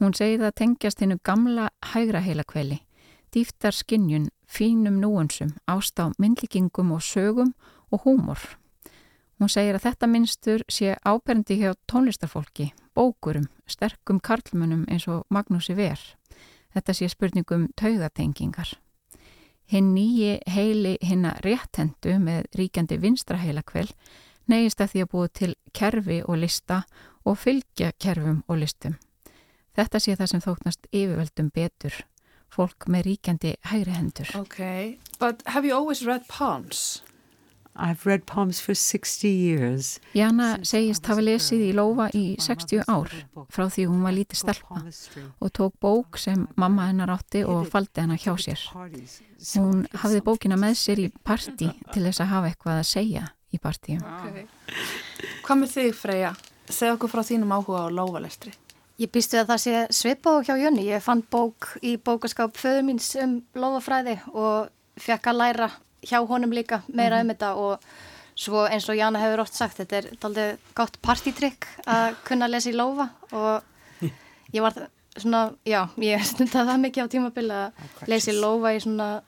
Hún 0.00 0.14
segir 0.14 0.40
það 0.42 0.56
tengjast 0.58 1.00
hennu 1.00 1.18
gamla 1.22 1.68
hægra 1.92 2.20
heilakveli, 2.24 2.80
dýftar 3.34 3.74
skinnjun, 3.74 4.28
fínum 4.46 4.98
núansum, 5.02 5.54
ást 5.66 5.98
á 6.02 6.10
myndlíkingum 6.18 6.92
og 6.92 7.02
sögum 7.02 7.54
og 7.92 8.04
húmor. 8.04 8.38
Hún 9.38 9.50
segir 9.50 9.78
að 9.78 9.86
þetta 9.88 10.06
minnstur 10.10 10.64
sé 10.70 10.94
áberendi 11.04 11.58
hjá 11.58 11.74
tónlistarfólki, 11.90 12.72
bókurum, 12.94 13.48
sterkum 13.66 14.20
karlmunum 14.20 14.84
eins 14.88 15.08
og 15.08 15.26
Magnúsi 15.30 15.74
Verr. 15.74 16.00
Þetta 16.74 16.94
sé 16.94 17.08
spurningum 17.10 17.68
taugatengingar. 17.78 18.76
Hinn 19.70 19.94
nýji 19.94 20.38
heili 20.50 20.98
hinna 21.02 21.34
réttendu 21.42 22.18
með 22.20 22.46
ríkjandi 22.58 22.98
vinstraheilakvel 23.00 23.88
neyist 24.50 24.80
að 24.80 24.92
því 24.92 25.04
að 25.04 25.10
búið 25.14 25.32
til 25.38 25.52
kerfi 25.72 26.20
og 26.26 26.38
lista 26.42 26.82
og 27.24 27.38
fylgja 27.40 27.92
kerfum 27.98 28.42
og 28.48 28.60
listum. 28.60 28.98
Þetta 29.74 30.00
sé 30.02 30.14
það 30.18 30.30
sem 30.30 30.44
þóknast 30.44 30.86
yfirveldum 30.92 31.48
betur, 31.54 31.96
fólk 32.54 32.86
með 32.90 33.08
ríkjandi 33.08 33.56
hægri 33.70 33.96
hendur. 33.96 34.30
Ok, 34.38 34.60
but 35.18 35.42
have 35.50 35.66
you 35.66 35.74
always 35.74 36.04
read 36.06 36.28
palms? 36.28 37.02
I've 37.76 38.06
read 38.06 38.24
poems 38.26 38.60
for 38.60 38.74
60 38.74 39.28
years. 39.28 39.98
Jana 40.14 40.60
segist 40.62 41.06
hafa 41.10 41.24
lesið 41.24 41.64
í 41.66 41.70
Lófa 41.74 42.06
í 42.14 42.36
60 42.38 42.84
ár 42.86 43.10
frá 43.50 43.66
því 43.66 43.88
hún 43.90 44.04
var 44.06 44.14
lítið 44.14 44.44
stelpa 44.44 44.78
og 45.42 45.50
tók 45.50 45.74
bók 45.82 46.20
sem 46.22 46.46
mamma 46.54 46.86
hennar 46.92 47.10
átti 47.16 47.42
og 47.42 47.66
faldi 47.72 48.04
hennar 48.04 48.22
hjá 48.22 48.36
sér. 48.38 48.62
Hún 49.58 49.88
hafði 49.90 50.22
bókina 50.22 50.58
með 50.60 50.78
sér 50.84 51.02
í 51.02 51.10
parti 51.26 51.72
til 51.90 52.06
þess 52.06 52.22
að 52.22 52.32
hafa 52.36 52.52
eitthvað 52.52 52.82
að 52.84 52.90
segja 52.92 53.26
í 53.50 53.58
partíum. 53.58 54.06
Okay. 54.22 54.46
Hvað 55.42 55.64
með 55.64 55.74
þig 55.74 55.96
Freyja? 55.98 56.34
Segð 56.70 56.94
okkur 56.94 57.10
frá 57.10 57.26
þínum 57.26 57.58
áhuga 57.58 57.88
á 57.90 57.94
Lófalestri. 57.98 58.54
Ég 59.02 59.10
býstu 59.10 59.40
að 59.40 59.48
það 59.48 59.60
sé 59.64 59.78
svipa 59.90 60.36
á 60.38 60.44
hjá 60.46 60.54
Jönni. 60.54 60.86
Ég 60.86 61.02
fann 61.02 61.24
bók 61.30 61.72
í 61.82 61.96
bókaskáp 61.98 62.54
föðu 62.54 62.84
míns 62.86 63.08
um 63.18 63.40
Lófafræði 63.58 64.20
og 64.30 64.68
fekk 65.02 65.32
að 65.32 65.40
læra 65.40 65.70
hjá 66.04 66.20
honum 66.28 66.52
líka 66.54 66.82
meira 66.86 67.16
mm 67.16 67.20
-hmm. 67.20 67.30
um 67.30 67.30
þetta 67.30 67.54
og 67.54 67.78
svo 68.34 68.66
eins 68.66 68.88
og 68.88 68.96
Jana 68.96 69.18
hefur 69.18 69.40
oft 69.40 69.54
sagt 69.54 69.78
þetta 69.78 69.96
er 69.96 70.08
doldið 70.20 70.58
gott 70.74 70.98
partytrykk 71.02 71.66
að 71.86 72.16
kunna 72.24 72.48
lesa 72.50 72.70
í 72.70 72.76
lofa 72.76 73.08
og 73.32 73.62
ég 74.54 74.62
var 74.62 74.88
svona, 75.16 75.52
já, 75.66 75.88
ég 75.96 76.24
stundaði 76.24 76.70
það 76.70 76.80
mikið 76.80 77.04
á 77.04 77.12
tímabil 77.12 77.50
að 77.50 77.72
lesa 78.10 78.30
í 78.30 78.40
lofa 78.40 78.74
í 78.74 78.80
svona 78.80 79.22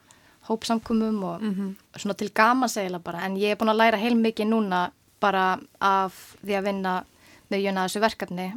hópsamkumum 0.49 1.23
og 1.25 1.43
mm 1.43 1.55
-hmm. 1.55 1.99
svona 1.99 2.15
til 2.15 2.31
gama 2.35 2.69
segila 2.69 2.99
bara 2.99 3.25
en 3.25 3.37
ég 3.37 3.51
er 3.51 3.57
búin 3.57 3.71
að 3.71 3.81
læra 3.83 3.97
heil 3.97 4.15
mikið 4.15 4.47
núna 4.47 4.91
bara 5.21 5.59
af 5.81 6.37
því 6.45 6.59
að 6.59 6.65
vinna 6.65 7.05
með 7.51 7.61
Jana 7.61 7.87
þessu 7.87 8.01
verkefni 8.01 8.53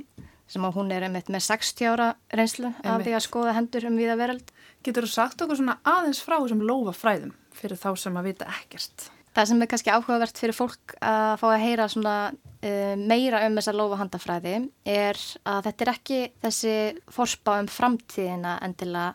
sem 0.49 0.65
að 0.65 0.79
hún 0.79 0.93
er 0.93 1.05
einmitt 1.05 1.29
með 1.29 1.45
60 1.47 1.91
ára 1.93 2.13
reynslu 2.33 2.71
einmitt. 2.71 2.89
af 2.89 3.03
því 3.05 3.13
að 3.17 3.25
skoða 3.27 3.55
hendur 3.57 3.85
um 3.89 3.99
viða 3.99 4.17
veröld 4.19 4.55
Getur 4.79 5.03
þú 5.03 5.11
sagt 5.11 5.41
okkur 5.43 5.59
svona 5.59 5.75
aðeins 5.83 6.21
frá 6.23 6.37
þessum 6.39 6.61
lofa 6.63 6.93
fræðum? 6.95 7.33
fyrir 7.59 7.79
þá 7.79 7.89
sem 7.99 8.19
að 8.19 8.29
vita 8.31 8.49
ekkert. 8.59 9.09
Það 9.35 9.49
sem 9.51 9.63
er 9.63 9.69
kannski 9.71 9.93
áhugavert 9.93 10.41
fyrir 10.41 10.57
fólk 10.57 10.93
að 11.05 11.33
fá 11.39 11.47
að 11.51 11.63
heyra 11.63 11.87
svona, 11.91 12.15
uh, 12.33 12.93
meira 12.97 13.43
um 13.47 13.57
þessa 13.59 13.75
lofahandafræði 13.77 14.55
er 14.89 15.19
að 15.47 15.65
þetta 15.67 15.85
er 15.85 15.91
ekki 15.93 16.21
þessi 16.45 16.77
forspá 17.13 17.57
um 17.61 17.69
framtíðina 17.71 18.57
endilega 18.65 19.13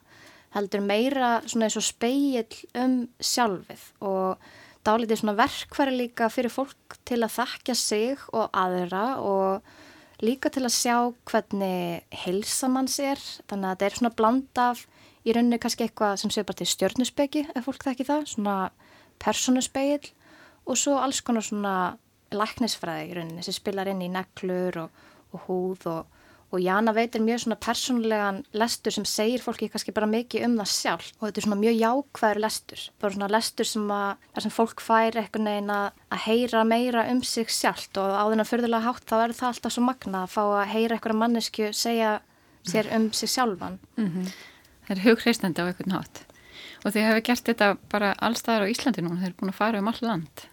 heldur 0.55 0.85
meira 0.87 1.30
svona 1.49 1.66
eins 1.66 1.78
og 1.80 1.87
speil 1.87 2.45
um 2.78 3.01
sjálfið 3.18 3.89
og 4.07 4.45
dálítið 4.87 5.22
svona 5.22 5.39
verkværi 5.41 5.97
líka 5.97 6.28
fyrir 6.30 6.53
fólk 6.53 6.99
til 7.09 7.18
að 7.24 7.35
þakka 7.41 7.74
sig 7.74 8.22
og 8.30 8.55
aðra 8.55 9.07
og 9.18 9.74
líka 10.24 10.50
til 10.52 10.64
að 10.64 10.74
sjá 10.74 10.96
hvernig 11.28 12.04
heilsamanns 12.24 12.98
er. 13.02 13.20
Þannig 13.50 13.68
að 13.68 13.74
þetta 13.74 13.88
er 13.88 13.98
svona 13.98 14.14
bland 14.18 14.60
af 14.64 14.84
í 15.24 15.32
rauninni 15.32 15.60
kannski 15.60 15.86
eitthvað 15.86 16.18
sem 16.20 16.32
séu 16.32 16.46
bara 16.46 16.60
til 16.60 16.68
stjörnusbyggi 16.68 17.46
ef 17.54 17.66
fólk 17.66 17.86
þekki 17.86 18.08
það, 18.08 18.26
svona 18.34 18.56
personusbegil 19.22 20.10
og 20.64 20.80
svo 20.80 20.98
alls 21.00 21.20
konar 21.24 21.44
svona 21.44 21.74
læknisfræði 22.34 23.08
í 23.08 23.14
rauninni 23.18 23.44
sem 23.46 23.56
spilar 23.56 23.88
inn 23.92 24.02
í 24.04 24.10
neklur 24.12 24.84
og, 24.84 25.02
og 25.32 25.46
húð 25.48 25.88
og, 25.92 26.20
og 26.53 26.61
Jana 26.62 26.92
veitir 26.95 27.22
mjög 27.24 27.45
svona 27.45 27.59
personlegan 27.61 28.42
lestur 28.53 28.95
sem 28.95 29.07
segir 29.09 29.42
fólki 29.42 29.68
kannski 29.72 29.95
bara 29.95 30.11
mikið 30.11 30.47
um 30.49 30.57
það 30.61 30.70
sjálf 30.74 31.11
og 31.18 31.26
þetta 31.26 31.40
er 31.40 31.47
svona 31.47 31.61
mjög 31.62 31.76
jákvæður 31.80 32.42
lestur, 32.45 32.86
bara 33.01 33.16
svona 33.16 33.30
lestur 33.32 33.70
sem 33.70 33.90
að 33.97 34.28
þar 34.34 34.47
sem 34.47 34.57
fólk 34.59 34.84
fær 34.84 35.20
eitthvað 35.22 35.47
neina 35.49 35.78
að 36.11 36.24
heyra 36.28 36.64
meira 36.64 37.07
um 37.11 37.22
sig 37.22 37.51
sjálft 37.51 37.97
og 38.01 38.14
á 38.14 38.24
þennan 38.28 38.51
förðulega 38.51 38.86
hátt 38.88 39.07
þá 39.09 39.16
er 39.20 39.36
það 39.40 39.53
alltaf 39.53 39.76
svo 39.76 39.86
magna 39.88 40.24
að 40.24 40.34
fá 40.36 40.42
að 40.47 40.72
heyra 40.74 40.99
eitthvað 40.99 41.20
mannesku 41.22 41.70
segja 41.72 42.18
sér 42.64 42.88
um 42.97 43.12
sig 43.12 43.28
sjálfan 43.28 43.78
mm 43.97 44.09
-hmm. 44.09 44.34
Það 44.84 44.97
er 44.97 45.05
hugreistandi 45.07 45.64
á 45.64 45.68
einhvern 45.70 45.97
hátt. 45.97 46.24
Og 46.84 46.92
þið 46.92 47.07
hefur 47.09 47.22
gert 47.24 47.47
þetta 47.49 47.68
bara 47.92 48.11
allstaðar 48.20 48.66
á 48.68 48.72
Íslandi 48.72 49.05
núna, 49.05 49.20
þeir 49.22 49.30
eru 49.30 49.38
búin 49.40 49.53
að 49.55 49.61
fara 49.61 49.80
um 49.80 49.88
all 49.88 50.03
land. 50.05 50.45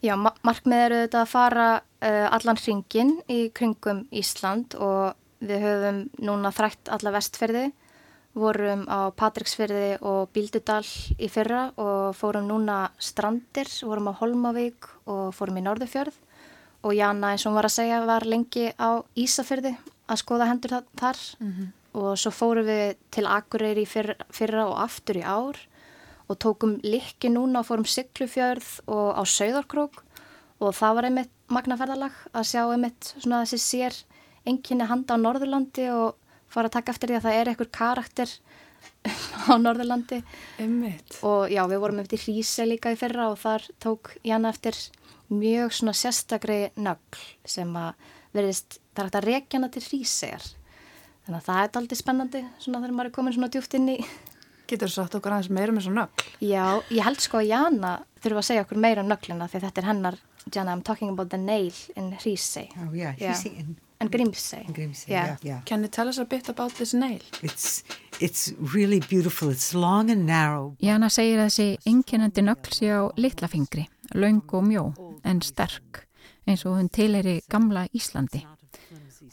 Já, 0.00 0.14
ma 0.16 0.32
markmið 0.46 0.84
eru 0.86 1.00
þetta 1.02 1.20
að 1.20 1.32
fara 1.32 1.66
allan 2.00 2.58
hringin 2.60 3.16
í 3.26 3.48
kringum 3.50 4.04
Ísland 4.14 4.76
og 4.78 5.16
við 5.42 5.64
höfum 5.64 6.00
núna 6.22 6.52
þrætt 6.54 6.90
alla 6.94 7.12
vestferði, 7.14 7.64
vorum 8.38 8.84
á 8.86 9.10
Patricksferði 9.18 9.96
og 10.06 10.30
Bíldudal 10.34 10.84
í 11.18 11.30
fyrra 11.32 11.72
og 11.80 12.14
fórum 12.18 12.46
núna 12.46 12.92
strandir, 13.02 13.70
vorum 13.82 14.12
á 14.14 14.18
Holmavík 14.20 14.86
og 15.10 15.34
fórum 15.34 15.58
í 15.58 15.64
Norðufjörð 15.66 16.14
og 16.86 16.94
Jana 16.94 17.32
eins 17.32 17.42
og 17.42 17.50
hún 17.50 17.58
var 17.58 17.66
að 17.66 17.78
segja 17.80 18.04
var 18.06 18.26
lengi 18.26 18.68
á 18.78 19.02
Ísafyrði 19.18 19.74
að 20.06 20.22
skoða 20.22 20.52
hendur 20.52 20.78
þar. 20.94 21.18
Mm 21.40 21.52
-hmm 21.52 21.74
og 21.96 22.18
svo 22.20 22.32
fórum 22.34 22.68
við 22.68 22.98
til 23.14 23.26
Akureyri 23.28 23.84
fyrra, 23.88 24.16
fyrra 24.34 24.66
og 24.68 24.78
aftur 24.84 25.20
í 25.20 25.24
ár 25.24 25.58
og 26.28 26.38
tókum 26.42 26.76
likki 26.84 27.30
núna 27.32 27.62
og 27.62 27.68
fórum 27.68 27.88
Siglufjörð 27.88 28.68
og 28.86 29.16
á 29.16 29.22
Sauðarkrók 29.24 30.02
og 30.60 30.74
það 30.76 30.96
var 30.98 31.08
einmitt 31.08 31.34
magnaferðalag 31.52 32.16
að 32.32 32.48
sjá 32.50 32.62
einmitt 32.66 33.12
svona 33.16 33.42
þessi 33.44 33.58
sér 33.62 33.98
enginni 34.48 34.88
handa 34.88 35.16
á 35.16 35.22
Norðurlandi 35.22 35.88
og 35.92 36.18
fara 36.52 36.70
að 36.70 36.76
taka 36.78 36.94
eftir 36.94 37.12
því 37.12 37.18
að 37.18 37.26
það 37.26 37.38
er 37.38 37.50
einhver 37.52 37.70
karakter 37.78 38.34
á 39.50 39.54
Norðurlandi 39.60 40.20
einmitt. 40.60 41.18
og 41.26 41.48
já 41.52 41.62
við 41.70 41.82
vorum 41.84 42.02
eftir 42.02 42.22
Hríse 42.24 42.68
líka 42.68 42.92
í 42.94 43.00
fyrra 43.00 43.30
og 43.32 43.40
þar 43.40 43.66
tók 43.82 44.14
Janna 44.26 44.52
eftir 44.54 44.78
mjög 45.28 45.74
svona 45.76 45.96
sérstakri 45.96 46.60
nögl 46.76 47.24
sem 47.44 47.74
að 47.76 48.08
verðist, 48.36 48.78
það 48.94 49.02
er 49.02 49.08
hægt 49.08 49.20
að 49.20 49.28
rekja 49.28 49.58
hana 49.58 49.72
til 49.72 49.84
Hrísegar 49.84 50.48
Þannig 51.28 51.42
að 51.42 51.48
það 51.48 51.62
er 51.62 51.78
aldrei 51.78 51.98
spennandi 51.98 52.40
svona 52.56 52.80
þegar 52.80 52.96
maður 52.96 53.10
er 53.10 53.16
komin 53.18 53.34
svona 53.36 53.50
djúft 53.52 53.76
inn 53.76 53.90
í 53.92 53.98
Getur 54.68 54.90
þú 54.90 54.94
sagt 54.94 55.16
okkur 55.16 55.32
aðeins 55.32 55.52
meira 55.52 55.72
um 55.72 55.78
þessu 55.80 55.92
nögl? 55.96 56.24
Já, 56.44 56.64
ég 56.92 57.04
held 57.04 57.22
sko 57.24 57.40
að 57.40 57.50
Jana 57.50 57.92
þurfa 58.20 58.42
að 58.42 58.48
segja 58.50 58.64
okkur 58.66 58.80
meira 58.84 59.04
um 59.04 59.08
nöglina 59.08 59.48
því 59.48 59.62
þetta 59.64 59.80
er 59.80 59.88
hennar 59.88 60.18
Jana, 60.50 60.72
I'm 60.72 60.82
talking 60.82 61.08
about 61.10 61.30
the 61.30 61.38
nail 61.38 61.72
in 61.96 62.12
Hrísei 62.12 62.68
Oh 62.76 62.94
yeah, 62.94 63.14
Hrísei 63.14 63.56
yeah. 63.56 63.64
and 64.00 64.10
Grímsei 64.10 64.64
Grímsei, 64.72 65.08
yeah. 65.08 65.26
yeah, 65.26 65.36
yeah 65.42 65.60
Can 65.64 65.82
you 65.82 65.88
tell 65.88 66.08
us 66.08 66.18
a 66.18 66.24
bit 66.24 66.48
about 66.48 66.72
this 66.78 66.94
nail? 66.94 67.20
It's, 67.42 67.84
it's 68.20 68.52
really 68.58 69.00
beautiful, 69.00 69.50
it's 69.50 69.74
long 69.74 70.10
and 70.10 70.26
narrow 70.26 70.76
Jana 70.80 71.10
segir 71.10 71.40
að 71.42 71.50
þessi 71.50 71.68
enginandi 71.86 72.44
nögl 72.44 72.76
sé 72.76 72.92
á 72.92 73.02
litla 73.16 73.48
fingri, 73.48 73.88
laung 74.14 74.44
og 74.52 74.64
mjó 74.64 74.84
en 75.24 75.42
sterk 75.42 76.04
eins 76.48 76.64
og 76.64 76.78
hún 76.78 76.88
tileri 76.88 77.40
gamla 77.48 77.88
Íslandi 77.92 78.46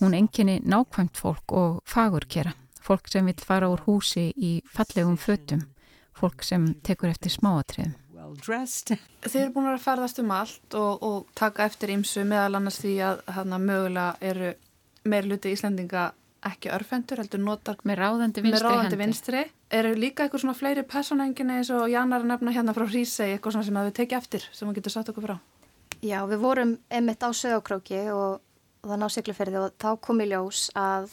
Hún 0.01 0.13
enginni 0.13 0.59
nákvæmt 0.59 1.17
fólk 1.17 1.51
og 1.55 1.81
fagurkera, 1.87 2.51
fólk 2.81 3.07
sem 3.07 3.25
vil 3.25 3.39
fara 3.47 3.69
úr 3.71 3.85
húsi 3.87 4.33
í 4.35 4.59
fallegum 4.67 5.15
fötum, 5.17 5.61
fólk 6.15 6.43
sem 6.43 6.73
tekur 6.83 7.09
eftir 7.13 7.31
smáatriðum. 7.31 7.93
Þið 9.29 9.39
eru 9.41 9.55
búin 9.55 9.71
að 9.71 9.81
ferðast 9.85 10.21
um 10.21 10.35
allt 10.35 10.77
og, 10.77 11.03
og 11.05 11.33
taka 11.37 11.65
eftir 11.69 11.93
ímsu 11.95 12.25
meðal 12.27 12.59
annars 12.59 12.81
því 12.83 12.93
að 13.09 13.25
hana, 13.37 13.59
mögulega 13.61 14.15
eru 14.21 14.53
meir 15.05 15.27
luti 15.29 15.53
Íslandinga 15.53 16.11
ekki 16.45 16.69
örfendur, 16.73 17.21
heldur 17.23 17.41
notar 17.41 17.79
með 17.87 17.99
ráðandi 18.03 18.43
vinstri, 18.45 18.61
með 18.61 18.65
ráðandi 18.67 18.97
vinstri. 18.99 19.43
eru 19.73 19.93
líka 19.97 20.25
eitthvað 20.25 20.43
svona 20.43 20.57
fleiri 20.57 20.83
personenginni 20.85 21.59
eins 21.59 21.71
og 21.73 21.87
Jannar 21.89 22.25
nefna 22.27 22.53
hérna 22.53 22.75
frá 22.77 22.85
Hrísei 22.85 23.31
eitthvað 23.33 23.55
svona 23.55 23.67
sem 23.69 23.79
að 23.81 23.87
við 23.89 23.95
tekja 24.01 24.19
eftir 24.21 24.45
sem 24.51 24.69
við 24.69 24.79
getum 24.79 24.93
satt 24.93 25.09
okkur 25.09 25.25
frá 25.25 25.37
Já, 26.05 26.19
við 26.29 26.43
vorum 26.43 26.75
einmitt 26.93 27.23
á 27.25 27.29
sögokróki 27.33 28.03
og, 28.13 28.41
og 28.83 28.91
það 28.91 29.01
ná 29.01 29.07
sigluferði 29.09 29.61
og 29.63 29.73
þá 29.81 29.89
kom 30.05 30.21
í 30.21 30.29
ljós 30.29 30.67
að 30.77 31.09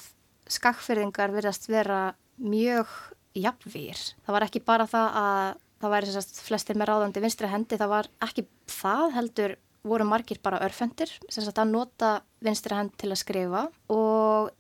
skakkferðingar 0.53 1.33
verðast 1.33 1.69
vera 1.71 2.03
mjög 2.43 2.91
jafnvýr. 3.39 4.01
Það 4.27 4.37
var 4.37 4.47
ekki 4.47 4.63
bara 4.67 4.87
það 4.91 5.19
að 5.23 5.62
það 5.83 5.95
væri 5.97 6.15
sérst 6.15 6.41
flestir 6.47 6.79
með 6.79 6.93
ráðandi 6.93 7.23
vinstri 7.25 7.51
hendi, 7.51 7.79
það 7.81 7.93
var 7.93 8.11
ekki 8.23 8.47
það 8.71 9.07
heldur 9.19 9.57
voru 9.83 10.07
margir 10.07 10.39
bara 10.43 10.61
örfendir 10.63 11.11
sagt 11.27 11.59
að 11.59 11.73
nota 11.73 12.11
vinstri 12.45 12.77
hend 12.79 12.95
til 13.01 13.11
að 13.11 13.23
skrifa 13.23 13.65
og 13.91 14.53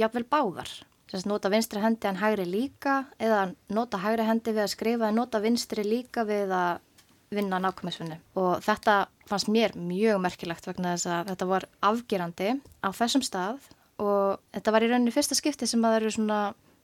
jafnvel 0.00 0.24
báðar. 0.24 0.70
Sagt 1.10 1.26
nota 1.28 1.50
vinstri 1.52 1.82
hendi 1.82 2.08
en 2.08 2.20
hægri 2.20 2.46
líka 2.48 3.02
eða 3.20 3.50
nota 3.74 4.00
hægri 4.00 4.28
hendi 4.28 4.54
við 4.54 4.64
að 4.64 4.72
skrifa 4.76 5.10
en 5.10 5.18
nota 5.20 5.40
vinstri 5.42 5.84
líka 5.84 6.24
við 6.28 6.54
að 6.54 6.86
vinna 7.34 7.60
nákvæmisvinni 7.62 8.16
og 8.40 8.62
þetta 8.64 8.94
fannst 9.30 9.50
mér 9.52 9.76
mjög 9.78 10.18
merkilegt 10.22 10.66
vegna 10.66 10.96
þess 10.96 11.10
að 11.10 11.28
þetta 11.30 11.46
var 11.50 11.66
afgerandi 11.86 12.54
á 12.82 12.88
þessum 12.90 13.22
stað 13.22 13.68
og 14.02 14.40
þetta 14.56 14.74
var 14.74 14.86
í 14.86 14.88
rauninni 14.90 15.14
fyrsta 15.14 15.38
skipti 15.38 15.68
sem 15.70 15.84
að 15.84 15.92
það 15.92 16.00
eru 16.00 16.14
svona 16.16 16.40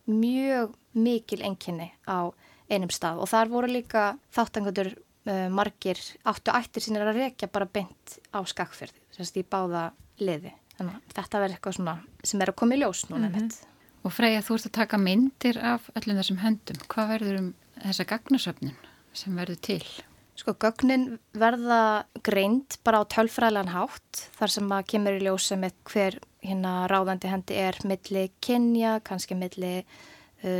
mjög 0.06 0.76
mikil 0.94 1.40
enginni 1.42 1.88
á 2.06 2.30
einum 2.70 2.92
stað 2.92 3.22
og 3.22 3.30
þar 3.30 3.52
voru 3.52 3.70
líka 3.70 4.06
þáttangandur 4.34 4.92
uh, 4.94 5.48
margir 5.52 6.00
áttu 6.26 6.54
ættir 6.54 6.84
sínir 6.84 7.06
að 7.06 7.22
rekja 7.22 7.50
bara 7.52 7.68
beint 7.68 8.18
á 8.34 8.40
skakferði, 8.46 8.98
sérst 9.14 9.38
í 9.38 9.46
báða 9.46 9.90
liði. 10.22 10.52
Þannig 10.76 10.98
að 10.98 11.14
þetta 11.16 11.40
verður 11.40 11.56
eitthvað 11.56 11.78
svona 11.78 11.96
sem 12.26 12.42
er 12.42 12.52
að 12.52 12.58
koma 12.60 12.76
í 12.76 12.82
ljós 12.82 13.06
núna 13.10 13.28
mm 13.28 13.34
-hmm. 13.34 13.72
Og 14.06 14.12
Freyja, 14.14 14.42
þú 14.42 14.54
ert 14.54 14.66
að 14.66 14.72
taka 14.72 14.98
myndir 15.02 15.56
af 15.58 15.88
öllum 15.98 16.18
þessum 16.20 16.36
höndum. 16.38 16.76
Hvað 16.86 17.08
verður 17.08 17.38
um 17.40 17.54
þessa 17.82 18.04
gagnasöfnun 18.04 18.76
sem 19.12 19.34
verður 19.34 19.58
til? 19.60 19.82
Sko, 20.36 20.52
gögnin 20.52 21.18
verða 21.32 22.04
greind 22.22 22.76
bara 22.84 23.00
á 23.00 23.04
tölfræðilegan 23.08 23.72
hátt 23.72 24.20
þar 24.36 24.52
sem 24.52 24.72
að 24.76 24.86
kemur 24.92 25.16
í 25.16 25.24
ljós 25.24 25.48
sem 25.48 25.64
hver 25.90 26.18
hérna 26.44 26.86
ráðandi 26.92 27.32
hendi 27.32 27.56
er 27.58 27.78
milli 27.88 28.30
kynja, 28.44 29.00
kannski 29.00 29.34
milli 29.34 29.86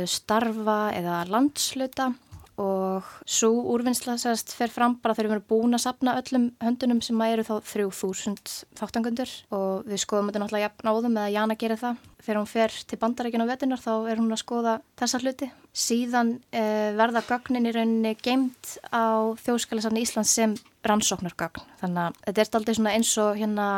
starfa 0.09 0.79
eða 0.97 1.21
landsluta 1.31 2.11
og 2.57 3.05
svo 3.29 3.51
úrvinnsla 3.75 4.15
sérst 4.17 4.49
fer 4.57 4.71
fram 4.73 4.95
bara 5.01 5.13
þegar 5.13 5.29
við 5.29 5.35
erum 5.35 5.49
búin 5.51 5.77
að 5.77 5.83
sapna 5.83 6.15
öllum 6.17 6.47
höndunum 6.63 7.03
sem 7.05 7.19
eru 7.27 7.45
þá 7.45 7.53
3000 7.69 8.55
þáttangundur 8.79 9.33
og 9.53 9.85
við 9.85 10.01
skoðum 10.01 10.31
þetta 10.31 10.41
náttúrulega 10.41 10.65
jafn 10.65 10.89
áðum 10.89 11.19
eða 11.21 11.33
Jana 11.35 11.57
gerir 11.61 11.81
það. 11.81 12.01
Þegar 12.17 12.39
hún 12.39 12.49
fer 12.49 12.79
til 12.89 12.99
bandarækina 13.03 13.45
á 13.45 13.51
vetunar 13.51 13.83
þá 13.83 13.93
er 14.09 14.21
hún 14.23 14.33
að 14.33 14.41
skoða 14.41 14.73
þessa 14.97 15.21
hluti. 15.21 15.51
Síðan 15.77 16.33
eh, 16.49 16.89
verða 16.97 17.25
gögnin 17.29 17.69
í 17.69 17.75
rauninni 17.77 18.15
geimt 18.25 18.73
á 18.89 19.37
þjóðskælisafni 19.45 20.01
Íslands 20.01 20.33
sem 20.33 20.57
rannsóknargögn. 20.87 21.61
Þannig 21.83 22.03
að 22.09 22.19
þetta 22.25 22.47
er 22.47 22.59
aldrei 22.63 22.97
eins 22.97 23.13
og 23.21 23.37
hérna 23.37 23.69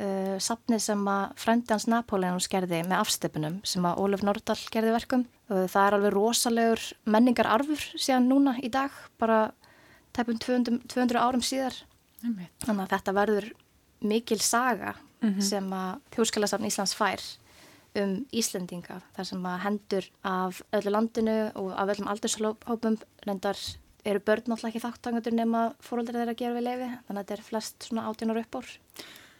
uh, 0.00 0.36
safni 0.42 0.78
sem 0.82 1.02
að 1.10 1.34
frændans 1.42 1.88
Napoleon 1.90 2.40
skerði 2.42 2.82
með 2.86 3.02
afstöpunum 3.02 3.60
sem 3.66 3.86
að 3.88 4.02
Óluf 4.02 4.24
Nordal 4.26 4.58
gerði 4.72 4.94
verkum. 4.94 5.26
Uh, 5.50 5.66
það 5.70 5.84
er 5.84 5.98
alveg 5.98 6.16
rosalegur 6.16 6.84
menningar 7.04 7.50
arfur 7.50 7.84
síðan 7.96 8.28
núna 8.30 8.56
í 8.62 8.70
dag, 8.72 8.94
bara 9.20 9.48
tæpum 10.16 10.38
200, 10.38 10.82
200 10.90 11.22
árum 11.22 11.44
síðar. 11.44 11.76
Mm. 12.22 12.46
Þannig 12.64 12.84
að 12.84 12.94
þetta 12.96 13.18
verður 13.20 13.50
mikil 14.08 14.40
saga 14.42 14.94
mm 15.20 15.28
-hmm. 15.34 15.42
sem 15.42 15.72
að 15.72 16.00
Þjóðskjálasafn 16.14 16.66
Íslands 16.66 16.94
fær 16.94 17.22
um 17.98 18.14
Íslendinga 18.32 19.00
þar 19.16 19.26
sem 19.26 19.46
að 19.46 19.60
hendur 19.64 20.08
af 20.22 20.62
öllu 20.72 20.90
landinu 20.90 21.36
og 21.54 21.72
af 21.72 21.88
öllum 21.94 22.10
aldurshópum 22.12 22.98
reyndar 23.26 23.58
eru 24.04 24.20
börn 24.20 24.46
náttúrulega 24.46 24.68
ekki 24.68 24.84
þáttangandur 24.84 25.34
nema 25.34 25.62
fóröldir 25.80 26.14
þeirra 26.14 26.34
að 26.34 26.40
gera 26.42 26.54
við 26.54 26.66
leiði 26.68 26.90
þannig 27.06 27.20
að 27.20 27.24
þetta 27.24 27.34
er 27.36 27.48
flest 27.48 27.88
svona 27.88 28.06
átjónar 28.08 28.40
upp 28.42 28.60
ár 28.60 28.68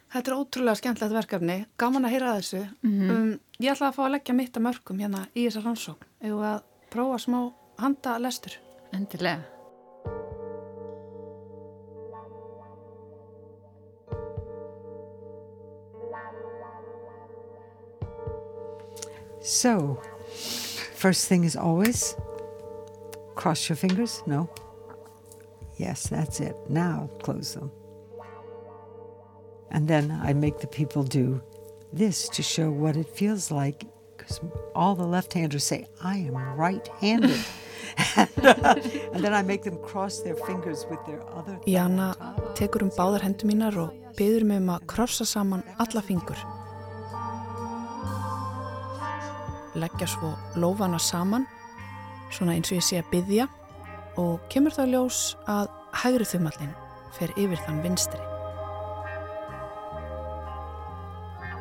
Þetta 0.09 0.31
er 0.31 0.39
ótrúlega 0.39 0.79
skemmtilegt 0.81 1.15
verkefni, 1.15 1.59
gaman 1.77 2.09
að 2.09 2.15
heyra 2.15 2.37
þessu. 2.39 2.63
Mm 2.81 2.93
-hmm. 2.93 3.11
um, 3.11 3.41
ég 3.61 3.73
ætla 3.73 3.91
að 3.91 3.97
fá 3.97 4.03
að 4.07 4.15
leggja 4.17 4.35
mitt 4.35 4.57
að 4.57 4.65
mörgum 4.65 4.99
hérna 5.05 5.27
í 5.35 5.45
þessar 5.45 5.65
rannsókn 5.69 6.07
eða 6.25 6.55
að 6.55 6.63
prófa 6.91 7.19
smá 7.19 7.41
handa 7.77 8.19
lestur. 8.19 8.59
Endilega. 8.93 9.45
So, 19.41 20.03
first 20.95 21.29
thing 21.29 21.45
is 21.45 21.57
always 21.57 22.15
cross 23.35 23.69
your 23.69 23.77
fingers. 23.77 24.23
No. 24.27 24.49
Yes, 25.79 26.09
that's 26.09 26.41
it. 26.41 26.57
Now 26.69 27.09
close 27.23 27.55
them. 27.55 27.71
And 29.71 29.87
then 29.89 30.11
I 30.23 30.33
make 30.33 30.59
the 30.59 30.67
people 30.67 31.03
do 31.03 31.41
this 31.93 32.29
to 32.31 32.43
show 32.43 32.71
what 32.71 32.97
it 32.97 33.09
feels 33.09 33.51
like 33.51 33.85
because 34.17 34.41
all 34.75 34.95
the 34.95 35.07
left-handers 35.07 35.65
say, 35.65 35.87
I 36.03 36.17
am 36.19 36.37
right-handed. 36.57 37.39
and, 38.17 38.47
uh, 38.47 38.75
and 39.13 39.25
then 39.25 39.35
I 39.35 39.43
make 39.43 39.63
them 39.63 39.79
cross 39.83 40.21
their 40.21 40.35
fingers 40.35 40.87
with 40.91 40.99
their 41.07 41.23
other 41.31 41.59
Jana 41.67 42.15
tekur 42.55 42.83
um 42.83 42.91
báðar 42.91 43.25
hendur 43.25 43.49
mínar 43.49 43.77
og 43.81 43.95
byður 44.19 44.45
mig 44.45 44.63
um 44.63 44.73
að 44.75 44.87
krossa 44.93 45.27
saman 45.27 45.65
alla 45.79 46.03
fingur. 46.05 46.39
Leggja 49.79 50.09
svo 50.11 50.35
lófana 50.57 51.01
saman, 51.01 51.47
svona 52.31 52.57
eins 52.57 52.73
og 52.73 52.81
ég 52.81 52.87
sé 52.87 53.01
að 53.01 53.13
byðja 53.15 53.49
og 54.19 54.43
kemur 54.53 54.75
þá 54.75 54.85
ljós 54.91 55.23
að 55.47 55.71
hægri 56.03 56.27
þumallin 56.27 56.75
fer 57.19 57.33
yfir 57.39 57.63
þann 57.65 57.85
vinstri. 57.87 58.28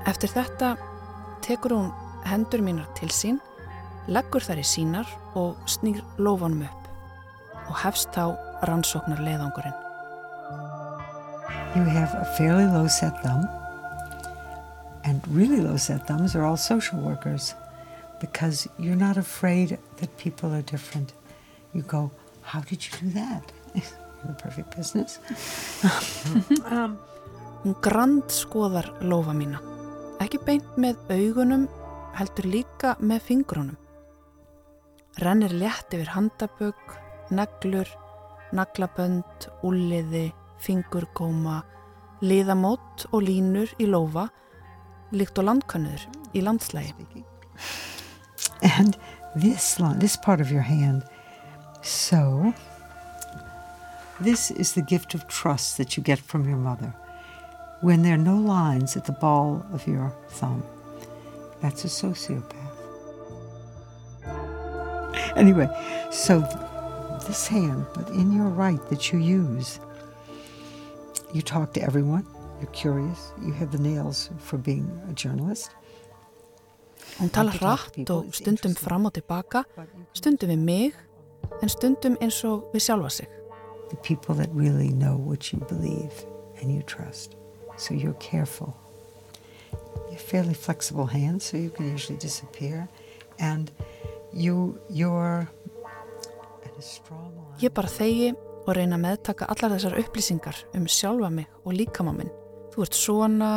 Eftir 0.08 0.32
þetta 0.32 0.76
tekur 1.44 1.74
hún 1.76 1.88
hendur 2.24 2.62
mínar 2.64 2.88
til 2.96 3.10
sín, 3.12 3.42
leggur 4.08 4.44
þær 4.44 4.62
í 4.62 4.64
sínar 4.64 5.10
og 5.36 5.60
snýr 5.68 6.00
lófanum 6.16 6.64
upp 6.64 6.86
og 7.68 7.76
hefst 7.82 8.16
þá 8.16 8.38
rannsóknar 8.70 9.20
leiðangurinn. 9.20 9.76
You 11.76 11.84
have 11.84 12.16
a 12.16 12.24
fairly 12.38 12.64
low 12.72 12.88
set 12.88 13.20
thumb 13.22 13.44
and 15.04 15.22
really 15.28 15.60
low 15.60 15.76
set 15.76 16.08
thumbs 16.08 16.36
are 16.36 16.46
all 16.46 16.56
social 16.56 17.00
workers 17.00 17.54
because 18.22 18.66
you're 18.80 18.96
not 18.96 19.18
afraid 19.18 19.78
that 19.98 20.18
people 20.18 20.56
are 20.56 20.64
different. 20.64 21.12
You 21.74 21.82
go, 21.82 22.12
how 22.44 22.62
did 22.62 22.86
you 22.86 22.92
do 23.02 23.10
that? 23.20 23.52
You're 23.76 24.34
the 24.34 24.42
perfect 24.42 24.76
business. 24.76 25.20
um, 26.72 26.98
hún 27.64 27.76
grand 27.82 28.32
skoðar 28.32 28.88
lófa 29.04 29.36
mína 29.36 29.77
ekki 30.24 30.40
beint 30.46 30.78
með 30.80 31.00
augunum, 31.14 31.68
heldur 32.18 32.48
líka 32.50 32.96
með 33.00 33.24
fingrunum. 33.30 33.78
Rennir 35.22 35.54
létt 35.54 35.94
yfir 35.94 36.12
handabögg, 36.14 36.98
neglur, 37.34 37.90
naglabönd, 38.54 39.48
úliði, 39.66 40.28
fingurgóma, 40.62 41.64
liðamót 42.22 43.08
og 43.12 43.26
línur 43.26 43.74
í 43.82 43.90
lofa, 43.90 44.28
líkt 45.14 45.38
og 45.42 45.50
landkönnuður 45.50 46.06
í 46.34 46.44
landslægi. 46.46 47.24
And 48.62 48.98
this, 49.36 49.78
this 50.00 50.18
part 50.18 50.42
of 50.42 50.52
your 50.52 50.62
hand, 50.62 51.04
so 51.82 52.54
this 54.20 54.52
is 54.52 54.74
the 54.74 54.82
gift 54.82 55.14
of 55.14 55.28
trust 55.28 55.78
that 55.78 55.98
you 55.98 56.04
get 56.04 56.20
from 56.20 56.48
your 56.48 56.58
mother. 56.58 56.94
When 57.82 58.02
there 58.02 58.16
are 58.16 58.18
no 58.18 58.38
lines 58.38 58.98
at 58.98 59.06
the 59.06 59.12
ball 59.14 59.66
of 59.74 59.88
your 59.88 60.14
thumb. 60.30 60.64
That's 61.62 61.86
a 61.86 61.88
sociopath. 61.88 62.54
Anyway, 65.36 65.68
so 66.12 66.40
this 67.28 67.48
hand, 67.48 67.86
but 67.94 68.10
in 68.10 68.32
your 68.32 68.48
right 68.48 68.84
that 68.90 69.12
you 69.12 69.20
use, 69.20 69.80
you 71.34 71.42
talk 71.42 71.74
to 71.74 71.82
everyone, 71.82 72.26
you're 72.60 72.72
curious, 72.72 73.32
you 73.46 73.52
have 73.54 73.72
the 73.72 73.78
nails 73.78 74.30
for 74.40 74.58
being 74.58 74.90
a 75.10 75.14
journalist. 75.14 75.72
Hún 77.20 77.30
talar 77.30 77.58
hratt 77.58 78.10
og 78.10 78.34
stundum 78.34 78.76
fram 78.76 79.06
og 79.06 79.14
tilbaka, 79.14 79.64
stundum 80.14 80.50
við 80.50 80.60
mig, 80.60 80.94
en 81.62 81.70
stundum 81.70 82.18
eins 82.22 82.44
og 82.46 82.70
við 82.74 82.86
sjálfa 82.88 83.10
sig. 83.10 83.28
The 83.90 83.98
people 83.98 84.36
that 84.36 84.50
really 84.54 84.90
know 84.90 85.18
what 85.18 85.52
you 85.52 85.60
believe 85.60 86.14
and 86.62 86.72
you 86.72 86.82
trust. 86.82 87.36
So 87.78 87.94
you're 87.94 88.20
careful. 88.20 88.76
You 89.72 90.14
have 90.14 90.22
fairly 90.22 90.54
flexible 90.54 91.06
hands, 91.06 91.46
so 91.46 91.58
you 91.58 91.70
can 91.70 91.90
usually 91.90 92.18
disappear, 92.18 92.88
and 93.40 93.72
you, 94.34 94.80
you're 94.90 95.48
at 96.66 96.78
a 96.78 96.82
strong 96.82 97.32
line. 97.36 97.60
Ég 97.62 97.74
bara 97.74 97.88
þegi 97.88 98.34
og 98.68 98.76
reyna 98.76 98.98
að 98.98 99.06
meðtaka 99.06 99.48
allar 99.48 99.78
þessar 99.78 99.98
upplýsingar 100.02 100.58
um 100.76 100.88
sjálfa 100.92 101.30
mig 101.32 101.48
og 101.64 101.74
líkamá 101.78 102.14
minn. 102.18 102.32
Þú 102.74 102.84
ert 102.84 102.98
svona, 102.98 103.52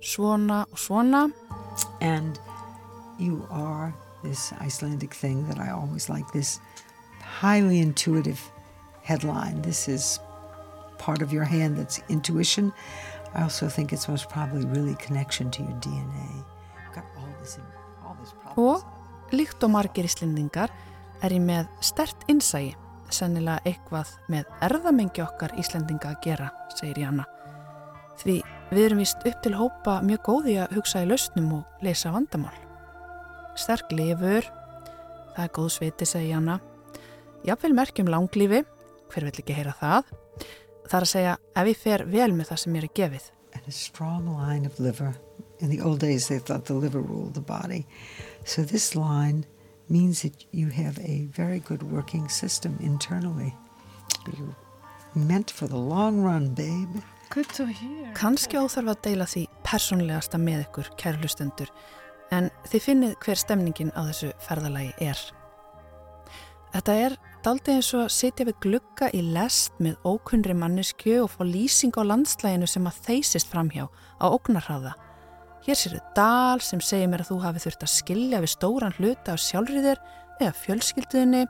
svona 0.00 0.64
og 0.70 0.78
svona. 0.78 1.30
And 2.00 2.38
you 3.18 3.46
are 3.50 3.94
this 4.22 4.52
Icelandic 4.60 5.14
thing 5.14 5.48
that 5.48 5.58
I 5.58 5.70
always 5.70 6.08
like, 6.08 6.30
this 6.32 6.60
highly 7.20 7.80
intuitive 7.80 8.40
headline. 9.02 9.62
This 9.62 9.88
is 9.88 10.20
part 10.98 11.22
of 11.22 11.32
your 11.32 11.44
hand 11.44 11.76
that's 11.76 12.00
intuition. 12.08 12.72
I 13.34 13.42
also 13.42 13.68
think 13.68 13.92
it's 13.92 14.08
most 14.08 14.28
probably 14.28 14.66
really 14.66 14.94
connection 14.96 15.50
to 15.50 15.62
your 15.62 15.76
DNA. 15.80 16.44
This, 17.40 17.58
Og 18.56 18.84
líkt 19.32 19.64
og 19.64 19.72
margir 19.72 20.06
íslendingar 20.06 20.70
er 21.24 21.32
ég 21.34 21.42
með 21.42 21.70
stert 21.82 22.26
innsægi, 22.30 22.74
sennilega 23.12 23.62
eitthvað 23.68 24.10
með 24.32 24.50
erðamengi 24.66 25.22
okkar 25.24 25.54
Íslendinga 25.60 26.12
að 26.12 26.20
gera, 26.24 26.48
segir 26.76 27.02
Janna. 27.04 27.26
Því 28.20 28.38
við 28.70 28.84
erum 28.86 29.02
vist 29.02 29.24
upp 29.28 29.40
til 29.44 29.54
hópa 29.56 29.98
mjög 30.04 30.22
góði 30.28 30.58
að 30.62 30.76
hugsa 30.78 31.02
í 31.04 31.08
lausnum 31.08 31.50
og 31.58 31.84
lesa 31.84 32.12
vandamál. 32.14 32.54
Sterk 33.58 33.92
lifur, 33.92 34.46
það 35.34 35.44
er 35.44 35.54
góð 35.56 35.70
sveiti, 35.76 36.08
segir 36.08 36.34
Janna. 36.36 36.58
Jáfnveil 37.48 37.76
merkjum 37.76 38.10
langlífi, 38.12 38.62
hver 39.12 39.28
vill 39.28 39.42
ekki 39.42 39.56
heyra 39.56 39.74
það? 39.80 40.12
Það 40.92 40.98
er 40.98 41.04
að 41.06 41.08
segja 41.08 41.36
ef 41.56 41.68
ég 41.70 41.78
fer 41.80 42.02
vel 42.04 42.32
með 42.36 42.48
það 42.50 42.58
sem 42.60 42.74
ég 42.76 42.82
er 42.84 42.90
gefið. 42.98 43.28
And 43.56 43.68
a 43.68 43.72
strong 43.72 44.26
line 44.28 44.66
of 44.68 44.78
liver. 44.78 45.14
In 45.60 45.70
the 45.70 45.80
old 45.80 46.00
days 46.00 46.28
they 46.28 46.38
thought 46.38 46.66
the 46.66 46.74
liver 46.74 47.00
ruled 47.00 47.32
the 47.32 47.40
body. 47.40 47.86
So 48.44 48.60
this 48.60 48.94
line 48.94 49.46
means 49.88 50.20
that 50.20 50.44
you 50.52 50.68
have 50.68 50.98
a 50.98 51.28
very 51.32 51.60
good 51.60 51.82
working 51.82 52.28
system 52.28 52.76
internally. 52.80 53.54
You're 54.36 54.54
meant 55.14 55.50
for 55.50 55.66
the 55.66 55.78
long 55.78 56.20
run, 56.20 56.52
babe. 56.52 57.00
Good 57.30 57.48
to 57.56 57.64
hear. 57.72 58.12
Kanski 58.12 58.60
óþarf 58.60 58.92
að 58.92 59.02
deila 59.08 59.24
því 59.24 59.46
persónlegasta 59.64 60.36
með 60.36 60.66
ykkur, 60.66 60.92
kærlustendur, 61.00 61.72
en 62.36 62.52
þið 62.68 62.88
finnið 62.90 63.16
hver 63.24 63.40
stemningin 63.40 63.96
á 63.96 64.04
þessu 64.12 64.34
ferðalagi 64.44 64.92
er. 65.08 65.24
Þetta 66.76 67.00
er 67.06 67.16
daldið 67.42 67.78
eins 67.78 67.88
og 67.96 68.04
að 68.04 68.12
sitja 68.14 68.44
við 68.46 68.58
glugga 68.62 69.08
í 69.14 69.20
lest 69.34 69.78
með 69.82 69.96
ókunnri 70.06 70.54
manneskju 70.54 71.22
og 71.24 71.30
fá 71.32 71.42
lýsing 71.46 71.94
á 71.98 72.02
landslæginu 72.06 72.68
sem 72.70 72.84
að 72.86 73.00
þeysist 73.06 73.50
framhjá 73.50 73.88
á 73.90 74.26
ógnarhraða. 74.30 74.92
Hér 75.66 75.78
sér 75.78 75.96
þau 75.96 76.12
dal 76.16 76.62
sem 76.62 76.82
segir 76.82 77.10
mér 77.10 77.24
að 77.24 77.32
þú 77.32 77.38
hafi 77.42 77.62
þurft 77.64 77.86
að 77.86 77.92
skilja 77.92 78.42
við 78.42 78.52
stóran 78.52 78.94
hluta 78.98 79.34
á 79.34 79.36
sjálfriðir 79.38 80.02
eða 80.40 80.52
fjölskylduðinni. 80.60 81.42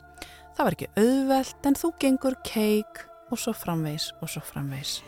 Það 0.57 0.65
var 0.65 0.77
ekki 0.77 0.91
auðvelt 1.03 1.69
en 1.69 1.79
þú 1.81 1.93
gengur 2.05 2.39
keik 2.49 3.05
og 3.33 3.41
svo 3.41 3.55
framvegs 3.57 4.11
og 4.21 4.33
svo 4.33 4.45
framvegs. 4.45 5.01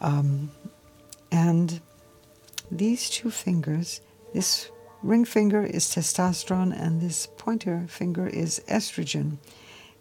Um, 0.00 0.50
and 1.32 1.80
these 2.70 3.08
two 3.08 3.30
fingers, 3.30 4.00
this 4.32 4.70
ring 5.02 5.24
finger 5.24 5.64
is 5.64 5.88
testosterone 5.88 6.72
and 6.72 7.00
this 7.00 7.28
pointer 7.36 7.84
finger 7.88 8.26
is 8.28 8.60
estrogen. 8.68 9.38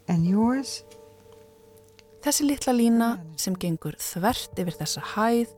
And 0.07 0.25
yours? 0.27 0.83
Þessi 2.25 2.45
litla 2.47 2.73
lína 2.73 3.09
sem 3.37 3.55
gengur 3.61 3.97
þvert 4.01 4.57
yfir 4.57 4.77
þessa 4.79 5.01
hæð 5.13 5.51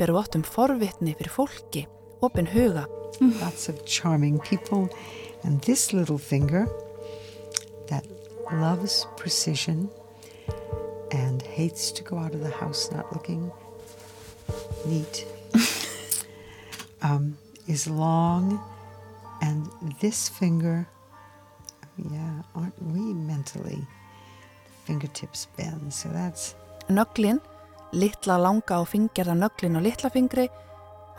beru 0.00 0.18
óttum 0.20 0.42
forvitni 0.44 1.14
fyrir 1.16 1.32
fólki, 1.32 1.86
opin 2.20 2.48
huga. 2.52 2.86
Lots 3.40 3.68
of 3.68 3.84
charming 3.84 4.38
people. 4.40 4.88
And 5.44 5.60
this 5.62 5.92
little 5.92 6.18
finger 6.18 6.68
that 7.88 8.06
loves 8.52 9.06
precision 9.16 9.90
and 11.10 11.42
hates 11.42 11.90
to 11.92 12.02
go 12.02 12.18
out 12.18 12.34
of 12.34 12.40
the 12.40 12.50
house 12.50 12.90
not 12.92 13.12
looking 13.12 13.50
neat 14.86 15.26
um, 17.02 17.36
is 17.68 17.88
long. 17.88 18.60
And 19.42 19.68
this 20.00 20.28
finger, 20.28 20.88
yeah, 21.96 22.42
aren't 22.54 22.82
we 22.82 23.12
mentally? 23.14 23.86
Fingertips 24.84 25.46
bend, 25.56 25.92
so 25.92 26.08
that's 26.08 26.54
Nöglin, 26.88 27.40
litla 27.92 28.36
langa 28.38 28.80
og 28.82 28.88
fingerða 28.90 29.36
nöglin 29.38 29.78
og 29.78 29.84
litla 29.86 30.10
fingri, 30.10 30.48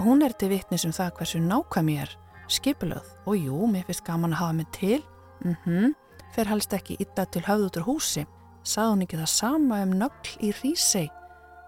hún 0.04 0.24
er 0.26 0.36
til 0.36 0.52
vitnis 0.52 0.86
um 0.86 0.92
það 0.92 1.14
hversu 1.18 1.40
nákvæm 1.40 1.92
ég 1.94 2.04
er, 2.04 2.16
skipulöð 2.52 3.08
og 3.26 3.38
jú, 3.40 3.66
mér 3.72 3.86
finnst 3.88 4.04
gaman 4.06 4.36
að 4.36 4.42
hafa 4.42 4.54
mig 4.60 4.72
til, 4.76 5.04
mhm, 5.44 5.56
mm 5.66 5.94
fer 6.34 6.50
helst 6.50 6.74
ekki 6.74 6.98
ytta 7.02 7.28
til 7.30 7.46
höfð 7.46 7.68
út 7.68 7.78
úr 7.80 7.88
húsi, 7.88 8.24
sað 8.66 8.94
hún 8.94 9.06
ekki 9.06 9.20
það 9.20 9.32
sama 9.34 9.82
um 9.86 9.94
nögl 10.00 10.32
í 10.42 10.50
Rísei 10.62 11.10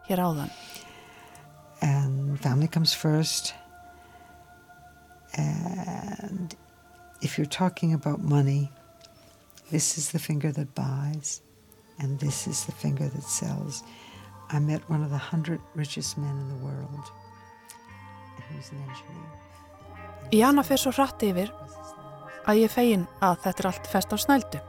hér 0.07 0.21
áðan. 0.25 0.51
And 1.81 2.39
family 2.39 2.67
comes 2.67 2.93
first. 2.93 3.53
And 5.37 6.55
if 7.21 7.37
you're 7.37 7.45
talking 7.49 7.93
about 7.93 8.23
money, 8.23 8.71
this 9.72 9.97
is 9.97 10.11
the 10.11 10.20
finger 10.20 10.51
that 10.51 10.76
buys, 10.76 11.41
and 11.99 12.20
this 12.20 12.47
is 12.47 12.66
the 12.66 12.72
finger 12.72 13.07
that 13.09 13.24
sells. 13.24 13.84
I 14.51 14.59
met 14.59 14.88
one 14.89 15.03
of 15.03 15.09
the 15.09 15.18
hundred 15.18 15.59
richest 15.76 16.18
men 16.18 16.36
in 16.38 16.47
the 16.49 16.66
world, 16.66 17.11
he 18.49 18.57
was 18.57 18.72
an 18.72 18.78
engineer. 18.78 19.32
Jana 20.32 20.63
fer 20.63 20.78
svo 20.78 20.91
hratt 20.93 21.22
yfir 21.26 21.51
að 22.45 22.61
ég 22.61 22.74
fegin 22.74 23.07
að 23.26 23.41
þetta 23.45 23.61
er 23.61 23.70
allt 23.72 23.89
fest 23.89 24.13
á 24.13 24.18
snældu. 24.18 24.61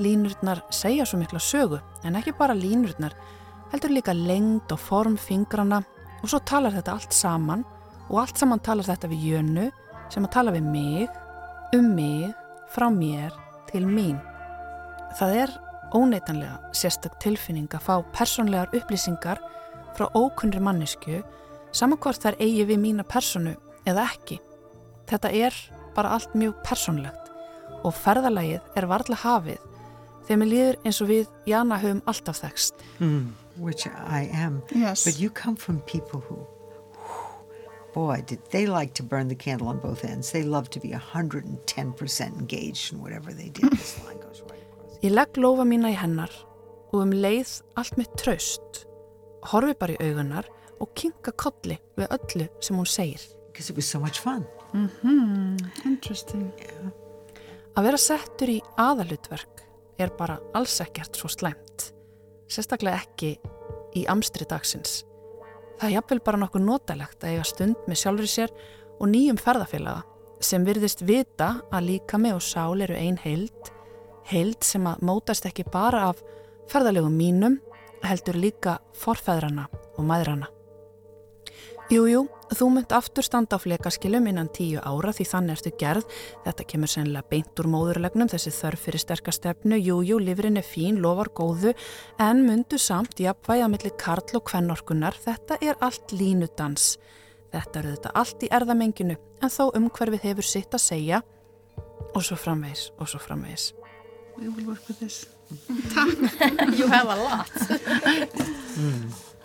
Línurnar 0.00 0.62
segja 0.72 1.04
svo 1.08 1.20
mikla 1.20 1.40
sögu, 1.40 1.80
en 2.04 2.16
ekki 2.16 2.32
bara 2.36 2.56
línurnar, 2.56 3.12
heldur 3.72 3.92
líka 3.92 4.14
lengd 4.16 4.72
og 4.72 4.80
form 4.80 5.16
fingrana 5.20 5.82
og 6.22 6.28
svo 6.28 6.40
talar 6.44 6.72
þetta 6.76 6.96
allt 6.96 7.16
saman 7.16 7.64
og 8.08 8.18
allt 8.22 8.40
saman 8.40 8.60
talar 8.64 8.88
þetta 8.88 9.10
við 9.12 9.28
jönu 9.32 9.70
sem 10.12 10.24
að 10.24 10.34
tala 10.34 10.52
við 10.52 10.68
mig, 10.68 11.08
um 11.76 11.88
mig, 11.96 12.32
frá 12.72 12.88
mér 12.92 13.32
til 13.72 13.86
mín. 13.88 14.20
Það 15.18 15.36
er 15.42 15.54
óneitanlega 15.92 16.72
sérstök 16.76 17.18
tilfinning 17.20 17.68
að 17.72 17.84
fá 17.86 17.94
personlegar 18.16 18.72
upplýsingar 18.76 19.40
frá 19.96 20.06
ókunnri 20.16 20.60
mannesku 20.62 21.20
saman 21.72 22.00
hvort 22.00 22.22
þær 22.22 22.38
eigi 22.40 22.64
við 22.68 22.80
mína 22.80 23.04
personu 23.08 23.54
eða 23.88 24.06
ekki. 24.12 24.38
Þetta 25.10 25.32
er 25.32 25.58
bara 25.96 26.14
allt 26.16 26.32
mjög 26.38 26.56
personlegt 26.64 27.30
og 27.82 27.94
ferðalagið 27.98 28.78
er 28.78 28.88
varla 28.88 29.18
hafið 29.18 29.60
þegar 30.26 30.40
mér 30.40 30.50
líður 30.52 30.80
eins 30.86 31.00
og 31.02 31.10
við 31.10 31.30
Jana 31.50 31.78
höfum 31.82 32.02
alltaf 32.08 32.40
þekst. 32.40 32.84
Mm, 33.00 33.32
which 33.58 33.86
I 33.86 34.28
am. 34.32 34.62
Yes. 34.74 35.04
But 35.04 35.20
you 35.20 35.30
come 35.30 35.56
from 35.56 35.80
people 35.80 36.20
who, 36.20 36.46
boy, 37.92 38.22
did 38.26 38.40
they 38.50 38.66
like 38.66 38.94
to 38.94 39.02
burn 39.02 39.28
the 39.28 39.34
candle 39.34 39.68
on 39.68 39.78
both 39.78 40.04
ends. 40.04 40.32
They 40.32 40.42
love 40.42 40.70
to 40.70 40.80
be 40.80 40.90
110% 40.90 42.38
engaged 42.38 42.92
in 42.92 43.00
whatever 43.00 43.32
they 43.32 43.48
did. 43.48 43.70
This 43.70 44.02
line 44.04 44.18
goes 44.18 44.42
right 44.42 44.62
across. 44.62 44.98
Ég 45.02 45.12
legg 45.12 45.36
lofa 45.36 45.64
mína 45.68 45.92
í 45.92 45.98
hennar 45.98 46.32
og 46.92 46.98
um 47.02 47.12
leið 47.12 47.60
allt 47.80 47.96
mitt 47.96 48.12
traust, 48.20 48.84
horfi 49.52 49.74
bara 49.78 49.96
í 49.96 50.08
augunar 50.08 50.48
og 50.80 50.92
kinka 50.98 51.32
kolli 51.38 51.78
við 51.96 52.10
öllu 52.16 52.48
sem 52.60 52.76
hún 52.76 52.88
segir. 52.88 53.22
Because 53.52 53.70
it 53.70 53.76
was 53.76 53.86
so 53.86 54.00
much 54.00 54.20
fun. 54.20 54.46
Interesting. 55.84 56.50
Að 57.76 57.88
vera 57.88 58.00
settur 58.00 58.52
í 58.52 58.58
aðalutverk 58.80 59.62
er 60.00 60.12
bara 60.18 60.38
alls 60.56 60.78
ekkert 60.84 61.16
svo 61.16 61.28
slæmt. 61.32 61.92
Sérstaklega 62.48 63.00
ekki 63.04 63.36
í 63.96 64.04
amstri 64.12 64.44
dagsins. 64.48 65.02
Það 65.78 65.88
er 65.88 65.94
jafnvel 65.96 66.22
bara 66.24 66.40
nokkuð 66.42 66.64
notalegt 66.66 67.24
að 67.24 67.34
eiga 67.34 67.44
stund 67.48 67.88
með 67.88 68.00
sjálfur 68.02 68.30
sér 68.30 68.54
og 68.98 69.10
nýjum 69.10 69.40
ferðafélaga 69.40 70.02
sem 70.42 70.64
virðist 70.66 71.04
vita 71.06 71.52
að 71.72 71.88
líka 71.90 72.18
með 72.18 72.38
og 72.38 72.44
sál 72.46 72.82
eru 72.82 72.96
ein 72.98 73.18
heild, 73.22 73.70
heild 74.30 74.62
sem 74.66 74.86
að 74.90 75.04
mótast 75.06 75.46
ekki 75.46 75.66
bara 75.70 76.08
af 76.10 76.22
ferðalegum 76.70 77.14
mínum, 77.14 77.60
heldur 78.02 78.38
líka 78.38 78.78
forfæðrana 78.98 79.68
og 79.70 80.04
maðrana. 80.06 80.48
Jújú, 81.90 82.22
þú 82.54 82.66
mynd 82.72 82.92
aftur 82.94 83.24
standa 83.26 83.58
á 83.58 83.62
flekaskilum 83.62 84.26
innan 84.30 84.48
tíu 84.54 84.80
ára 84.80 85.10
því 85.12 85.24
þannig 85.28 85.56
ertu 85.58 85.72
gerð. 85.80 86.04
Þetta 86.44 86.66
kemur 86.70 86.90
sennilega 86.92 87.28
beint 87.28 87.60
úr 87.60 87.68
móðurlegnum, 87.72 88.30
þessi 88.32 88.52
þörf 88.54 88.86
fyrir 88.86 89.02
sterkastefnu. 89.02 89.76
Jújú, 89.76 90.20
livrin 90.22 90.60
er 90.60 90.64
fín, 90.64 91.02
lofar 91.02 91.32
góðu, 91.36 91.74
en 92.22 92.44
myndu 92.46 92.78
samt 92.80 93.20
jafnvæg 93.20 93.64
að 93.66 93.72
milli 93.74 93.92
karl 94.00 94.38
og 94.38 94.46
kvennorkunar. 94.48 95.18
Þetta 95.24 95.58
er 95.60 95.76
allt 95.84 96.14
línudans. 96.14 96.94
Þetta 97.52 97.82
eru 97.82 97.92
þetta 97.96 98.14
allt 98.22 98.46
í 98.46 98.52
erðamenginu, 98.56 99.18
en 99.42 99.52
þó 99.52 99.64
umhverfið 99.76 100.24
hefur 100.30 100.48
sitt 100.48 100.72
að 100.72 100.86
segja. 100.86 101.20
Og 102.14 102.22
svo 102.24 102.38
framvegis, 102.40 102.88
og 102.96 103.10
svo 103.10 103.20
framvegis. 103.20 103.72
We 104.38 104.48
will 104.48 104.64
work 104.70 104.88
with 104.88 105.00
this. 105.00 105.26
You 106.78 106.86
have 106.88 107.08
a 107.10 107.16
lot. 107.16 107.52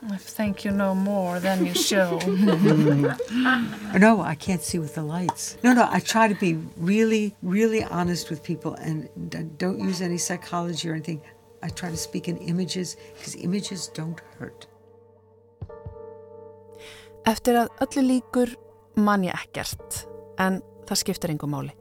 I 0.10 0.16
think 0.18 0.64
you 0.64 0.72
know 0.72 0.96
more 0.96 1.40
than 1.40 1.66
you 1.66 1.74
show. 1.74 2.20
No, 3.98 4.22
I 4.22 4.36
can't 4.36 4.62
see 4.62 4.80
with 4.80 4.96
the 4.96 5.02
lights. 5.02 5.58
No, 5.64 5.74
no, 5.74 5.88
I 5.90 6.00
try 6.00 6.28
to 6.28 6.36
be 6.36 6.58
really, 6.78 7.36
really 7.42 7.84
honest 7.84 8.30
with 8.30 8.44
people 8.44 8.76
and 8.76 9.10
don't 9.58 9.80
use 9.80 10.02
any 10.02 10.18
psychology 10.18 10.90
or 10.90 10.94
anything. 10.94 11.22
I 11.64 11.70
try 11.70 11.90
to 11.90 11.98
speak 11.98 12.28
in 12.28 12.38
images 12.38 12.96
because 13.16 13.36
images 13.36 13.88
don't 13.94 14.22
hurt. 14.40 14.68
Eftir 17.28 17.58
að 17.60 17.72
öllu 17.84 18.04
líkur 18.08 18.54
man 18.96 19.26
ég 19.28 19.36
ekkert, 19.36 20.06
en 20.40 20.62
það 20.88 21.02
skiptir 21.02 21.34
engum 21.34 21.52
máli. 21.52 21.74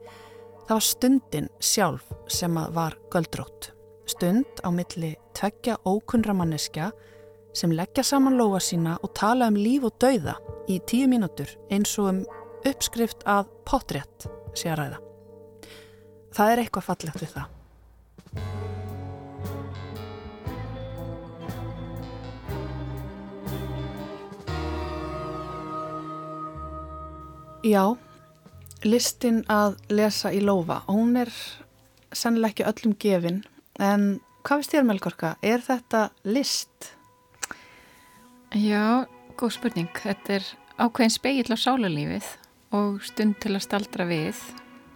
Það 0.67 0.73
var 0.73 0.83
stundin 0.83 1.51
sjálf 1.63 2.09
sem 2.27 2.57
var 2.75 2.97
göldrótt. 3.13 3.71
Stund 4.07 4.59
á 4.65 4.69
milli 4.71 5.13
tveggja 5.37 5.77
ókunra 5.87 6.33
manneskja 6.35 6.91
sem 7.57 7.71
leggja 7.73 8.03
saman 8.05 8.37
lóa 8.37 8.59
sína 8.61 8.99
og 9.01 9.15
tala 9.17 9.47
um 9.49 9.57
líf 9.57 9.87
og 9.87 9.95
dauða 10.01 10.35
í 10.69 10.77
tíu 10.85 11.07
mínútur 11.09 11.49
eins 11.73 11.95
og 11.97 12.09
um 12.11 12.19
uppskrift 12.67 13.23
að 13.25 13.47
potrétt 13.65 14.27
sé 14.53 14.69
að 14.69 14.81
ræða. 14.81 14.99
Það 16.37 16.51
er 16.51 16.61
eitthvað 16.61 16.85
fallegt 16.85 17.23
við 17.23 17.31
það. 17.33 17.53
Já, 27.67 27.97
listin 28.85 29.41
að 29.51 29.79
lesa 29.89 30.29
í 30.31 30.43
Lófa, 30.45 30.83
hún 30.87 31.17
er 31.19 31.33
sannlega 32.15 32.53
ekki 32.53 32.67
öllum 32.69 32.93
gefin, 33.01 33.41
en 33.81 34.05
hvað 34.45 34.61
finnst 34.61 34.75
þér 34.77 34.87
Melgorka? 34.87 35.33
Er 35.41 35.65
þetta 35.65 36.05
list? 36.23 36.93
Já, 38.57 39.05
góð 39.37 39.53
spurning. 39.53 39.89
Þetta 40.01 40.37
er 40.39 40.45
ákveðin 40.81 41.13
speill 41.13 41.53
á 41.53 41.57
sálarlífið 41.61 42.29
og 42.77 43.03
stund 43.05 43.37
til 43.43 43.53
að 43.53 43.65
staldra 43.65 44.07
við 44.09 44.39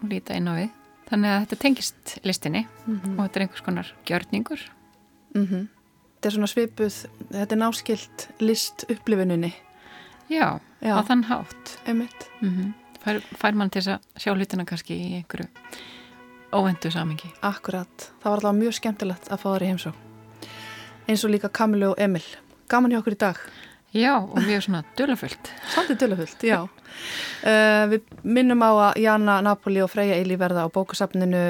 og 0.01 0.07
líta 0.09 0.37
inn 0.37 0.49
á 0.49 0.53
við. 0.57 0.71
Þannig 1.11 1.33
að 1.33 1.43
þetta 1.43 1.59
tengist 1.61 2.15
listinni 2.25 2.63
mm 2.63 2.95
-hmm. 2.95 3.13
og 3.17 3.21
þetta 3.25 3.39
er 3.39 3.45
einhvers 3.45 3.65
konar 3.65 3.93
gjörningur. 4.07 4.61
Mm 5.35 5.45
-hmm. 5.47 5.67
Þetta 6.15 6.27
er 6.27 6.31
svona 6.31 6.47
svipuð, 6.47 7.05
þetta 7.31 7.55
er 7.55 7.59
náskilt 7.59 8.27
list 8.39 8.85
upplifununni. 8.89 9.53
Já, 10.29 10.59
Já, 10.81 10.95
á 10.97 11.01
þann 11.03 11.23
hátt. 11.23 11.79
Emitt. 11.85 12.29
Mm 12.41 12.49
-hmm. 12.49 12.73
fær, 13.03 13.21
fær 13.37 13.53
mann 13.53 13.69
til 13.69 13.81
að 13.81 13.99
sjá 14.17 14.33
hlutina 14.33 14.65
kannski 14.65 14.93
í 14.93 15.15
einhverju 15.15 15.47
óvendu 16.51 16.91
samingi. 16.91 17.31
Akkurat. 17.41 18.11
Það 18.21 18.31
var 18.31 18.37
alltaf 18.37 18.55
mjög 18.55 18.73
skemmtilegt 18.73 19.31
að 19.31 19.37
fá 19.37 19.49
það 19.49 19.61
í 19.61 19.67
heimsó. 19.67 19.93
Eins 21.07 21.23
og 21.25 21.31
líka 21.31 21.49
Kamilu 21.49 21.89
og 21.91 21.95
Emil. 21.99 22.23
Gaman 22.71 22.93
hjá 22.93 23.01
okkur 23.01 23.17
í 23.17 23.19
dag. 23.19 23.39
Já, 23.91 24.13
og 24.23 24.37
mjög 24.39 24.61
svona 24.63 24.85
dölufullt. 24.95 25.49
Svolítið 25.73 25.97
dölufullt, 26.05 26.43
já. 26.47 26.61
Uh, 27.41 27.83
við 27.91 28.05
minnum 28.23 28.61
á 28.63 28.71
að 28.71 29.01
Jana 29.03 29.39
Napoli 29.43 29.81
og 29.83 29.89
Freyja 29.91 30.19
Eili 30.19 30.37
verða 30.39 30.63
á 30.63 30.71
bókasafninu 30.71 31.41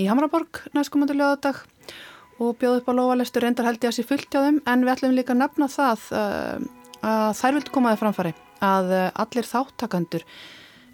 í 0.00 0.08
Hamraborg 0.08 0.64
næstkomandu 0.74 1.14
lögadag 1.14 1.60
og 2.40 2.56
bjóð 2.58 2.80
upp 2.80 2.90
á 2.90 2.98
lovalestur 2.98 3.44
reyndar 3.44 3.68
held 3.68 3.82
ég 3.84 3.92
að 3.92 3.98
sé 3.98 4.06
fullt 4.08 4.30
hjá 4.32 4.42
þeim 4.42 4.60
en 4.66 4.84
við 4.86 4.92
ætlum 4.94 5.14
líka 5.16 5.34
að 5.36 5.42
nefna 5.44 5.68
það 5.72 6.06
uh, 6.16 6.66
að 7.06 7.30
þær 7.40 7.58
vildu 7.58 7.74
komaði 7.76 8.00
framfari 8.02 8.34
að 8.64 8.92
uh, 8.96 9.08
allir 9.22 9.50
þáttakandur 9.50 10.26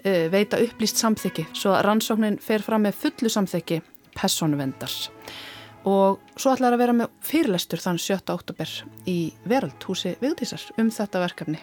veita 0.02 0.58
upplýst 0.58 0.98
samþyggi 0.98 1.44
svo 1.54 1.76
að 1.76 1.84
rannsóknin 1.86 2.40
fer 2.42 2.64
fram 2.66 2.82
með 2.82 2.96
fullu 3.04 3.30
samþyggi 3.30 3.76
personvendars 4.18 5.04
og 5.88 6.20
svo 6.36 6.54
ætlar 6.54 6.76
að 6.76 6.82
vera 6.84 6.96
með 6.96 7.12
fyrirlestur 7.26 7.82
þann 7.82 7.98
7. 7.98 8.20
oktober 8.32 8.72
í 9.10 9.18
Veraldhúsi 9.48 10.16
Vigdísar 10.22 10.64
um 10.78 10.90
þetta 10.94 11.22
verkefni. 11.24 11.60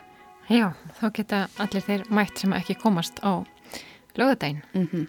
Já, 0.49 0.71
þá 0.99 1.05
geta 1.13 1.41
allir 1.61 1.85
þeir 1.85 2.07
mætt 2.09 2.41
sem 2.41 2.53
ekki 2.57 2.75
komast 2.81 3.21
á 3.21 3.45
lögadaginn. 4.17 4.63
Mm 4.73 4.87
-hmm. 4.87 5.07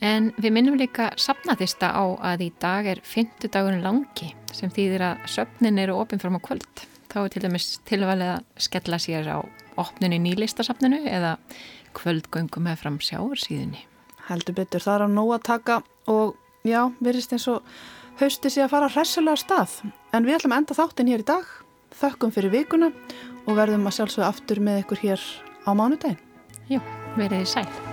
En 0.00 0.32
við 0.38 0.52
minnum 0.54 0.76
líka 0.78 1.10
sapnaðista 1.18 1.90
á 1.90 2.04
að 2.22 2.44
í 2.46 2.52
dag 2.60 2.86
er 2.86 3.00
fymtudagurinn 3.02 3.82
langi 3.82 4.34
sem 4.52 4.70
þýðir 4.70 5.02
að 5.02 5.26
söpnin 5.26 5.78
eru 5.78 5.96
ofinfram 5.98 6.38
á 6.38 6.40
kvöld. 6.40 6.86
Þá 7.10 7.24
er 7.24 7.28
til 7.28 7.42
dæmis 7.42 7.80
tilvalið 7.88 8.30
að 8.36 8.44
skella 8.56 8.98
sér 8.98 9.26
á 9.26 9.38
opnunni 9.76 10.18
nýlistasapninu 10.18 11.02
eða 11.08 11.36
kvöldgöngum 11.98 12.62
með 12.68 12.76
fram 12.76 12.98
sjáursíðinni. 13.00 13.86
Heldur 14.28 14.54
betur, 14.54 14.80
það 14.80 14.94
er 14.94 15.06
á 15.06 15.08
nóg 15.08 15.34
að 15.34 15.46
taka 15.48 15.82
og 16.06 16.36
já, 16.62 16.92
virðist 17.00 17.32
eins 17.32 17.48
og 17.48 17.62
hausti 18.20 18.52
sé 18.52 18.64
að 18.64 18.72
fara 18.74 18.92
hressilega 18.92 19.40
stað. 19.40 19.76
En 20.14 20.26
við 20.26 20.38
ætlum 20.38 20.56
að 20.56 20.62
enda 20.62 20.78
þáttinn 20.78 21.12
hér 21.12 21.24
í 21.24 21.28
dag, 21.28 21.52
þökkum 21.98 22.34
fyrir 22.34 22.54
vikuna 22.54 22.90
og 23.46 23.52
verðum 23.58 23.86
að 23.88 23.98
sjálfsögja 23.98 24.32
aftur 24.32 24.62
með 24.64 24.82
ykkur 24.84 25.04
hér 25.04 25.28
á 25.64 25.70
mánudagin. 25.76 26.18
Já, 26.68 26.82
verið 27.16 27.46
sæl. 27.48 27.87